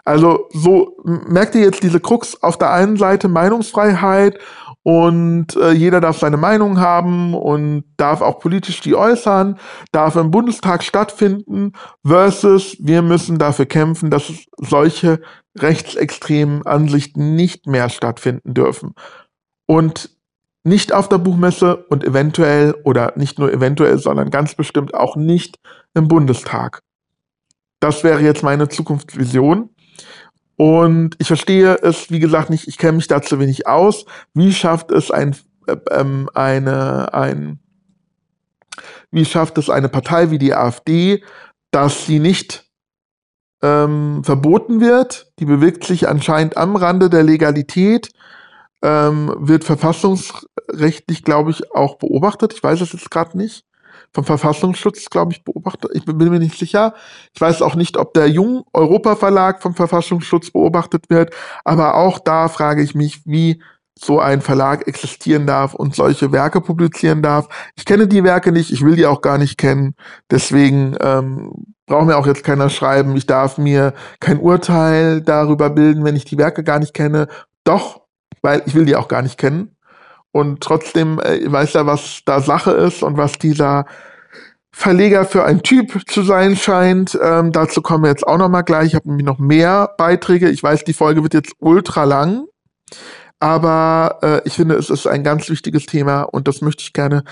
Also 0.06 0.48
so 0.52 0.96
merkt 1.04 1.56
ihr 1.56 1.62
jetzt 1.62 1.82
diese 1.82 1.98
Krux 1.98 2.40
auf 2.40 2.56
der 2.56 2.70
einen 2.72 2.96
Seite 2.96 3.26
Meinungsfreiheit 3.26 4.38
und 4.84 5.56
äh, 5.56 5.72
jeder 5.72 6.00
darf 6.00 6.20
seine 6.20 6.36
Meinung 6.36 6.78
haben 6.78 7.34
und 7.34 7.82
darf 7.96 8.20
auch 8.20 8.38
politisch 8.38 8.80
die 8.80 8.94
äußern, 8.94 9.58
darf 9.90 10.14
im 10.14 10.30
Bundestag 10.30 10.84
stattfinden, 10.84 11.72
versus 12.06 12.76
wir 12.78 13.02
müssen 13.02 13.38
dafür 13.38 13.66
kämpfen, 13.66 14.10
dass 14.10 14.32
solche 14.58 15.20
rechtsextremen 15.58 16.64
Ansichten 16.64 17.34
nicht 17.34 17.66
mehr 17.66 17.88
stattfinden 17.88 18.54
dürfen. 18.54 18.94
Und 19.66 20.10
nicht 20.62 20.92
auf 20.92 21.08
der 21.08 21.18
Buchmesse 21.18 21.78
und 21.88 22.04
eventuell 22.04 22.76
oder 22.84 23.12
nicht 23.16 23.40
nur 23.40 23.52
eventuell, 23.52 23.98
sondern 23.98 24.30
ganz 24.30 24.54
bestimmt 24.54 24.94
auch 24.94 25.16
nicht 25.16 25.58
im 25.94 26.06
Bundestag. 26.06 26.82
Das 27.80 28.04
wäre 28.04 28.20
jetzt 28.20 28.44
meine 28.44 28.68
Zukunftsvision. 28.68 29.70
Und 30.56 31.16
ich 31.18 31.26
verstehe 31.26 31.76
es, 31.82 32.10
wie 32.10 32.18
gesagt, 32.18 32.50
nicht, 32.50 32.66
ich 32.66 32.78
kenne 32.78 32.96
mich 32.96 33.08
da 33.08 33.20
zu 33.20 33.38
wenig 33.38 33.66
aus. 33.66 34.06
Wie 34.32 34.52
schafft 34.52 34.90
es 34.90 35.10
ein, 35.10 35.36
äh, 35.66 35.76
ähm, 35.90 36.30
eine, 36.34 37.12
ein, 37.12 37.58
wie 39.10 39.24
schafft 39.24 39.58
es 39.58 39.68
eine 39.68 39.88
Partei 39.88 40.30
wie 40.30 40.38
die 40.38 40.54
AfD, 40.54 41.22
dass 41.70 42.06
sie 42.06 42.20
nicht 42.20 42.64
ähm, 43.62 44.22
verboten 44.24 44.80
wird? 44.80 45.32
Die 45.38 45.44
bewegt 45.44 45.84
sich 45.84 46.08
anscheinend 46.08 46.56
am 46.56 46.76
Rande 46.76 47.10
der 47.10 47.22
Legalität, 47.22 48.10
ähm, 48.82 49.34
wird 49.38 49.64
verfassungsrechtlich, 49.64 51.22
glaube 51.22 51.50
ich, 51.50 51.70
auch 51.72 51.96
beobachtet. 51.98 52.54
Ich 52.54 52.62
weiß 52.62 52.80
es 52.80 52.92
jetzt 52.92 53.10
gerade 53.10 53.36
nicht 53.36 53.65
vom 54.16 54.24
Verfassungsschutz, 54.24 55.10
glaube 55.10 55.32
ich, 55.32 55.44
beobachtet. 55.44 55.90
Ich 55.92 56.06
bin 56.06 56.16
mir 56.16 56.38
nicht 56.38 56.58
sicher. 56.58 56.94
Ich 57.34 57.40
weiß 57.40 57.60
auch 57.60 57.74
nicht, 57.74 57.98
ob 57.98 58.14
der 58.14 58.28
Jung 58.28 58.64
Europa 58.72 59.14
Verlag 59.14 59.60
vom 59.60 59.74
Verfassungsschutz 59.74 60.50
beobachtet 60.52 61.10
wird. 61.10 61.34
Aber 61.64 61.96
auch 61.96 62.18
da 62.18 62.48
frage 62.48 62.82
ich 62.82 62.94
mich, 62.94 63.26
wie 63.26 63.62
so 63.98 64.18
ein 64.18 64.40
Verlag 64.40 64.88
existieren 64.88 65.46
darf 65.46 65.74
und 65.74 65.94
solche 65.94 66.32
Werke 66.32 66.62
publizieren 66.62 67.20
darf. 67.20 67.48
Ich 67.76 67.84
kenne 67.84 68.08
die 68.08 68.24
Werke 68.24 68.52
nicht, 68.52 68.72
ich 68.72 68.82
will 68.82 68.96
die 68.96 69.04
auch 69.04 69.20
gar 69.20 69.36
nicht 69.36 69.58
kennen. 69.58 69.94
Deswegen 70.30 70.96
ähm, 71.00 71.52
braucht 71.84 72.06
mir 72.06 72.16
auch 72.16 72.26
jetzt 72.26 72.42
keiner 72.42 72.70
schreiben, 72.70 73.16
ich 73.16 73.26
darf 73.26 73.58
mir 73.58 73.92
kein 74.18 74.38
Urteil 74.38 75.20
darüber 75.20 75.68
bilden, 75.68 76.04
wenn 76.04 76.16
ich 76.16 76.24
die 76.24 76.38
Werke 76.38 76.64
gar 76.64 76.78
nicht 76.78 76.94
kenne. 76.94 77.28
Doch, 77.64 78.00
weil 78.40 78.62
ich 78.64 78.74
will 78.74 78.86
die 78.86 78.96
auch 78.96 79.08
gar 79.08 79.20
nicht 79.20 79.36
kennen. 79.36 79.75
Und 80.36 80.60
trotzdem 80.60 81.18
äh, 81.18 81.50
weiß 81.50 81.76
er, 81.76 81.86
was 81.86 82.20
da 82.26 82.42
Sache 82.42 82.72
ist 82.72 83.02
und 83.02 83.16
was 83.16 83.38
dieser 83.38 83.86
Verleger 84.70 85.24
für 85.24 85.46
ein 85.46 85.62
Typ 85.62 85.98
zu 86.10 86.22
sein 86.24 86.56
scheint. 86.56 87.18
Ähm, 87.22 87.52
dazu 87.52 87.80
kommen 87.80 88.04
wir 88.04 88.10
jetzt 88.10 88.26
auch 88.26 88.36
noch 88.36 88.50
mal 88.50 88.60
gleich. 88.60 88.88
Ich 88.88 88.94
habe 88.94 89.08
nämlich 89.08 89.24
noch 89.24 89.38
mehr 89.38 89.94
Beiträge. 89.96 90.50
Ich 90.50 90.62
weiß, 90.62 90.84
die 90.84 90.92
Folge 90.92 91.22
wird 91.22 91.32
jetzt 91.32 91.54
ultra 91.58 92.04
lang, 92.04 92.44
aber 93.40 94.18
äh, 94.22 94.40
ich 94.44 94.52
finde, 94.52 94.74
es 94.74 94.90
ist 94.90 95.06
ein 95.06 95.24
ganz 95.24 95.48
wichtiges 95.48 95.86
Thema 95.86 96.24
und 96.24 96.48
das 96.48 96.60
möchte 96.60 96.82
ich 96.82 96.92
gerne 96.92 97.24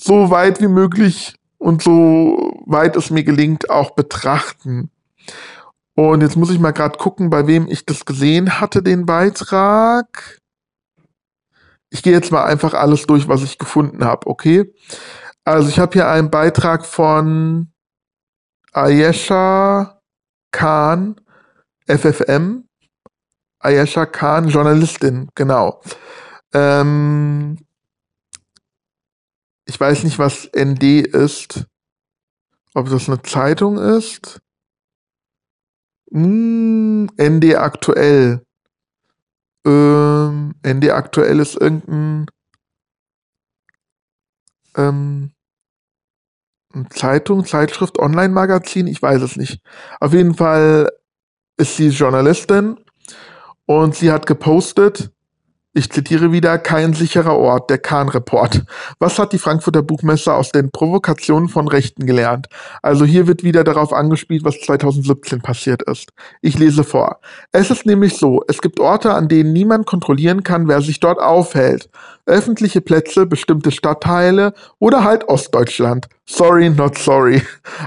so 0.00 0.30
weit 0.30 0.62
wie 0.62 0.68
möglich 0.68 1.34
und 1.58 1.82
so 1.82 2.54
weit 2.64 2.96
es 2.96 3.10
mir 3.10 3.24
gelingt 3.24 3.68
auch 3.68 3.90
betrachten. 3.90 4.90
Und 5.94 6.22
jetzt 6.22 6.36
muss 6.36 6.48
ich 6.48 6.58
mal 6.58 6.72
gerade 6.72 6.96
gucken, 6.96 7.28
bei 7.28 7.46
wem 7.46 7.68
ich 7.68 7.84
das 7.84 8.06
gesehen 8.06 8.60
hatte, 8.60 8.82
den 8.82 9.04
Beitrag 9.04 10.40
ich 11.96 12.02
gehe 12.02 12.12
jetzt 12.12 12.30
mal 12.30 12.44
einfach 12.44 12.74
alles 12.74 13.06
durch, 13.06 13.26
was 13.26 13.42
ich 13.42 13.56
gefunden 13.56 14.04
habe, 14.04 14.26
okay? 14.26 14.70
Also 15.44 15.70
ich 15.70 15.78
habe 15.78 15.94
hier 15.94 16.08
einen 16.08 16.30
Beitrag 16.30 16.84
von 16.84 17.72
Ayesha 18.72 19.98
Khan, 20.52 21.18
FFM. 21.86 22.68
Ayesha 23.60 24.04
Khan, 24.04 24.50
Journalistin, 24.50 25.30
genau. 25.34 25.80
Ähm, 26.52 27.64
ich 29.64 29.80
weiß 29.80 30.04
nicht, 30.04 30.18
was 30.18 30.50
ND 30.54 31.00
ist. 31.00 31.64
Ob 32.74 32.90
das 32.90 33.08
eine 33.08 33.22
Zeitung 33.22 33.78
ist? 33.78 34.42
Hm, 36.12 37.08
ND 37.18 37.54
aktuell. 37.54 38.45
Ähm, 39.66 40.54
ND 40.64 40.90
aktuell 40.90 41.40
ist 41.40 41.60
irgendein 41.60 42.26
ähm, 44.76 45.32
Zeitung, 46.90 47.44
Zeitschrift, 47.44 47.98
Online-Magazin, 47.98 48.86
ich 48.86 49.02
weiß 49.02 49.22
es 49.22 49.36
nicht. 49.36 49.60
Auf 49.98 50.12
jeden 50.12 50.34
Fall 50.34 50.90
ist 51.58 51.76
sie 51.76 51.88
Journalistin 51.88 52.76
und 53.66 53.96
sie 53.96 54.12
hat 54.12 54.26
gepostet, 54.26 55.10
ich 55.76 55.90
zitiere 55.90 56.32
wieder, 56.32 56.56
kein 56.56 56.94
sicherer 56.94 57.36
Ort, 57.36 57.68
der 57.68 57.76
Kahn-Report. 57.76 58.64
Was 58.98 59.18
hat 59.18 59.34
die 59.34 59.38
Frankfurter 59.38 59.82
Buchmesse 59.82 60.32
aus 60.32 60.50
den 60.50 60.70
Provokationen 60.70 61.50
von 61.50 61.68
Rechten 61.68 62.06
gelernt? 62.06 62.46
Also 62.80 63.04
hier 63.04 63.26
wird 63.26 63.44
wieder 63.44 63.62
darauf 63.62 63.92
angespielt, 63.92 64.42
was 64.42 64.58
2017 64.60 65.42
passiert 65.42 65.82
ist. 65.82 66.14
Ich 66.40 66.58
lese 66.58 66.82
vor. 66.82 67.20
Es 67.52 67.70
ist 67.70 67.84
nämlich 67.84 68.16
so, 68.16 68.42
es 68.48 68.62
gibt 68.62 68.80
Orte, 68.80 69.12
an 69.12 69.28
denen 69.28 69.52
niemand 69.52 69.84
kontrollieren 69.84 70.42
kann, 70.42 70.66
wer 70.66 70.80
sich 70.80 70.98
dort 70.98 71.20
aufhält. 71.20 71.90
Öffentliche 72.24 72.80
Plätze, 72.80 73.26
bestimmte 73.26 73.70
Stadtteile 73.70 74.54
oder 74.78 75.04
halt 75.04 75.28
Ostdeutschland. 75.28 76.08
Sorry, 76.24 76.70
not 76.70 76.96
sorry. 76.96 77.42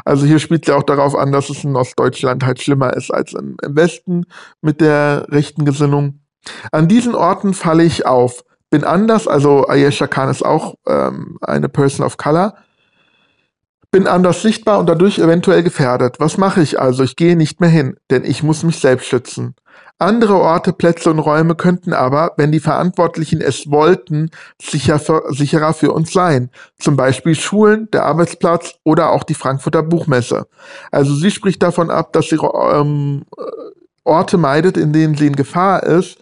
Also 0.06 0.28
hier 0.28 0.38
spielt 0.38 0.66
sie 0.66 0.74
auch 0.74 0.84
darauf 0.84 1.16
an, 1.16 1.32
dass 1.32 1.50
es 1.50 1.64
in 1.64 1.76
Ostdeutschland 1.76 2.46
halt 2.46 2.62
schlimmer 2.62 2.96
ist 2.96 3.10
als 3.12 3.34
im 3.34 3.58
Westen 3.66 4.26
mit 4.62 4.80
der 4.80 5.26
rechten 5.30 5.66
Gesinnung. 5.66 6.20
An 6.72 6.88
diesen 6.88 7.16
Orten 7.16 7.54
falle 7.54 7.84
ich 7.84 8.06
auf. 8.06 8.44
Bin 8.70 8.84
anders, 8.84 9.28
also 9.28 9.68
Ayesha 9.68 10.08
Khan 10.08 10.30
ist 10.30 10.46
auch 10.46 10.76
ähm, 10.88 11.38
eine 11.42 11.70
Person 11.70 12.06
of 12.06 12.18
Color. 12.18 12.56
Bin 13.92 14.06
anders 14.06 14.44
sichtbar 14.44 14.78
und 14.78 14.88
dadurch 14.88 15.18
eventuell 15.18 15.64
gefährdet. 15.64 16.20
Was 16.20 16.38
mache 16.38 16.62
ich 16.62 16.80
also? 16.80 17.04
Ich 17.04 17.16
gehe 17.16 17.36
nicht 17.36 17.60
mehr 17.60 17.72
hin, 17.72 17.98
denn 18.12 18.24
ich 18.24 18.44
muss 18.44 18.62
mich 18.62 18.80
selbst 18.80 19.08
schützen. 19.08 19.56
Andere 19.98 20.36
Orte, 20.36 20.72
Plätze 20.72 21.10
und 21.10 21.18
Räume 21.18 21.56
könnten 21.56 21.94
aber, 21.94 22.34
wenn 22.38 22.52
die 22.52 22.60
Verantwortlichen 22.60 23.42
es 23.42 23.72
wollten, 23.72 24.30
sicher 24.62 25.00
für, 25.00 25.24
sicherer 25.30 25.74
für 25.74 25.92
uns 25.92 26.14
sein. 26.14 26.52
Zum 26.78 26.96
Beispiel 26.96 27.34
Schulen, 27.34 27.90
der 27.92 28.06
Arbeitsplatz 28.06 28.76
oder 28.84 29.10
auch 29.10 29.24
die 29.24 29.34
Frankfurter 29.34 29.82
Buchmesse. 29.82 30.46
Also 30.92 31.16
sie 31.16 31.32
spricht 31.32 31.64
davon 31.64 31.90
ab, 31.90 32.14
dass 32.14 32.28
sie 32.28 32.38
ähm, 32.38 33.24
Orte 34.04 34.38
meidet, 34.38 34.78
in 34.78 34.94
denen 34.94 35.16
sie 35.16 35.28
in 35.28 35.36
Gefahr 35.36 35.82
ist 35.82 36.20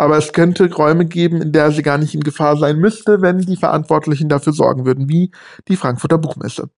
aber 0.00 0.16
es 0.16 0.32
könnte 0.32 0.72
Räume 0.72 1.04
geben, 1.04 1.42
in 1.42 1.52
der 1.52 1.72
sie 1.72 1.82
gar 1.82 1.98
nicht 1.98 2.14
in 2.14 2.22
Gefahr 2.22 2.56
sein 2.56 2.78
müsste, 2.78 3.20
wenn 3.20 3.38
die 3.38 3.58
Verantwortlichen 3.58 4.30
dafür 4.30 4.54
sorgen 4.54 4.86
würden, 4.86 5.10
wie 5.10 5.30
die 5.68 5.76
Frankfurter 5.76 6.16
Buchmesse. 6.16 6.70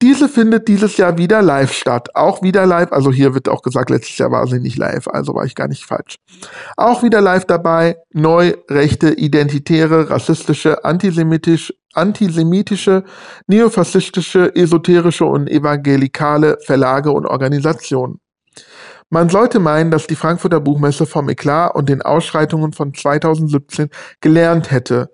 Diese 0.00 0.30
findet 0.30 0.66
dieses 0.66 0.96
Jahr 0.96 1.18
wieder 1.18 1.42
live 1.42 1.74
statt. 1.74 2.08
Auch 2.14 2.40
wieder 2.42 2.64
live, 2.64 2.90
also 2.90 3.12
hier 3.12 3.34
wird 3.34 3.50
auch 3.50 3.60
gesagt, 3.60 3.90
letztes 3.90 4.16
Jahr 4.16 4.30
war 4.30 4.46
sie 4.46 4.60
nicht 4.60 4.78
live, 4.78 5.08
also 5.08 5.34
war 5.34 5.44
ich 5.44 5.54
gar 5.54 5.68
nicht 5.68 5.84
falsch. 5.84 6.16
Auch 6.78 7.02
wieder 7.02 7.20
live 7.20 7.44
dabei, 7.44 7.98
neu, 8.14 8.54
rechte, 8.70 9.10
identitäre, 9.12 10.08
rassistische, 10.08 10.86
antisemitisch, 10.86 11.70
antisemitische, 11.92 13.04
neofaschistische, 13.46 14.56
esoterische 14.56 15.26
und 15.26 15.50
evangelikale 15.50 16.56
Verlage 16.64 17.10
und 17.12 17.26
Organisationen. 17.26 18.20
Man 19.10 19.28
sollte 19.28 19.60
meinen, 19.60 19.90
dass 19.90 20.06
die 20.06 20.16
Frankfurter 20.16 20.60
Buchmesse 20.60 21.06
vom 21.06 21.28
Eklat 21.28 21.74
und 21.74 21.88
den 21.88 22.02
Ausschreitungen 22.02 22.72
von 22.72 22.94
2017 22.94 23.90
gelernt 24.20 24.70
hätte. 24.70 25.10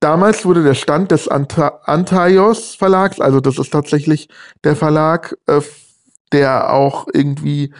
Damals 0.00 0.44
wurde 0.44 0.62
der 0.62 0.74
Stand 0.74 1.10
des 1.10 1.26
Anta 1.28 1.80
Antaios 1.84 2.74
Verlags, 2.74 3.20
also 3.20 3.40
das 3.40 3.58
ist 3.58 3.70
tatsächlich 3.70 4.28
der 4.62 4.76
Verlag, 4.76 5.36
äh, 5.46 5.60
der 6.32 6.72
auch 6.72 7.06
irgendwie 7.12 7.72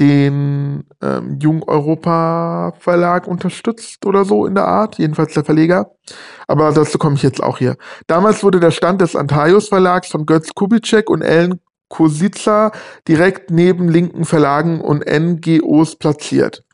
den 0.00 0.84
ähm, 1.02 1.38
Jung 1.40 1.62
Europa 1.62 2.72
Verlag 2.80 3.28
unterstützt 3.28 4.06
oder 4.06 4.24
so 4.24 4.46
in 4.46 4.54
der 4.54 4.66
Art, 4.66 4.98
jedenfalls 4.98 5.34
der 5.34 5.44
Verleger. 5.44 5.92
Aber 6.48 6.72
dazu 6.72 6.98
komme 6.98 7.16
ich 7.16 7.22
jetzt 7.22 7.42
auch 7.42 7.58
hier. 7.58 7.76
Damals 8.06 8.42
wurde 8.42 8.60
der 8.60 8.70
Stand 8.70 9.02
des 9.02 9.14
Antaios 9.14 9.68
Verlags 9.68 10.08
von 10.08 10.24
Götz 10.24 10.54
Kubitschek 10.54 11.10
und 11.10 11.20
Ellen 11.20 11.60
Kosica 11.90 12.72
direkt 13.06 13.50
neben 13.50 13.88
linken 13.88 14.24
Verlagen 14.24 14.80
und 14.80 15.04
NGOs 15.06 15.96
platziert. 15.96 16.64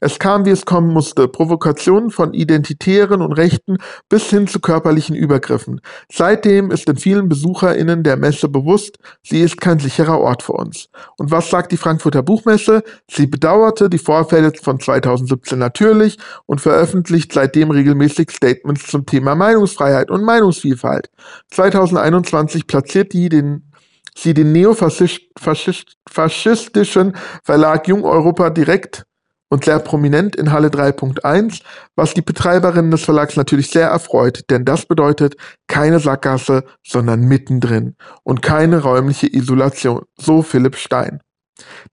Es 0.00 0.18
kam, 0.18 0.44
wie 0.44 0.50
es 0.50 0.64
kommen 0.64 0.92
musste, 0.92 1.28
Provokationen 1.28 2.10
von 2.10 2.34
Identitären 2.34 3.22
und 3.22 3.32
Rechten 3.32 3.78
bis 4.08 4.28
hin 4.30 4.46
zu 4.46 4.60
körperlichen 4.60 5.16
Übergriffen. 5.16 5.80
Seitdem 6.12 6.70
ist 6.70 6.88
den 6.88 6.96
vielen 6.96 7.28
BesucherInnen 7.28 8.02
der 8.02 8.16
Messe 8.16 8.48
bewusst, 8.48 8.98
sie 9.22 9.40
ist 9.40 9.60
kein 9.60 9.78
sicherer 9.78 10.20
Ort 10.20 10.42
für 10.42 10.52
uns. 10.52 10.88
Und 11.16 11.30
was 11.30 11.50
sagt 11.50 11.72
die 11.72 11.76
Frankfurter 11.76 12.22
Buchmesse? 12.22 12.82
Sie 13.10 13.26
bedauerte 13.26 13.88
die 13.88 13.98
Vorfälle 13.98 14.52
von 14.60 14.80
2017 14.80 15.58
natürlich 15.58 16.18
und 16.46 16.60
veröffentlicht 16.60 17.32
seitdem 17.32 17.70
regelmäßig 17.70 18.30
Statements 18.30 18.86
zum 18.86 19.06
Thema 19.06 19.34
Meinungsfreiheit 19.34 20.10
und 20.10 20.24
Meinungsvielfalt. 20.24 21.10
2021 21.50 22.66
platziert 22.66 23.12
die 23.12 23.28
den 23.28 23.70
sie 24.16 24.34
den 24.34 24.52
neofaschistischen 24.52 27.16
Verlag 27.42 27.88
Jung 27.88 28.04
Europa 28.04 28.50
direkt 28.50 29.04
und 29.48 29.64
sehr 29.64 29.78
prominent 29.78 30.36
in 30.36 30.52
Halle 30.52 30.68
3.1, 30.68 31.62
was 31.94 32.12
die 32.14 32.22
Betreiberinnen 32.22 32.90
des 32.90 33.04
Verlags 33.04 33.36
natürlich 33.36 33.68
sehr 33.70 33.88
erfreut, 33.88 34.44
denn 34.50 34.64
das 34.64 34.86
bedeutet 34.86 35.36
keine 35.68 36.00
Sackgasse, 36.00 36.64
sondern 36.84 37.20
mittendrin 37.20 37.94
und 38.24 38.42
keine 38.42 38.82
räumliche 38.82 39.32
Isolation, 39.32 40.02
so 40.16 40.42
Philipp 40.42 40.74
Stein. 40.76 41.20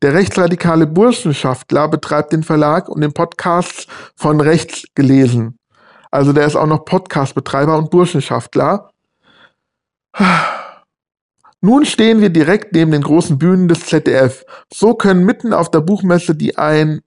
Der 0.02 0.16
rechtsradikale 0.16 0.88
Burschenschaftler 0.88 1.88
betreibt 1.88 2.34
den 2.34 2.42
Verlag 2.44 2.90
und 2.90 3.02
den 3.02 3.14
Podcasts 3.14 3.86
von 4.16 4.42
rechts 4.42 4.86
gelesen. 4.96 5.60
Also 6.10 6.34
der 6.34 6.48
ist 6.48 6.56
auch 6.56 6.66
noch 6.66 6.86
Podcastbetreiber 6.86 7.78
und 7.78 7.92
Burschenschaftler. 7.92 8.90
Nun 11.62 11.86
stehen 11.86 12.22
wir 12.22 12.30
direkt 12.30 12.74
neben 12.74 12.92
den 12.92 13.04
großen 13.04 13.38
Bühnen 13.38 13.68
des 13.68 13.86
ZDF. 13.86 14.46
So 14.74 14.96
können 14.96 15.24
mitten 15.26 15.54
auf 15.54 15.70
der 15.70 15.82
Buchmesse, 15.82 16.36
die 16.36 16.58
ein 16.58 17.02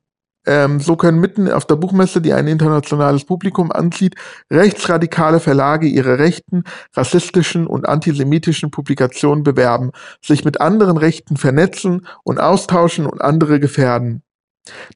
ähm, 0.47 0.81
so 0.81 0.97
können 0.97 1.21
mitten 1.21 1.51
auf 1.51 1.65
der 1.67 1.77
Buchmesse, 1.77 2.21
die 2.21 2.33
ein 2.33 2.47
internationales 2.47 3.25
Publikum 3.25 3.73
anzieht, 3.73 4.15
rechtsradikale 4.51 5.41
Verlage 5.41 5.87
ihre 5.87 6.19
rechten, 6.19 6.65
rassistischen 6.95 7.67
und 7.67 7.89
antisemitischen 7.89 8.71
Publikationen 8.71 9.43
bewerben, 9.43 9.91
sich 10.23 10.45
mit 10.45 10.61
anderen 10.61 10.99
Rechten 10.99 11.37
vernetzen 11.37 12.07
und 12.25 12.41
austauschen 12.41 13.07
und 13.07 13.23
andere 13.23 13.59
gefährden. 13.59 14.23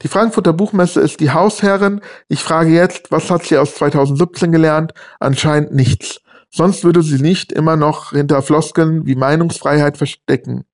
Die 0.03 0.09
Frankfurter 0.09 0.53
Buchmesse 0.53 1.01
ist 1.01 1.21
die 1.21 1.31
Hausherrin. 1.31 2.01
Ich 2.29 2.43
frage 2.43 2.71
jetzt, 2.71 3.11
was 3.11 3.31
hat 3.31 3.45
sie 3.45 3.59
aus 3.59 3.75
2017 3.75 4.51
gelernt? 4.53 4.93
Anscheinend 5.21 5.75
nichts. 5.75 6.21
Sonst 6.51 6.85
würde 6.85 7.03
sie 7.03 7.21
nicht 7.21 7.53
immer 7.53 7.77
noch 7.77 8.11
hinter 8.11 8.43
Floskeln 8.43 9.07
wie 9.07 9.15
Meinungsfreiheit 9.15 9.97
verstecken. 9.97 10.65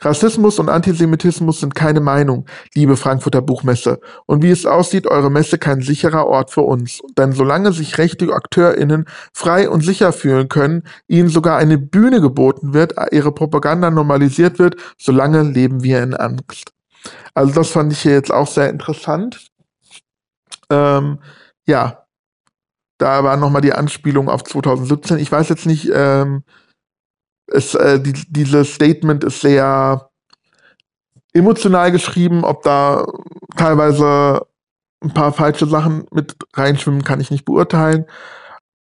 Rassismus 0.00 0.60
und 0.60 0.68
Antisemitismus 0.68 1.60
sind 1.60 1.74
keine 1.74 2.00
Meinung, 2.00 2.46
liebe 2.74 2.96
Frankfurter 2.96 3.42
Buchmesse. 3.42 3.98
Und 4.26 4.42
wie 4.42 4.50
es 4.50 4.64
aussieht, 4.64 5.08
eure 5.08 5.30
Messe 5.30 5.58
kein 5.58 5.80
sicherer 5.80 6.26
Ort 6.26 6.52
für 6.52 6.60
uns. 6.60 7.00
Denn 7.16 7.32
solange 7.32 7.72
sich 7.72 7.98
rechte 7.98 8.32
AkteurInnen 8.32 9.06
frei 9.32 9.68
und 9.68 9.80
sicher 9.80 10.12
fühlen 10.12 10.48
können, 10.48 10.84
ihnen 11.08 11.28
sogar 11.28 11.58
eine 11.58 11.78
Bühne 11.78 12.20
geboten 12.20 12.74
wird, 12.74 12.94
ihre 13.10 13.32
Propaganda 13.32 13.90
normalisiert 13.90 14.60
wird, 14.60 14.76
solange 14.98 15.42
leben 15.42 15.82
wir 15.82 16.02
in 16.02 16.14
Angst. 16.14 16.72
Also 17.34 17.54
das 17.54 17.70
fand 17.70 17.92
ich 17.92 18.00
hier 18.00 18.12
jetzt 18.12 18.32
auch 18.32 18.46
sehr 18.46 18.70
interessant. 18.70 19.48
Ähm, 20.70 21.18
ja, 21.66 22.04
da 22.98 23.24
war 23.24 23.36
nochmal 23.36 23.62
die 23.62 23.72
Anspielung 23.72 24.28
auf 24.28 24.44
2017. 24.44 25.18
Ich 25.18 25.30
weiß 25.30 25.48
jetzt 25.48 25.66
nicht, 25.66 25.90
ähm, 25.92 26.42
es, 27.46 27.74
äh, 27.74 28.00
die, 28.00 28.12
dieses 28.12 28.74
Statement 28.74 29.24
ist 29.24 29.40
sehr 29.40 30.10
emotional 31.32 31.92
geschrieben, 31.92 32.44
ob 32.44 32.62
da 32.62 33.06
teilweise 33.56 34.46
ein 35.00 35.14
paar 35.14 35.32
falsche 35.32 35.66
Sachen 35.66 36.06
mit 36.10 36.36
reinschwimmen, 36.54 37.04
kann 37.04 37.20
ich 37.20 37.30
nicht 37.30 37.44
beurteilen. 37.44 38.06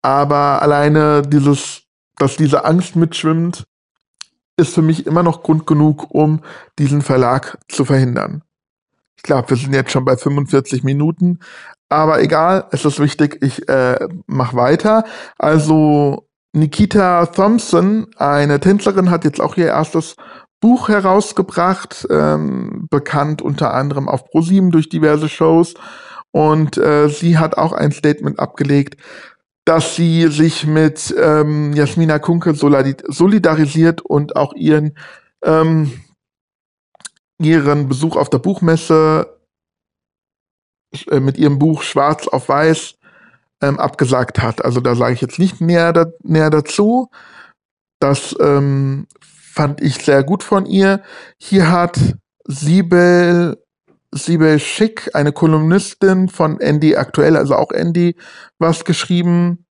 Aber 0.03 0.63
alleine 0.63 1.23
dieses, 1.23 1.83
dass 2.17 2.37
diese 2.37 2.65
Angst 2.65 2.95
mitschwimmt, 2.95 3.65
ist 4.57 4.75
für 4.75 4.83
mich 4.83 5.07
immer 5.07 5.25
noch 5.25 5.43
Grund 5.43 5.67
genug, 5.67 6.15
um 6.15 6.41
diesen 6.79 7.03
Verlag 7.03 7.59
zu 7.69 7.85
verhindern. 7.85 8.43
Ich 9.17 9.25
glaube, 9.25 9.51
wir 9.51 9.57
sind 9.57 9.75
jetzt 9.75 9.91
schon 9.91 10.05
bei 10.05 10.17
45 10.17 10.85
Minuten, 10.85 11.41
aber 11.95 12.23
egal, 12.23 12.67
es 12.71 12.85
ist 12.85 13.01
wichtig, 13.01 13.39
ich 13.41 13.69
äh, 13.69 14.09
mache 14.27 14.57
weiter. 14.57 15.05
Also 15.39 16.27
Nikita 16.53 17.27
Thompson, 17.27 18.07
eine 18.17 18.61
Tänzerin, 18.61 19.11
hat 19.11 19.25
jetzt 19.25 19.41
auch 19.41 19.57
ihr 19.57 19.67
erstes 19.67 20.17
Buch 20.61 20.89
herausgebracht, 20.89 22.07
ähm, 22.11 22.87
bekannt 22.91 23.43
unter 23.43 23.75
anderem 23.75 24.09
auf 24.09 24.25
ProSieben 24.25 24.71
durch 24.71 24.89
diverse 24.89 25.29
Shows. 25.29 25.75
Und 26.31 26.79
äh, 26.79 27.09
sie 27.09 27.39
hat 27.39 27.59
auch 27.59 27.73
ein 27.73 27.93
Statement 27.93 28.39
abgelegt, 28.39 28.97
dass 29.65 29.97
sie 29.97 30.29
sich 30.29 30.67
mit 30.67 31.15
ähm, 31.21 31.73
Jasmina 31.75 32.19
Kunke 32.19 32.55
solidarisiert 32.55 34.01
und 34.03 34.37
auch 34.37 34.55
ihren, 34.55 34.97
ähm, 35.43 35.93
ihren 37.39 37.89
Besuch 37.89 38.17
auf 38.17 38.31
der 38.31 38.39
Buchmesse 38.39 39.34
äh, 41.11 41.21
mit 41.21 41.39
ihrem 41.39 41.59
Buch 41.59 41.83
Schwarz 41.83 42.29
auf 42.29 42.49
Weiß 42.49 42.95
ähm, 43.61 43.79
abgesagt 43.79 44.43
hat. 44.43 44.65
Also 44.65 44.81
da 44.81 44.95
sage 44.95 45.15
ich 45.15 45.21
jetzt 45.21 45.39
nicht 45.39 45.61
näher, 45.61 45.93
da, 45.93 46.07
näher 46.23 46.51
dazu. 46.51 47.09
Das 47.99 48.35
ähm, 48.41 49.07
fand 49.21 49.81
ich 49.81 50.05
sehr 50.05 50.23
gut 50.25 50.43
von 50.43 50.67
ihr. 50.67 51.03
Hier 51.39 51.71
hat 51.71 51.99
Sibel, 52.47 53.57
Sibel 54.13 54.59
Schick, 54.59 55.11
eine 55.15 55.33
Kolumnistin 55.33 56.29
von 56.29 56.61
Andy 56.61 56.97
Aktuell, 56.97 57.37
also 57.37 57.55
auch 57.55 57.71
Andy, 57.71 58.17
was 58.59 58.85
geschrieben. 58.85 59.65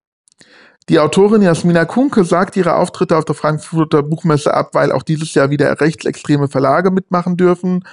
Die 0.89 0.99
Autorin 0.99 1.41
Jasmina 1.41 1.85
Kunke 1.85 2.25
sagt 2.25 2.57
ihre 2.57 2.75
Auftritte 2.75 3.15
auf 3.15 3.23
der 3.25 3.35
Frankfurter 3.35 4.03
Buchmesse 4.03 4.53
ab, 4.53 4.71
weil 4.73 4.91
auch 4.91 5.03
dieses 5.03 5.33
Jahr 5.33 5.49
wieder 5.49 5.79
rechtsextreme 5.79 6.49
Verlage 6.49 6.91
mitmachen 6.91 7.37
dürfen. 7.37 7.85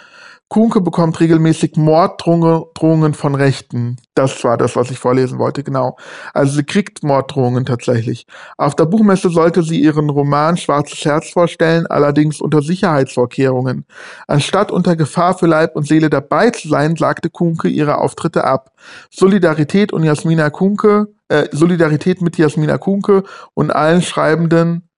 Kuhnke 0.50 0.80
bekommt 0.80 1.20
regelmäßig 1.20 1.76
Morddrohungen 1.76 3.14
von 3.14 3.36
Rechten. 3.36 3.98
Das 4.14 4.42
war 4.42 4.58
das, 4.58 4.74
was 4.74 4.90
ich 4.90 4.98
vorlesen 4.98 5.38
wollte, 5.38 5.62
genau. 5.62 5.96
Also 6.34 6.56
sie 6.56 6.64
kriegt 6.64 7.04
Morddrohungen 7.04 7.64
tatsächlich. 7.64 8.26
Auf 8.58 8.74
der 8.74 8.86
Buchmesse 8.86 9.30
sollte 9.30 9.62
sie 9.62 9.80
ihren 9.80 10.10
Roman 10.10 10.56
Schwarzes 10.56 11.04
Herz 11.04 11.30
vorstellen, 11.30 11.86
allerdings 11.86 12.40
unter 12.40 12.62
Sicherheitsvorkehrungen. 12.62 13.86
Anstatt 14.26 14.72
unter 14.72 14.96
Gefahr 14.96 15.38
für 15.38 15.46
Leib 15.46 15.76
und 15.76 15.86
Seele 15.86 16.10
dabei 16.10 16.50
zu 16.50 16.66
sein, 16.68 16.96
sagte 16.96 17.30
Kuhnke 17.30 17.68
ihre 17.68 17.98
Auftritte 17.98 18.42
ab. 18.42 18.72
Solidarität 19.08 19.92
und 19.92 20.02
Jasmina 20.02 20.50
Kuhnke, 20.50 21.14
äh, 21.28 21.46
Solidarität 21.52 22.22
mit 22.22 22.36
Jasmina 22.38 22.76
Kuhnke 22.76 23.22
und 23.54 23.70
allen 23.70 24.02
Schreibenden 24.02 24.89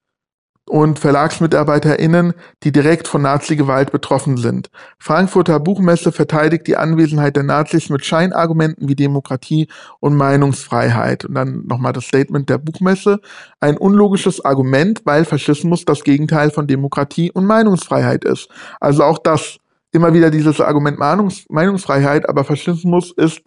und 0.69 0.99
VerlagsmitarbeiterInnen, 0.99 2.35
die 2.63 2.73
direkt 2.73 3.09
von 3.09 3.23
Nazi-Gewalt 3.23 3.91
betroffen 3.91 4.37
sind. 4.37 4.71
Frankfurter 4.99 5.59
Buchmesse 5.59 6.13
verteidigt 6.13 6.67
die 6.67 6.77
Anwesenheit 6.77 7.37
der 7.37 7.43
Nazis 7.43 7.89
mit 7.89 8.05
Scheinargumenten 8.05 8.89
wie 8.89 8.95
Demokratie 8.95 9.69
und 10.01 10.17
Meinungsfreiheit. 10.17 11.25
Und 11.25 11.35
dann 11.35 11.67
nochmal 11.67 11.93
das 11.93 12.05
Statement 12.05 12.49
der 12.49 12.59
Buchmesse. 12.59 13.21
Ein 13.61 13.77
unlogisches 13.77 14.45
Argument, 14.45 15.03
weil 15.05 15.25
Faschismus 15.25 15.85
das 15.85 16.05
Gegenteil 16.05 16.51
von 16.51 16.67
Demokratie 16.67 17.33
und 17.33 17.45
Meinungsfreiheit 17.45 18.25
ist. 18.25 18.49
Also 18.81 19.03
auch 19.03 19.19
das, 19.19 19.59
immer 19.91 20.15
wieder 20.15 20.31
dieses 20.31 20.61
Argument 20.61 20.99
Meinungs 20.99 21.45
Meinungsfreiheit, 21.49 22.29
aber 22.29 22.45
Faschismus 22.45 23.13
ist 23.17 23.43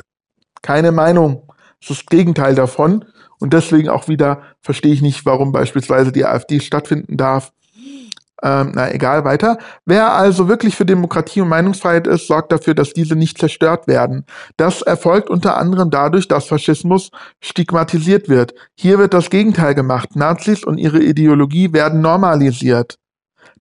keine 0.61 0.91
Meinung. 0.91 1.43
Es 1.81 1.89
ist 1.89 2.01
das 2.01 2.05
Gegenteil 2.07 2.55
davon. 2.55 3.05
Und 3.39 3.53
deswegen 3.53 3.89
auch 3.89 4.07
wieder 4.07 4.41
verstehe 4.61 4.93
ich 4.93 5.01
nicht, 5.01 5.25
warum 5.25 5.51
beispielsweise 5.51 6.11
die 6.11 6.25
AfD 6.25 6.59
stattfinden 6.59 7.17
darf. 7.17 7.51
Ähm, 8.43 8.73
na 8.75 8.91
egal, 8.93 9.23
weiter. 9.23 9.57
Wer 9.85 10.13
also 10.13 10.47
wirklich 10.49 10.75
für 10.75 10.85
Demokratie 10.85 11.41
und 11.41 11.47
Meinungsfreiheit 11.47 12.05
ist, 12.05 12.27
sorgt 12.27 12.51
dafür, 12.51 12.75
dass 12.75 12.93
diese 12.93 13.15
nicht 13.15 13.37
zerstört 13.37 13.87
werden. 13.87 14.25
Das 14.57 14.81
erfolgt 14.81 15.29
unter 15.29 15.57
anderem 15.57 15.89
dadurch, 15.89 16.27
dass 16.27 16.45
Faschismus 16.45 17.11
stigmatisiert 17.39 18.27
wird. 18.27 18.53
Hier 18.75 18.99
wird 18.99 19.13
das 19.13 19.29
Gegenteil 19.29 19.73
gemacht. 19.73 20.15
Nazis 20.15 20.63
und 20.63 20.77
ihre 20.77 21.01
Ideologie 21.01 21.71
werden 21.71 22.01
normalisiert. 22.01 22.97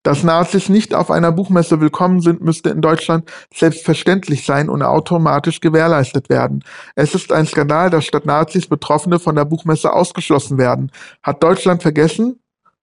Dass 0.04 0.22
Nazis 0.22 0.68
nicht 0.68 0.94
auf 0.94 1.10
einer 1.10 1.32
Buchmesse 1.32 1.80
willkommen 1.80 2.20
sind, 2.20 2.42
müsste 2.42 2.68
in 2.68 2.82
Deutschland 2.82 3.28
selbstverständlich 3.52 4.44
sein 4.44 4.68
und 4.68 4.82
automatisch 4.82 5.60
gewährleistet 5.60 6.28
werden. 6.28 6.62
Es 6.94 7.14
ist 7.14 7.32
ein 7.32 7.46
Skandal, 7.46 7.88
dass 7.88 8.04
statt 8.04 8.26
Nazis 8.26 8.68
Betroffene 8.68 9.18
von 9.18 9.34
der 9.34 9.46
Buchmesse 9.46 9.90
ausgeschlossen 9.92 10.58
werden. 10.58 10.92
Hat 11.22 11.42
Deutschland 11.42 11.82
vergessen, 11.82 12.38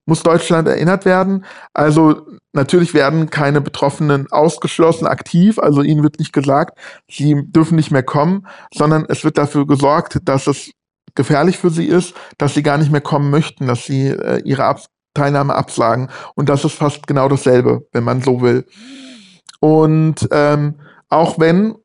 muss 0.08 0.24
Deutschland 0.24 0.68
erinnert 0.68 1.06
werden. 1.06 1.46
Also 1.76 2.26
natürlich 2.54 2.96
werden 2.96 3.30
keine 3.30 3.62
Betroffenen 3.62 4.26
ausgeschlossen 4.32 5.06
aktiv, 5.06 5.60
also 5.60 5.84
ihnen 5.84 6.02
wird 6.02 6.18
nicht 6.18 6.34
gesagt, 6.34 6.80
sie 7.08 7.44
dürfen 7.46 7.76
nicht 7.76 7.92
mehr 7.92 8.04
kommen, 8.04 8.48
sondern 8.74 9.06
es 9.08 9.24
wird 9.24 9.38
dafür 9.38 9.68
gesorgt, 9.68 10.18
dass 10.24 10.48
es 10.48 10.72
gefährlich 11.14 11.60
für 11.60 11.70
sie 11.70 11.86
ist, 11.86 12.16
dass 12.40 12.56
sie 12.56 12.64
gar 12.64 12.80
nicht 12.80 12.92
mehr 12.92 13.02
kommen 13.02 13.30
möchten, 13.30 13.68
dass 13.68 13.86
sie 13.86 14.08
äh, 14.08 14.42
ihre 14.44 14.64
Ab 14.64 14.82
Teilnahme 15.14 15.56
absagen. 15.56 16.10
Und 16.36 16.50
das 16.50 16.66
ist 16.66 16.76
fast 16.76 17.08
genau 17.08 17.28
dasselbe, 17.30 17.88
wenn 17.92 18.04
man 18.04 18.22
so 18.22 18.42
will. 18.42 18.66
Und 19.60 20.28
ähm, 20.32 20.76
auch 21.10 21.40
wenn 21.40 21.76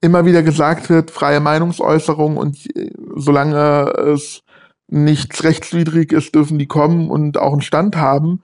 immer 0.00 0.24
wieder 0.24 0.42
gesagt 0.42 0.88
wird, 0.88 1.10
freie 1.10 1.40
Meinungsäußerung 1.40 2.36
und 2.36 2.74
äh, 2.76 2.90
solange 3.16 3.90
es 4.14 4.42
nichts 4.88 5.42
rechtswidrig 5.42 6.12
ist, 6.12 6.34
dürfen 6.34 6.58
die 6.58 6.68
kommen 6.68 7.10
und 7.10 7.38
auch 7.38 7.52
einen 7.52 7.62
Stand 7.62 7.96
haben. 7.96 8.42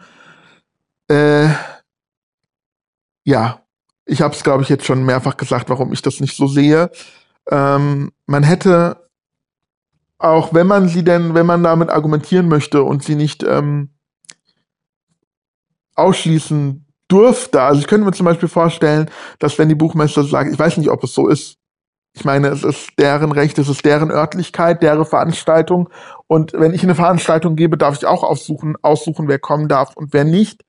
Äh, 1.08 1.48
ja, 3.24 3.62
ich 4.04 4.22
habe 4.22 4.34
es, 4.34 4.42
glaube 4.42 4.62
ich, 4.62 4.68
jetzt 4.68 4.84
schon 4.84 5.04
mehrfach 5.04 5.36
gesagt, 5.36 5.70
warum 5.70 5.92
ich 5.92 6.02
das 6.02 6.20
nicht 6.20 6.36
so 6.36 6.46
sehe. 6.46 6.90
Ähm, 7.50 8.12
man 8.26 8.42
hätte, 8.42 9.01
auch 10.22 10.54
wenn 10.54 10.66
man 10.66 10.88
sie 10.88 11.04
denn, 11.04 11.34
wenn 11.34 11.46
man 11.46 11.62
damit 11.62 11.90
argumentieren 11.90 12.48
möchte 12.48 12.82
und 12.82 13.02
sie 13.02 13.16
nicht 13.16 13.42
ähm, 13.42 13.90
ausschließen 15.94 16.86
durfte, 17.08 17.60
also 17.60 17.80
ich 17.80 17.86
könnte 17.86 18.06
mir 18.06 18.12
zum 18.12 18.26
Beispiel 18.26 18.48
vorstellen, 18.48 19.10
dass 19.38 19.58
wenn 19.58 19.68
die 19.68 19.74
Buchmesse 19.74 20.22
sagt, 20.22 20.52
ich 20.52 20.58
weiß 20.58 20.76
nicht, 20.76 20.90
ob 20.90 21.02
es 21.04 21.12
so 21.12 21.28
ist, 21.28 21.58
ich 22.14 22.24
meine, 22.24 22.48
es 22.48 22.62
ist 22.62 22.90
deren 22.98 23.32
Recht, 23.32 23.58
es 23.58 23.68
ist 23.68 23.84
deren 23.84 24.10
Örtlichkeit, 24.10 24.82
deren 24.82 25.06
Veranstaltung. 25.06 25.88
Und 26.26 26.52
wenn 26.52 26.74
ich 26.74 26.82
eine 26.82 26.94
Veranstaltung 26.94 27.56
gebe, 27.56 27.78
darf 27.78 27.96
ich 27.96 28.06
auch 28.06 28.22
aussuchen, 28.22 28.76
aussuchen, 28.82 29.28
wer 29.28 29.38
kommen 29.38 29.66
darf 29.66 29.96
und 29.96 30.12
wer 30.12 30.24
nicht. 30.24 30.62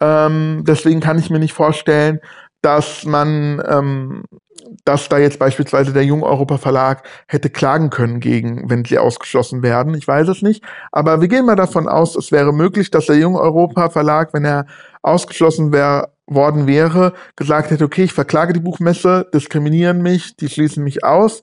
Ähm, 0.00 0.64
deswegen 0.66 1.00
kann 1.00 1.18
ich 1.18 1.30
mir 1.30 1.38
nicht 1.38 1.52
vorstellen, 1.52 2.18
dass 2.60 3.04
man, 3.04 3.62
ähm, 3.68 4.24
dass 4.84 5.08
da 5.08 5.18
jetzt 5.18 5.38
beispielsweise 5.38 5.92
der 5.92 6.04
Jung 6.04 6.22
Europa 6.22 6.58
Verlag 6.58 7.06
hätte 7.26 7.50
klagen 7.50 7.90
können 7.90 8.20
gegen, 8.20 8.68
wenn 8.70 8.84
sie 8.84 8.98
ausgeschlossen 8.98 9.62
werden. 9.62 9.94
Ich 9.94 10.06
weiß 10.06 10.28
es 10.28 10.42
nicht. 10.42 10.64
Aber 10.92 11.20
wir 11.20 11.28
gehen 11.28 11.46
mal 11.46 11.56
davon 11.56 11.88
aus, 11.88 12.16
es 12.16 12.32
wäre 12.32 12.52
möglich, 12.52 12.90
dass 12.90 13.06
der 13.06 13.16
Jung 13.16 13.36
Europa 13.36 13.90
Verlag, 13.90 14.32
wenn 14.34 14.44
er 14.44 14.66
ausgeschlossen 15.02 15.72
wäre, 15.72 16.12
worden 16.26 16.66
wäre, 16.66 17.12
gesagt 17.36 17.70
hätte, 17.70 17.84
okay, 17.84 18.04
ich 18.04 18.12
verklage 18.12 18.54
die 18.54 18.60
Buchmesse, 18.60 19.28
diskriminieren 19.34 20.00
mich, 20.00 20.36
die 20.36 20.48
schließen 20.48 20.82
mich 20.82 21.04
aus. 21.04 21.42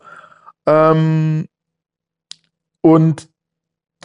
Ähm, 0.66 1.48
und 2.82 3.30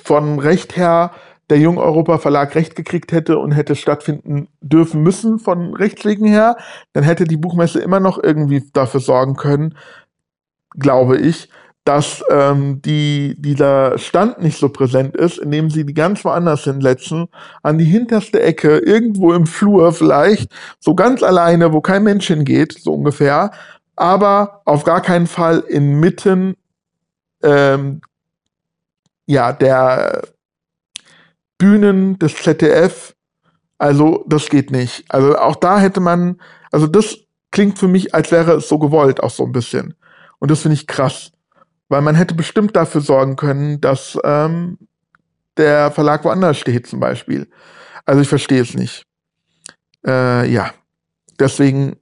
von 0.02 0.38
Recht 0.38 0.76
her 0.76 1.12
der 1.50 1.58
Jung 1.58 1.78
Europa 1.78 2.18
Verlag 2.18 2.54
Recht 2.54 2.74
gekriegt 2.74 3.12
hätte 3.12 3.38
und 3.38 3.52
hätte 3.52 3.76
stattfinden 3.76 4.48
dürfen 4.60 5.02
müssen 5.02 5.38
von 5.38 5.74
Rechtswegen 5.74 6.26
her, 6.26 6.56
dann 6.92 7.04
hätte 7.04 7.24
die 7.24 7.36
Buchmesse 7.36 7.80
immer 7.80 8.00
noch 8.00 8.22
irgendwie 8.22 8.64
dafür 8.72 9.00
sorgen 9.00 9.36
können, 9.36 9.76
glaube 10.78 11.18
ich, 11.18 11.48
dass 11.84 12.24
ähm, 12.30 12.82
die, 12.82 13.36
dieser 13.38 13.96
Stand 13.98 14.42
nicht 14.42 14.58
so 14.58 14.68
präsent 14.68 15.16
ist, 15.16 15.38
indem 15.38 15.70
sie 15.70 15.86
die 15.86 15.94
ganz 15.94 16.24
woanders 16.24 16.64
hinsetzen, 16.64 17.28
an 17.62 17.78
die 17.78 17.84
hinterste 17.84 18.42
Ecke, 18.42 18.78
irgendwo 18.78 19.32
im 19.32 19.46
Flur 19.46 19.92
vielleicht, 19.92 20.52
so 20.80 20.96
ganz 20.96 21.22
alleine, 21.22 21.72
wo 21.72 21.80
kein 21.80 22.02
Mensch 22.02 22.26
hingeht, 22.26 22.76
so 22.80 22.94
ungefähr, 22.94 23.52
aber 23.94 24.62
auf 24.64 24.82
gar 24.82 25.00
keinen 25.00 25.28
Fall 25.28 25.60
inmitten 25.60 26.56
ähm, 27.42 28.00
ja, 29.26 29.52
der 29.52 30.22
Bühnen 31.58 32.18
des 32.18 32.34
ZDF. 32.36 33.14
Also 33.78 34.24
das 34.26 34.48
geht 34.48 34.70
nicht. 34.70 35.04
Also 35.08 35.36
auch 35.36 35.56
da 35.56 35.78
hätte 35.78 36.00
man, 36.00 36.40
also 36.70 36.86
das 36.86 37.18
klingt 37.50 37.78
für 37.78 37.88
mich, 37.88 38.14
als 38.14 38.30
wäre 38.30 38.54
es 38.54 38.68
so 38.68 38.78
gewollt, 38.78 39.22
auch 39.22 39.30
so 39.30 39.44
ein 39.44 39.52
bisschen. 39.52 39.94
Und 40.38 40.50
das 40.50 40.62
finde 40.62 40.74
ich 40.74 40.86
krass. 40.86 41.32
Weil 41.88 42.02
man 42.02 42.14
hätte 42.14 42.34
bestimmt 42.34 42.74
dafür 42.74 43.00
sorgen 43.00 43.36
können, 43.36 43.80
dass 43.80 44.18
ähm, 44.24 44.78
der 45.56 45.90
Verlag 45.90 46.24
woanders 46.24 46.58
steht, 46.58 46.86
zum 46.86 47.00
Beispiel. 47.00 47.48
Also 48.04 48.22
ich 48.22 48.28
verstehe 48.28 48.62
es 48.62 48.74
nicht. 48.74 49.04
Äh, 50.06 50.50
ja, 50.50 50.72
deswegen 51.38 51.96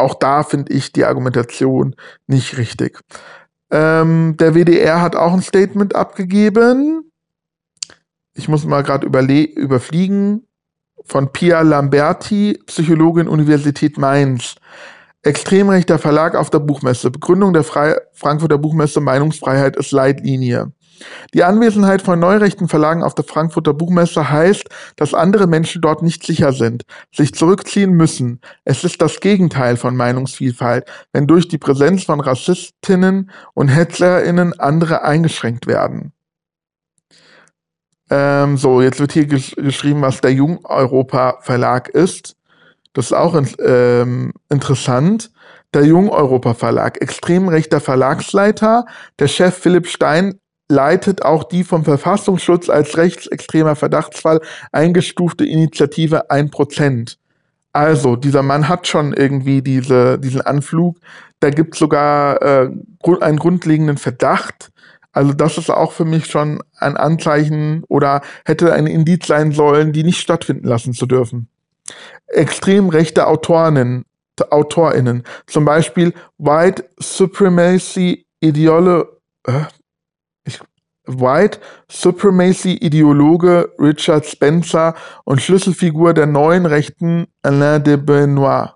auch 0.00 0.14
da 0.14 0.42
finde 0.42 0.72
ich 0.72 0.92
die 0.92 1.04
Argumentation 1.04 1.94
nicht 2.26 2.56
richtig. 2.56 2.98
Ähm, 3.70 4.36
der 4.38 4.54
WDR 4.54 5.00
hat 5.00 5.14
auch 5.14 5.32
ein 5.32 5.42
Statement 5.42 5.94
abgegeben. 5.94 7.09
Ich 8.34 8.48
muss 8.48 8.64
mal 8.64 8.82
gerade 8.82 9.06
überfliegen. 9.06 10.46
Von 11.04 11.32
Pia 11.32 11.62
Lamberti, 11.62 12.58
Psychologin 12.66 13.26
Universität 13.26 13.98
Mainz. 13.98 14.56
Extrem 15.22 15.68
rechter 15.68 15.98
Verlag 15.98 16.34
auf 16.34 16.50
der 16.50 16.60
Buchmesse. 16.60 17.10
Begründung 17.10 17.52
der 17.52 17.64
Fre 17.64 18.02
Frankfurter 18.12 18.58
Buchmesse 18.58 19.00
Meinungsfreiheit 19.00 19.76
ist 19.76 19.92
Leitlinie. 19.92 20.72
Die 21.34 21.44
Anwesenheit 21.44 22.02
von 22.02 22.18
neurechten 22.18 22.68
Verlagen 22.68 23.02
auf 23.02 23.14
der 23.14 23.24
Frankfurter 23.24 23.74
Buchmesse 23.74 24.30
heißt, 24.30 24.68
dass 24.96 25.14
andere 25.14 25.46
Menschen 25.46 25.82
dort 25.82 26.02
nicht 26.02 26.24
sicher 26.24 26.52
sind, 26.52 26.84
sich 27.14 27.34
zurückziehen 27.34 27.92
müssen. 27.92 28.40
Es 28.64 28.84
ist 28.84 29.00
das 29.00 29.20
Gegenteil 29.20 29.76
von 29.76 29.96
Meinungsvielfalt, 29.96 30.90
wenn 31.12 31.26
durch 31.26 31.48
die 31.48 31.58
Präsenz 31.58 32.04
von 32.04 32.20
Rassistinnen 32.20 33.30
und 33.54 33.68
Hetzerinnen 33.68 34.58
andere 34.58 35.02
eingeschränkt 35.02 35.66
werden. 35.66 36.12
Ähm, 38.10 38.56
so, 38.56 38.82
jetzt 38.82 38.98
wird 38.98 39.12
hier 39.12 39.26
gesch 39.26 39.54
geschrieben, 39.54 40.02
was 40.02 40.20
der 40.20 40.32
Jung 40.32 40.64
Europa 40.64 41.38
Verlag 41.42 41.88
ist. 41.88 42.36
Das 42.92 43.06
ist 43.06 43.12
auch 43.12 43.40
ähm, 43.60 44.32
interessant. 44.48 45.30
Der 45.72 45.84
Jung-Europa 45.84 46.54
Verlag, 46.54 47.00
extrem 47.00 47.46
rechter 47.46 47.80
Verlagsleiter. 47.80 48.86
Der 49.20 49.28
Chef 49.28 49.54
Philipp 49.56 49.86
Stein 49.86 50.40
leitet 50.68 51.22
auch 51.22 51.44
die 51.44 51.62
vom 51.62 51.84
Verfassungsschutz 51.84 52.68
als 52.68 52.96
rechtsextremer 52.96 53.76
Verdachtsfall 53.76 54.40
eingestufte 54.72 55.44
Initiative 55.44 56.30
1%. 56.30 57.16
Also, 57.72 58.16
dieser 58.16 58.42
Mann 58.42 58.68
hat 58.68 58.88
schon 58.88 59.12
irgendwie 59.12 59.62
diese, 59.62 60.18
diesen 60.18 60.40
Anflug. 60.40 60.98
Da 61.38 61.50
gibt 61.50 61.74
es 61.74 61.78
sogar 61.78 62.42
äh, 62.42 62.70
einen 63.20 63.38
grundlegenden 63.38 63.96
Verdacht. 63.96 64.72
Also, 65.12 65.32
das 65.32 65.58
ist 65.58 65.70
auch 65.70 65.92
für 65.92 66.04
mich 66.04 66.26
schon 66.26 66.62
ein 66.76 66.96
Anzeichen 66.96 67.84
oder 67.88 68.22
hätte 68.44 68.72
ein 68.72 68.86
Indiz 68.86 69.26
sein 69.26 69.52
sollen, 69.52 69.92
die 69.92 70.04
nicht 70.04 70.20
stattfinden 70.20 70.66
lassen 70.66 70.92
zu 70.92 71.06
dürfen 71.06 71.48
extrem 72.28 72.88
rechte 72.88 73.26
Autorinnen, 73.26 74.04
AutorInnen, 74.50 75.24
zum 75.46 75.64
Beispiel 75.66 76.14
White 76.38 76.88
Supremacy 76.98 78.26
ich, 80.44 80.60
White 81.06 81.60
Supremacy 81.90 82.72
Ideologe 82.74 83.70
Richard 83.78 84.24
Spencer 84.24 84.94
und 85.24 85.42
Schlüsselfigur 85.42 86.14
der 86.14 86.26
neuen 86.26 86.64
Rechten 86.64 87.26
Alain 87.42 87.84
de 87.84 87.96
Benoit. 87.98 88.70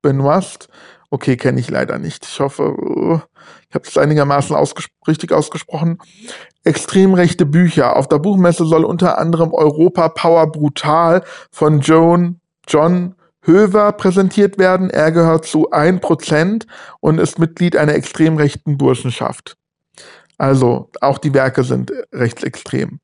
Benoist? 0.00 0.68
Okay, 1.10 1.36
kenne 1.36 1.60
ich 1.60 1.70
leider 1.70 1.98
nicht. 1.98 2.24
Ich 2.24 2.40
hoffe, 2.40 2.72
uh, 2.72 3.20
ich 3.72 3.74
habe 3.74 3.88
es 3.88 3.96
einigermaßen 3.96 4.54
ausges 4.54 4.88
richtig 5.08 5.32
ausgesprochen. 5.32 5.96
Extrem 6.62 7.14
rechte 7.14 7.46
Bücher. 7.46 7.96
Auf 7.96 8.06
der 8.06 8.18
Buchmesse 8.18 8.66
soll 8.66 8.84
unter 8.84 9.16
anderem 9.16 9.54
Europa 9.54 10.10
Power 10.10 10.52
Brutal 10.52 11.22
von 11.50 11.80
Joan 11.80 12.38
John 12.68 13.14
Höver 13.40 13.92
präsentiert 13.92 14.58
werden. 14.58 14.90
Er 14.90 15.10
gehört 15.10 15.46
zu 15.46 15.72
1% 15.72 16.66
und 17.00 17.18
ist 17.18 17.38
Mitglied 17.38 17.74
einer 17.74 17.94
extrem 17.94 18.36
rechten 18.36 18.76
Burschenschaft. 18.76 19.56
Also 20.36 20.90
auch 21.00 21.16
die 21.16 21.32
Werke 21.32 21.64
sind 21.64 21.94
rechtsextrem. 22.12 23.00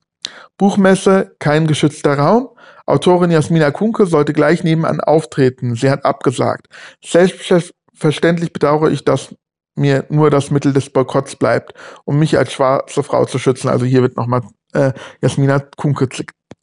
Buchmesse, 0.59 1.35
kein 1.39 1.67
geschützter 1.67 2.19
Raum. 2.19 2.51
Autorin 2.85 3.31
Jasmina 3.31 3.71
Kunke 3.71 4.05
sollte 4.05 4.35
gleich 4.35 4.65
nebenan 4.65 5.01
auftreten. 5.01 5.77
Sie 5.77 5.89
hat 5.89 6.05
abgesagt. 6.05 6.67
Selbstverständlich 7.03 8.53
bedauere 8.53 8.91
ich, 8.91 9.03
dass 9.03 9.35
mir 9.79 10.05
nur 10.09 10.31
das 10.31 10.51
Mittel 10.51 10.73
des 10.73 10.91
Boykotts 10.91 11.37
bleibt, 11.37 11.75
um 12.05 12.19
mich 12.19 12.37
als 12.37 12.53
schwarze 12.53 13.03
Frau 13.03 13.25
zu 13.25 13.39
schützen. 13.39 13.69
Also 13.69 13.87
hier 13.87 14.03
wird 14.03 14.17
nochmal 14.17 14.43
äh, 14.73 14.93
Jasmina 15.21 15.61
Kunke 15.77 16.09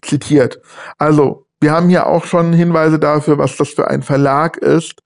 zitiert. 0.01 0.61
Also 0.97 1.47
wir 1.59 1.71
haben 1.71 1.89
hier 1.89 2.07
auch 2.07 2.25
schon 2.25 2.53
Hinweise 2.53 2.99
dafür, 2.99 3.37
was 3.37 3.57
das 3.57 3.69
für 3.69 3.87
ein 3.87 4.03
Verlag 4.03 4.57
ist. 4.57 5.01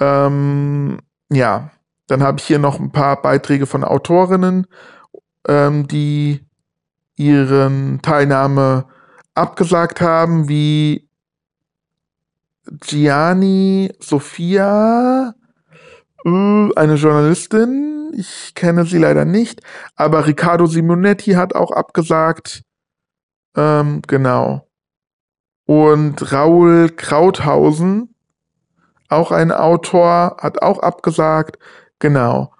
Ähm, 0.00 0.98
ja, 1.30 1.70
dann 2.06 2.22
habe 2.22 2.38
ich 2.38 2.44
hier 2.44 2.58
noch 2.58 2.80
ein 2.80 2.90
paar 2.90 3.20
Beiträge 3.22 3.66
von 3.66 3.84
Autorinnen, 3.84 4.66
ähm, 5.46 5.86
die 5.86 6.44
ihren 7.16 8.02
Teilnahme 8.02 8.86
abgesagt 9.34 10.00
haben, 10.00 10.48
wie 10.48 11.08
Gianni 12.80 13.92
Sophia, 14.00 15.34
eine 16.24 16.94
Journalistin. 16.94 18.12
Ich 18.16 18.54
kenne 18.54 18.86
sie 18.86 18.98
leider 18.98 19.24
nicht, 19.24 19.60
aber 19.96 20.26
Riccardo 20.26 20.66
Simonetti 20.66 21.32
hat 21.32 21.54
auch 21.54 21.70
abgesagt. 21.70 22.62
Ähm, 23.56 24.02
genau. 24.06 24.68
Und 25.66 26.32
Raul 26.32 26.90
Krauthausen, 26.90 28.14
auch 29.08 29.32
ein 29.32 29.52
Autor, 29.52 30.36
hat 30.40 30.62
auch 30.62 30.78
abgesagt. 30.78 31.58
Genau. 31.98 32.52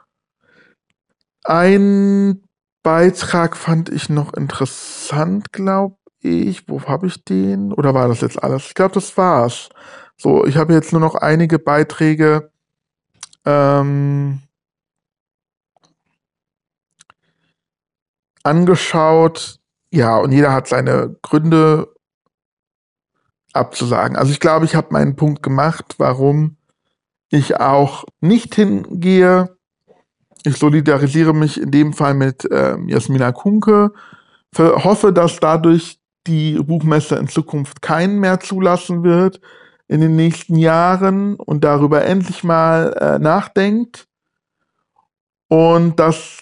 Ein 1.44 2.42
Beitrag 2.82 3.56
fand 3.56 3.88
ich 3.88 4.08
noch 4.08 4.34
interessant, 4.34 5.52
glaube 5.52 5.96
ich. 6.20 6.68
Wo 6.68 6.82
habe 6.82 7.06
ich 7.06 7.24
den? 7.24 7.72
Oder 7.72 7.94
war 7.94 8.08
das 8.08 8.20
jetzt 8.20 8.42
alles? 8.42 8.66
Ich 8.68 8.74
glaube, 8.74 8.94
das 8.94 9.16
war's. 9.16 9.68
So, 10.16 10.44
ich 10.46 10.56
habe 10.56 10.72
jetzt 10.72 10.92
nur 10.92 11.00
noch 11.00 11.14
einige 11.14 11.58
Beiträge 11.58 12.50
ähm, 13.44 14.40
angeschaut. 18.42 19.58
Ja, 19.90 20.18
und 20.18 20.32
jeder 20.32 20.52
hat 20.52 20.68
seine 20.68 21.16
Gründe 21.22 21.94
abzusagen. 23.52 24.16
Also 24.16 24.32
ich 24.32 24.40
glaube, 24.40 24.64
ich 24.64 24.74
habe 24.74 24.88
meinen 24.90 25.16
Punkt 25.16 25.42
gemacht, 25.42 25.94
warum 25.98 26.56
ich 27.30 27.60
auch 27.60 28.04
nicht 28.20 28.54
hingehe. 28.54 29.56
Ich 30.44 30.56
solidarisiere 30.56 31.32
mich 31.32 31.60
in 31.60 31.70
dem 31.70 31.92
Fall 31.92 32.14
mit 32.14 32.50
äh, 32.50 32.76
Jasmina 32.86 33.32
Kunke, 33.32 33.92
hoffe, 34.56 35.12
dass 35.12 35.40
dadurch 35.40 35.98
die 36.26 36.54
Buchmesse 36.54 37.16
in 37.16 37.28
Zukunft 37.28 37.82
keinen 37.82 38.18
mehr 38.18 38.40
zulassen 38.40 39.04
wird 39.04 39.40
in 39.94 40.00
den 40.00 40.16
nächsten 40.16 40.56
Jahren 40.56 41.36
und 41.36 41.62
darüber 41.62 42.04
endlich 42.04 42.42
mal 42.42 42.96
äh, 43.00 43.20
nachdenkt 43.20 44.08
und 45.46 46.00
dass 46.00 46.38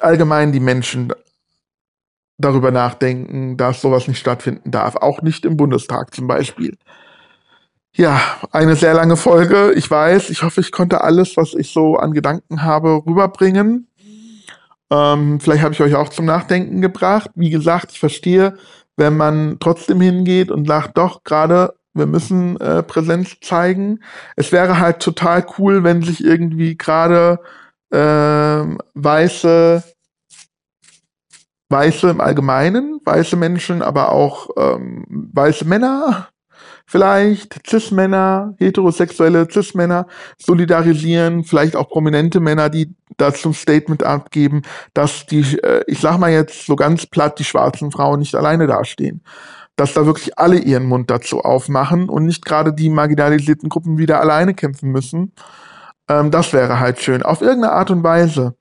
allgemein 0.00 0.52
die 0.52 0.60
Menschen 0.60 1.12
darüber 2.38 2.70
nachdenken, 2.70 3.58
dass 3.58 3.82
sowas 3.82 4.08
nicht 4.08 4.20
stattfinden 4.20 4.70
darf. 4.70 4.96
Auch 4.96 5.20
nicht 5.20 5.44
im 5.44 5.58
Bundestag 5.58 6.14
zum 6.14 6.26
Beispiel. 6.26 6.78
Ja, 7.94 8.22
eine 8.52 8.74
sehr 8.74 8.94
lange 8.94 9.18
Folge. 9.18 9.74
Ich 9.76 9.90
weiß, 9.90 10.30
ich 10.30 10.42
hoffe, 10.42 10.62
ich 10.62 10.72
konnte 10.72 11.02
alles, 11.02 11.36
was 11.36 11.52
ich 11.52 11.74
so 11.74 11.96
an 11.96 12.12
Gedanken 12.12 12.62
habe, 12.62 13.02
rüberbringen. 13.06 13.86
Ähm, 14.90 15.40
vielleicht 15.40 15.62
habe 15.62 15.74
ich 15.74 15.82
euch 15.82 15.94
auch 15.94 16.08
zum 16.08 16.24
Nachdenken 16.24 16.80
gebracht. 16.80 17.30
Wie 17.34 17.50
gesagt, 17.50 17.92
ich 17.92 18.00
verstehe, 18.00 18.56
wenn 18.96 19.14
man 19.14 19.58
trotzdem 19.60 20.00
hingeht 20.00 20.50
und 20.50 20.66
sagt, 20.66 20.96
doch, 20.96 21.22
gerade 21.22 21.74
wir 21.94 22.06
müssen 22.06 22.60
äh, 22.60 22.82
Präsenz 22.82 23.38
zeigen. 23.40 24.00
Es 24.36 24.52
wäre 24.52 24.78
halt 24.78 25.00
total 25.00 25.46
cool, 25.58 25.84
wenn 25.84 26.02
sich 26.02 26.24
irgendwie 26.24 26.76
gerade 26.76 27.38
äh, 27.90 27.96
weiße 28.94 29.82
Weiße 31.70 32.10
im 32.10 32.20
Allgemeinen, 32.20 33.00
weiße 33.04 33.36
Menschen, 33.36 33.82
aber 33.82 34.12
auch 34.12 34.50
ähm, 34.56 35.04
weiße 35.08 35.64
Männer, 35.64 36.28
vielleicht 36.86 37.66
Cis-Männer, 37.66 38.54
heterosexuelle 38.58 39.48
Cis-Männer 39.50 40.06
solidarisieren, 40.38 41.44
vielleicht 41.44 41.74
auch 41.74 41.88
prominente 41.88 42.40
Männer, 42.40 42.68
die 42.68 42.94
dazu 43.16 43.48
ein 43.48 43.54
Statement 43.54 44.02
abgeben, 44.02 44.62
dass 44.92 45.26
die, 45.26 45.40
äh, 45.62 45.82
ich 45.86 46.00
sag 46.00 46.18
mal 46.18 46.30
jetzt 46.30 46.66
so 46.66 46.76
ganz 46.76 47.06
platt, 47.06 47.38
die 47.38 47.44
schwarzen 47.44 47.90
Frauen 47.90 48.20
nicht 48.20 48.34
alleine 48.34 48.66
dastehen. 48.66 49.22
Dass 49.76 49.94
da 49.94 50.06
wirklich 50.06 50.38
alle 50.38 50.58
ihren 50.58 50.86
Mund 50.86 51.10
dazu 51.10 51.40
aufmachen 51.40 52.08
und 52.08 52.26
nicht 52.26 52.44
gerade 52.44 52.72
die 52.72 52.90
marginalisierten 52.90 53.68
Gruppen 53.68 53.98
wieder 53.98 54.20
alleine 54.20 54.54
kämpfen 54.54 54.92
müssen. 54.92 55.32
Ähm, 56.08 56.30
das 56.30 56.52
wäre 56.52 56.80
halt 56.80 57.00
schön. 57.00 57.22
Auf 57.22 57.40
irgendeine 57.40 57.72
Art 57.72 57.90
und 57.90 58.04
Weise. 58.04 58.56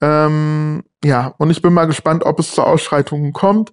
Ähm, 0.00 0.84
ja, 1.04 1.34
und 1.38 1.50
ich 1.50 1.62
bin 1.62 1.72
mal 1.72 1.86
gespannt, 1.86 2.24
ob 2.24 2.38
es 2.38 2.54
zu 2.54 2.62
Ausschreitungen 2.62 3.32
kommt, 3.32 3.72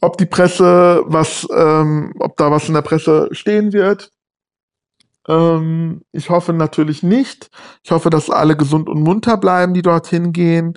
ob 0.00 0.16
die 0.16 0.26
Presse 0.26 1.02
was, 1.06 1.46
ähm, 1.52 2.12
ob 2.18 2.36
da 2.36 2.50
was 2.50 2.68
in 2.68 2.74
der 2.74 2.82
Presse 2.82 3.28
stehen 3.32 3.72
wird. 3.72 4.12
Ähm, 5.28 6.02
ich 6.12 6.30
hoffe 6.30 6.52
natürlich 6.52 7.02
nicht. 7.02 7.50
Ich 7.82 7.90
hoffe, 7.90 8.10
dass 8.10 8.30
alle 8.30 8.56
gesund 8.56 8.88
und 8.88 9.02
munter 9.02 9.36
bleiben, 9.36 9.74
die 9.74 9.82
dorthin 9.82 10.32
gehen. 10.32 10.74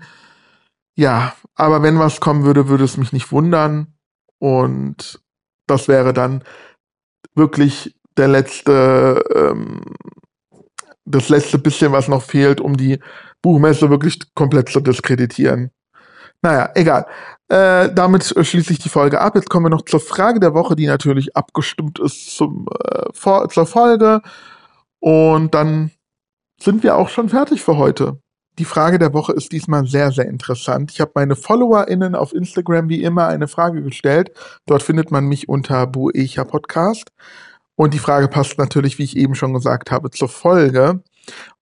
Ja, 0.96 1.34
aber 1.56 1.82
wenn 1.84 2.00
was 2.00 2.20
kommen 2.20 2.44
würde, 2.44 2.68
würde 2.68 2.84
es 2.84 2.98
mich 2.98 3.14
nicht 3.14 3.32
wundern. 3.32 3.94
Und 4.40 5.22
das 5.68 5.88
wäre 5.88 6.14
dann 6.14 6.44
wirklich 7.36 7.96
der 8.18 8.28
letzte, 8.28 9.24
ähm, 9.36 9.82
das 11.06 11.30
letzte 11.30 11.60
bisschen, 11.60 11.92
was 11.92 12.08
noch 12.08 12.24
fehlt, 12.24 12.60
um 12.62 12.76
die 12.76 13.00
Buchmesse 13.42 13.90
wirklich 13.90 14.20
komplett 14.34 14.70
zu 14.70 14.80
diskreditieren. 14.80 15.72
Naja, 16.42 16.72
egal. 16.76 17.06
Äh, 17.50 17.94
damit 17.94 18.24
schließe 18.24 18.74
ich 18.74 18.80
die 18.80 18.90
Folge 18.90 19.20
ab. 19.20 19.36
Jetzt 19.36 19.50
kommen 19.50 19.66
wir 19.66 19.70
noch 19.70 19.84
zur 19.84 20.00
Frage 20.00 20.40
der 20.40 20.54
Woche, 20.54 20.76
die 20.76 20.88
natürlich 20.88 21.36
abgestimmt 21.36 22.00
ist 22.00 22.36
zum, 22.36 22.68
äh, 22.84 23.48
zur 23.50 23.66
Folge. 23.66 24.22
Und 25.00 25.54
dann 25.54 25.92
sind 26.62 26.84
wir 26.84 26.96
auch 26.96 27.10
schon 27.10 27.30
fertig 27.30 27.62
für 27.62 27.78
heute. 27.78 28.20
Die 28.60 28.66
Frage 28.66 29.00
der 29.00 29.14
Woche 29.14 29.32
ist 29.32 29.54
diesmal 29.54 29.88
sehr, 29.88 30.12
sehr 30.12 30.28
interessant. 30.28 30.92
Ich 30.92 31.00
habe 31.00 31.14
meine 31.16 31.38
FollowerInnen 31.38 32.14
auf 32.14 32.36
Instagram 32.36 32.90
wie 32.90 33.02
immer 33.02 33.28
eine 33.28 33.48
Frage 33.48 33.82
gestellt. 33.82 34.32
Dort 34.66 34.84
findet 34.84 35.12
man 35.12 35.26
mich 35.28 35.48
unter 35.48 35.88
Buecha 35.88 36.44
Podcast. 36.44 37.08
Und 37.76 37.94
die 37.94 38.00
Frage 38.00 38.28
passt 38.28 38.58
natürlich, 38.58 39.00
wie 39.00 39.06
ich 39.06 39.16
eben 39.16 39.34
schon 39.34 39.54
gesagt 39.54 39.92
habe, 39.92 40.12
zur 40.12 40.28
Folge. 40.28 41.02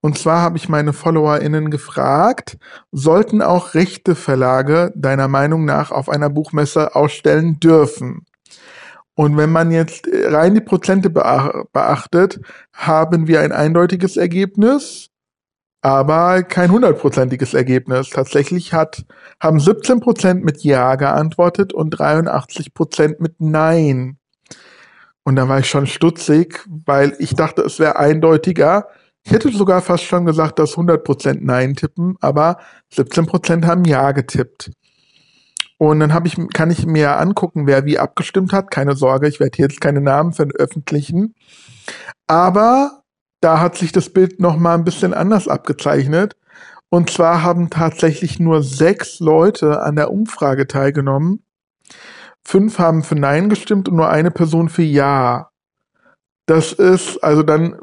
Und 0.02 0.18
zwar 0.18 0.42
habe 0.42 0.58
ich 0.58 0.70
meine 0.70 0.92
FollowerInnen 0.92 1.70
gefragt, 1.70 2.58
sollten 2.92 3.44
auch 3.44 3.76
rechte 3.76 4.16
Verlage 4.16 4.92
deiner 4.96 5.28
Meinung 5.28 5.66
nach 5.66 5.92
auf 5.92 6.10
einer 6.10 6.32
Buchmesse 6.32 6.96
ausstellen 6.96 7.60
dürfen? 7.60 8.26
Und 9.14 9.38
wenn 9.38 9.52
man 9.52 9.70
jetzt 9.70 10.08
rein 10.12 10.56
die 10.56 10.62
Prozente 10.62 11.12
beachtet, 11.12 12.40
haben 12.74 13.28
wir 13.28 13.42
ein 13.42 13.52
eindeutiges 13.52 14.18
Ergebnis, 14.18 15.12
aber 15.82 16.44
kein 16.44 16.72
hundertprozentiges 16.72 17.54
Ergebnis. 17.54 18.10
Tatsächlich 18.10 18.74
hat, 18.74 19.06
haben 19.40 19.60
17 19.60 20.00
Prozent 20.00 20.44
mit 20.44 20.64
Ja 20.64 20.96
geantwortet 20.96 21.74
und 21.74 21.92
83 21.92 22.74
Prozent 22.74 23.20
mit 23.20 23.36
Nein. 23.40 24.18
Und 25.24 25.36
da 25.36 25.48
war 25.50 25.60
ich 25.60 25.70
schon 25.70 25.88
stutzig, 25.88 26.64
weil 26.68 27.16
ich 27.20 27.36
dachte, 27.36 27.62
es 27.62 27.80
wäre 27.80 27.98
eindeutiger. 27.98 28.88
Ich 29.24 29.32
hätte 29.34 29.52
sogar 29.52 29.82
fast 29.82 30.06
schon 30.06 30.26
gesagt, 30.26 30.58
dass 30.58 30.76
100% 30.76 31.40
Nein 31.42 31.76
tippen, 31.76 32.16
aber 32.22 32.60
17% 32.94 33.66
haben 33.66 33.84
Ja 33.84 34.14
getippt. 34.14 34.72
Und 35.78 36.00
dann 36.00 36.26
ich, 36.26 36.38
kann 36.54 36.72
ich 36.72 36.86
mir 36.86 37.18
angucken, 37.20 37.68
wer 37.68 37.86
wie 37.86 38.00
abgestimmt 38.00 38.52
hat. 38.52 38.72
Keine 38.72 38.96
Sorge, 38.96 39.28
ich 39.28 39.40
werde 39.40 39.58
jetzt 39.60 39.82
keine 39.82 40.02
Namen 40.02 40.34
veröffentlichen. 40.34 41.36
Aber 42.26 43.04
da 43.48 43.62
hat 43.62 43.78
sich 43.78 43.94
das 43.94 44.10
Bild 44.10 44.42
noch 44.42 44.58
mal 44.58 44.74
ein 44.74 44.84
bisschen 44.84 45.14
anders 45.14 45.48
abgezeichnet. 45.48 46.36
Und 46.90 47.10
zwar 47.10 47.44
haben 47.44 47.70
tatsächlich 47.70 48.42
nur 48.42 48.62
sechs 48.62 49.22
Leute 49.22 49.82
an 49.82 49.96
der 49.96 50.12
Umfrage 50.12 50.68
teilgenommen. 50.68 51.46
Fünf 52.44 52.78
haben 52.78 53.04
für 53.04 53.16
Nein 53.16 53.48
gestimmt 53.48 53.88
und 53.88 53.96
nur 53.96 54.10
eine 54.10 54.32
Person 54.32 54.68
für 54.68 54.84
Ja. 54.84 55.50
Das 56.46 56.74
ist, 56.74 57.24
also 57.24 57.42
dann 57.42 57.78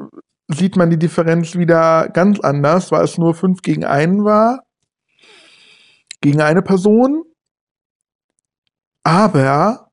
sieht 0.47 0.75
man 0.75 0.91
die 0.91 0.99
Differenz 0.99 1.55
wieder 1.55 2.09
ganz 2.09 2.39
anders, 2.41 2.91
weil 2.91 3.03
es 3.03 3.17
nur 3.17 3.33
5 3.33 3.63
gegen 3.63 3.85
1 3.85 4.23
war. 4.23 4.61
Gegen 6.21 6.41
eine 6.41 6.61
Person. 6.61 7.23
Aber 9.03 9.84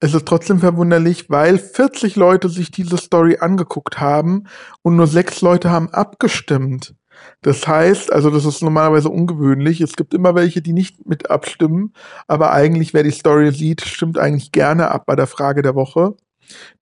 es 0.00 0.14
ist 0.14 0.26
trotzdem 0.26 0.60
verwunderlich, 0.60 1.28
weil 1.28 1.58
40 1.58 2.16
Leute 2.16 2.48
sich 2.48 2.70
diese 2.70 2.96
Story 2.96 3.38
angeguckt 3.40 4.00
haben 4.00 4.44
und 4.82 4.96
nur 4.96 5.06
6 5.06 5.40
Leute 5.40 5.70
haben 5.70 5.88
abgestimmt. 5.90 6.94
Das 7.42 7.66
heißt, 7.66 8.12
also 8.12 8.30
das 8.30 8.44
ist 8.44 8.62
normalerweise 8.62 9.08
ungewöhnlich. 9.08 9.80
Es 9.80 9.96
gibt 9.96 10.14
immer 10.14 10.36
welche, 10.36 10.62
die 10.62 10.72
nicht 10.72 11.06
mit 11.06 11.30
abstimmen, 11.30 11.92
aber 12.28 12.52
eigentlich, 12.52 12.94
wer 12.94 13.02
die 13.02 13.10
Story 13.10 13.50
sieht, 13.52 13.80
stimmt 13.82 14.18
eigentlich 14.18 14.52
gerne 14.52 14.90
ab 14.90 15.04
bei 15.06 15.16
der 15.16 15.26
Frage 15.26 15.62
der 15.62 15.74
Woche. 15.74 16.14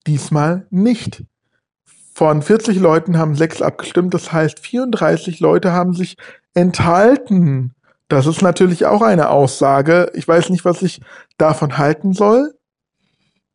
Diesmal 0.07 0.67
nicht. 0.71 1.25
Von 2.13 2.43
40 2.43 2.79
Leuten 2.79 3.19
haben 3.19 3.35
sechs 3.35 3.61
abgestimmt, 3.61 4.15
das 4.15 4.33
heißt 4.33 4.59
34 4.59 5.41
Leute 5.41 5.73
haben 5.73 5.93
sich 5.93 6.17
enthalten. 6.55 7.75
Das 8.09 8.27
ist 8.27 8.41
natürlich 8.41 8.87
auch 8.87 9.03
eine 9.03 9.31
Aussage. 9.31 10.11
Ich 10.15 10.27
weiß 10.27 10.51
nicht, 10.51 10.65
was 10.65 10.83
ich 10.83 11.01
davon 11.39 11.77
halten 11.77 12.13
soll. 12.13 12.56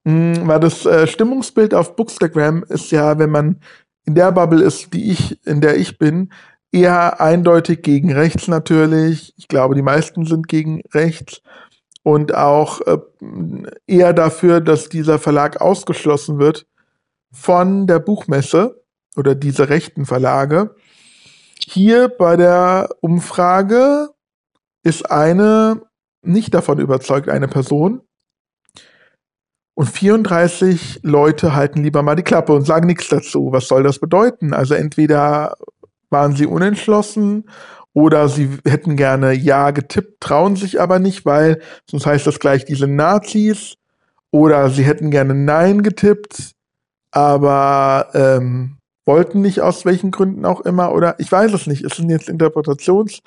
Hm, 0.06 0.48
weil 0.48 0.60
das 0.60 0.86
äh, 0.86 1.06
Stimmungsbild 1.08 1.74
auf 1.74 1.96
Bookstagram 1.96 2.64
ist 2.70 2.92
ja, 2.92 3.20
wenn 3.20 3.30
man 3.30 3.60
in 4.06 4.16
der 4.16 4.32
Bubble 4.32 4.64
ist, 4.64 4.94
die 4.94 5.12
ich, 5.12 5.46
in 5.46 5.62
der 5.62 5.78
ich 5.78 5.98
bin, 6.00 6.32
eher 6.72 7.22
eindeutig 7.22 7.84
gegen 7.84 8.12
rechts 8.12 8.48
natürlich. 8.48 9.34
Ich 9.38 9.48
glaube, 9.48 9.76
die 9.76 9.82
meisten 9.82 10.26
sind 10.26 10.48
gegen 10.48 10.82
rechts 10.94 11.42
und 12.04 12.34
auch 12.34 12.82
äh, 12.82 12.98
eher 13.86 14.14
dafür, 14.14 14.62
dass 14.62 14.90
dieser 14.90 15.20
Verlag 15.20 15.62
ausgeschlossen 15.62 16.40
wird 16.40 16.66
von 17.32 17.88
der 17.88 18.00
Buchmesse 18.00 18.84
oder 19.16 19.36
diese 19.36 19.70
rechten 19.70 20.06
Verlage. 20.06 20.76
Hier 21.68 22.10
bei 22.10 22.36
der 22.38 22.90
Umfrage 23.02 24.10
ist 24.84 25.12
eine 25.12 25.82
nicht 26.24 26.54
davon 26.54 26.80
überzeugt, 26.80 27.30
eine 27.30 27.48
Person. 27.48 28.02
Und 29.74 29.88
34 29.88 31.00
Leute 31.04 31.56
halten 31.56 31.84
lieber 31.84 32.04
mal 32.04 32.16
die 32.16 32.24
Klappe 32.24 32.54
und 32.54 32.66
sagen 32.66 32.88
nichts 32.88 33.08
dazu. 33.08 33.52
Was 33.52 33.68
soll 33.68 33.84
das 33.84 34.00
bedeuten? 34.00 34.54
Also 34.54 34.74
entweder 34.74 35.56
waren 36.10 36.36
sie 36.36 36.46
unentschlossen 36.46 37.46
oder 37.94 38.30
sie 38.30 38.50
hätten 38.66 38.96
gerne 38.96 39.34
Ja 39.34 39.72
getippt, 39.72 40.22
trauen 40.22 40.56
sich 40.56 40.80
aber 40.80 41.00
nicht, 41.00 41.26
weil 41.26 41.62
sonst 41.90 42.06
heißt 42.06 42.28
das 42.28 42.40
gleich, 42.40 42.66
diese 42.66 42.88
Nazis. 42.88 43.78
Oder 44.32 44.70
sie 44.70 44.84
hätten 44.84 45.12
gerne 45.12 45.36
Nein 45.36 45.84
getippt, 45.84 46.54
aber 47.12 48.08
ähm, 48.14 48.78
wollten 49.06 49.42
nicht 49.42 49.60
aus 49.60 49.84
welchen 49.84 50.12
Gründen 50.12 50.46
auch 50.46 50.62
immer. 50.62 50.94
Oder 50.94 51.20
ich 51.20 51.30
weiß 51.30 51.52
es 51.54 51.68
nicht. 51.68 51.84
Es 51.84 51.98
sind 51.98 52.10
jetzt 52.10 52.30
Interpretations, 52.30 53.22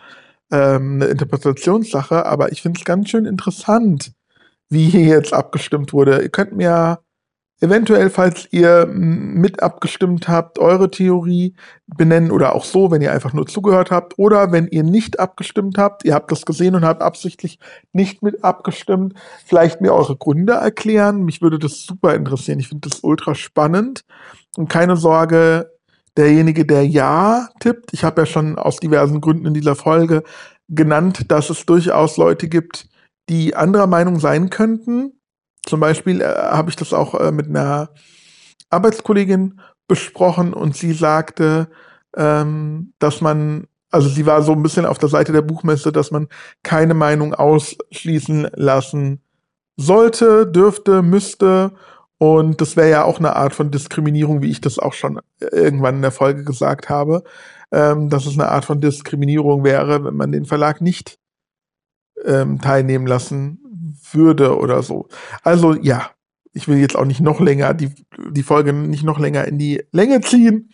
ähm, 0.51 0.95
eine 0.95 1.07
Interpretationssache, 1.07 2.25
aber 2.25 2.53
ich 2.53 2.63
finde 2.63 2.79
es 2.79 2.87
ganz 2.87 3.11
schön 3.11 3.27
interessant, 3.27 4.13
wie 4.75 4.91
hier 4.91 5.07
jetzt 5.07 5.33
abgestimmt 5.33 5.95
wurde. 5.95 6.21
Ihr 6.21 6.29
könnt 6.29 6.55
mir 6.55 6.99
eventuell, 7.61 8.11
falls 8.11 8.49
ihr 8.51 8.87
mit 8.87 9.63
abgestimmt 9.63 10.29
habt, 10.29 10.59
eure 10.59 10.91
Theorie 10.91 11.55
benennen 11.87 12.31
oder 12.31 12.55
auch 12.55 12.65
so, 12.65 12.91
wenn 12.91 13.01
ihr 13.01 13.13
einfach 13.13 13.33
nur 13.33 13.47
zugehört 13.47 13.91
habt 13.91 14.19
oder 14.19 14.53
wenn 14.53 14.67
ihr 14.67 14.83
nicht 14.83 15.19
abgestimmt 15.19 15.79
habt, 15.79 16.05
ihr 16.05 16.15
habt 16.15 16.31
das 16.31 16.45
gesehen 16.45 16.75
und 16.75 16.85
habt 16.85 17.01
absichtlich 17.01 17.59
nicht 17.93 18.23
mit 18.23 18.45
abgestimmt, 18.45 19.15
vielleicht 19.47 19.81
mir 19.81 19.95
eure 19.95 20.17
Gründe 20.17 20.55
erklären. 20.55 21.25
Mich 21.25 21.41
würde 21.41 21.59
das 21.59 21.85
super 21.85 22.15
interessieren. 22.15 22.61
Ich 22.61 22.69
finde 22.69 22.89
das 22.89 23.01
ultra 23.01 23.35
spannend 23.35 24.05
und 24.57 24.69
keine 24.69 24.97
Sorge, 24.97 25.71
derjenige, 26.17 26.67
der 26.67 26.87
Ja 26.87 27.49
tippt, 27.61 27.93
ich 27.93 28.05
habe 28.05 28.23
ja 28.23 28.27
schon 28.27 28.59
aus 28.59 28.77
diversen 28.77 29.21
Gründen 29.21 29.47
in 29.47 29.55
dieser 29.55 29.75
Folge 29.75 30.23
genannt, 30.69 31.31
dass 31.31 31.51
es 31.51 31.67
durchaus 31.67 32.17
Leute 32.17 32.49
gibt, 32.49 32.89
die 33.29 33.57
anderer 33.57 33.87
Meinung 33.87 34.21
sein 34.21 34.51
könnten, 34.51 35.13
zum 35.67 35.81
Beispiel 35.81 36.21
äh, 36.21 36.27
habe 36.27 36.71
ich 36.71 36.77
das 36.77 36.93
auch 36.93 37.15
äh, 37.15 37.33
mit 37.33 37.49
einer 37.49 37.91
Arbeitskollegin 38.71 39.61
besprochen 39.89 40.53
und 40.53 40.77
sie 40.77 40.93
sagte, 40.93 41.69
ähm, 42.17 42.93
dass 42.99 43.21
man, 43.21 43.67
also 43.91 44.09
sie 44.09 44.27
war 44.27 44.43
so 44.43 44.53
ein 44.53 44.63
bisschen 44.63 44.87
auf 44.87 44.99
der 44.99 45.09
Seite 45.09 45.33
der 45.33 45.43
Buchmesse, 45.43 45.93
dass 45.93 46.11
man 46.11 46.29
keine 46.63 46.95
Meinung 46.95 47.35
ausschließen 47.35 48.49
lassen 48.55 49.23
sollte, 49.77 50.47
dürfte, 50.47 51.03
müsste. 51.03 51.73
Und 52.19 52.61
das 52.61 52.77
wäre 52.77 52.91
ja 52.91 53.05
auch 53.05 53.19
eine 53.19 53.37
Art 53.37 53.55
von 53.55 53.71
Diskriminierung, 53.71 54.41
wie 54.43 54.51
ich 54.51 54.61
das 54.61 54.79
auch 54.79 54.93
schon 54.93 55.21
irgendwann 55.41 55.97
in 55.97 56.03
der 56.03 56.13
Folge 56.13 56.45
gesagt 56.45 56.89
habe, 56.89 57.25
ähm, 57.73 58.09
dass 58.09 58.27
es 58.27 58.35
eine 58.35 58.49
Art 58.49 58.65
von 58.65 58.81
Diskriminierung 58.81 59.65
wäre, 59.65 60.05
wenn 60.05 60.15
man 60.15 60.33
den 60.33 60.45
Verlag 60.45 60.81
nicht 60.81 61.19
ähm, 62.25 62.61
teilnehmen 62.61 63.07
lassen 63.07 63.61
würde 64.13 64.57
oder 64.57 64.83
so. 64.83 65.09
Also 65.43 65.75
ja, 65.75 66.11
ich 66.53 66.69
will 66.69 66.79
jetzt 66.79 66.97
auch 66.97 67.05
nicht 67.05 67.21
noch 67.21 67.41
länger, 67.41 67.75
die, 67.75 67.91
die 68.31 68.43
Folge 68.43 68.73
nicht 68.73 69.05
noch 69.05 69.19
länger 69.19 69.45
in 69.47 69.59
die 69.59 69.83
Länge 69.93 70.21
ziehen. 70.21 70.71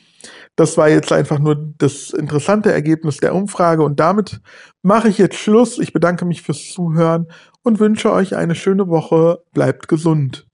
Das 0.54 0.76
war 0.76 0.90
jetzt 0.90 1.10
einfach 1.12 1.38
nur 1.38 1.72
das 1.78 2.10
interessante 2.10 2.70
Ergebnis 2.70 3.16
der 3.16 3.34
Umfrage 3.34 3.82
und 3.82 3.98
damit 3.98 4.42
mache 4.82 5.08
ich 5.08 5.16
jetzt 5.16 5.36
Schluss. 5.36 5.78
Ich 5.78 5.92
bedanke 5.92 6.26
mich 6.26 6.42
fürs 6.42 6.70
Zuhören 6.70 7.28
und 7.62 7.80
wünsche 7.80 8.12
euch 8.12 8.36
eine 8.36 8.54
schöne 8.54 8.88
Woche. 8.88 9.42
Bleibt 9.52 9.88
gesund. 9.88 10.49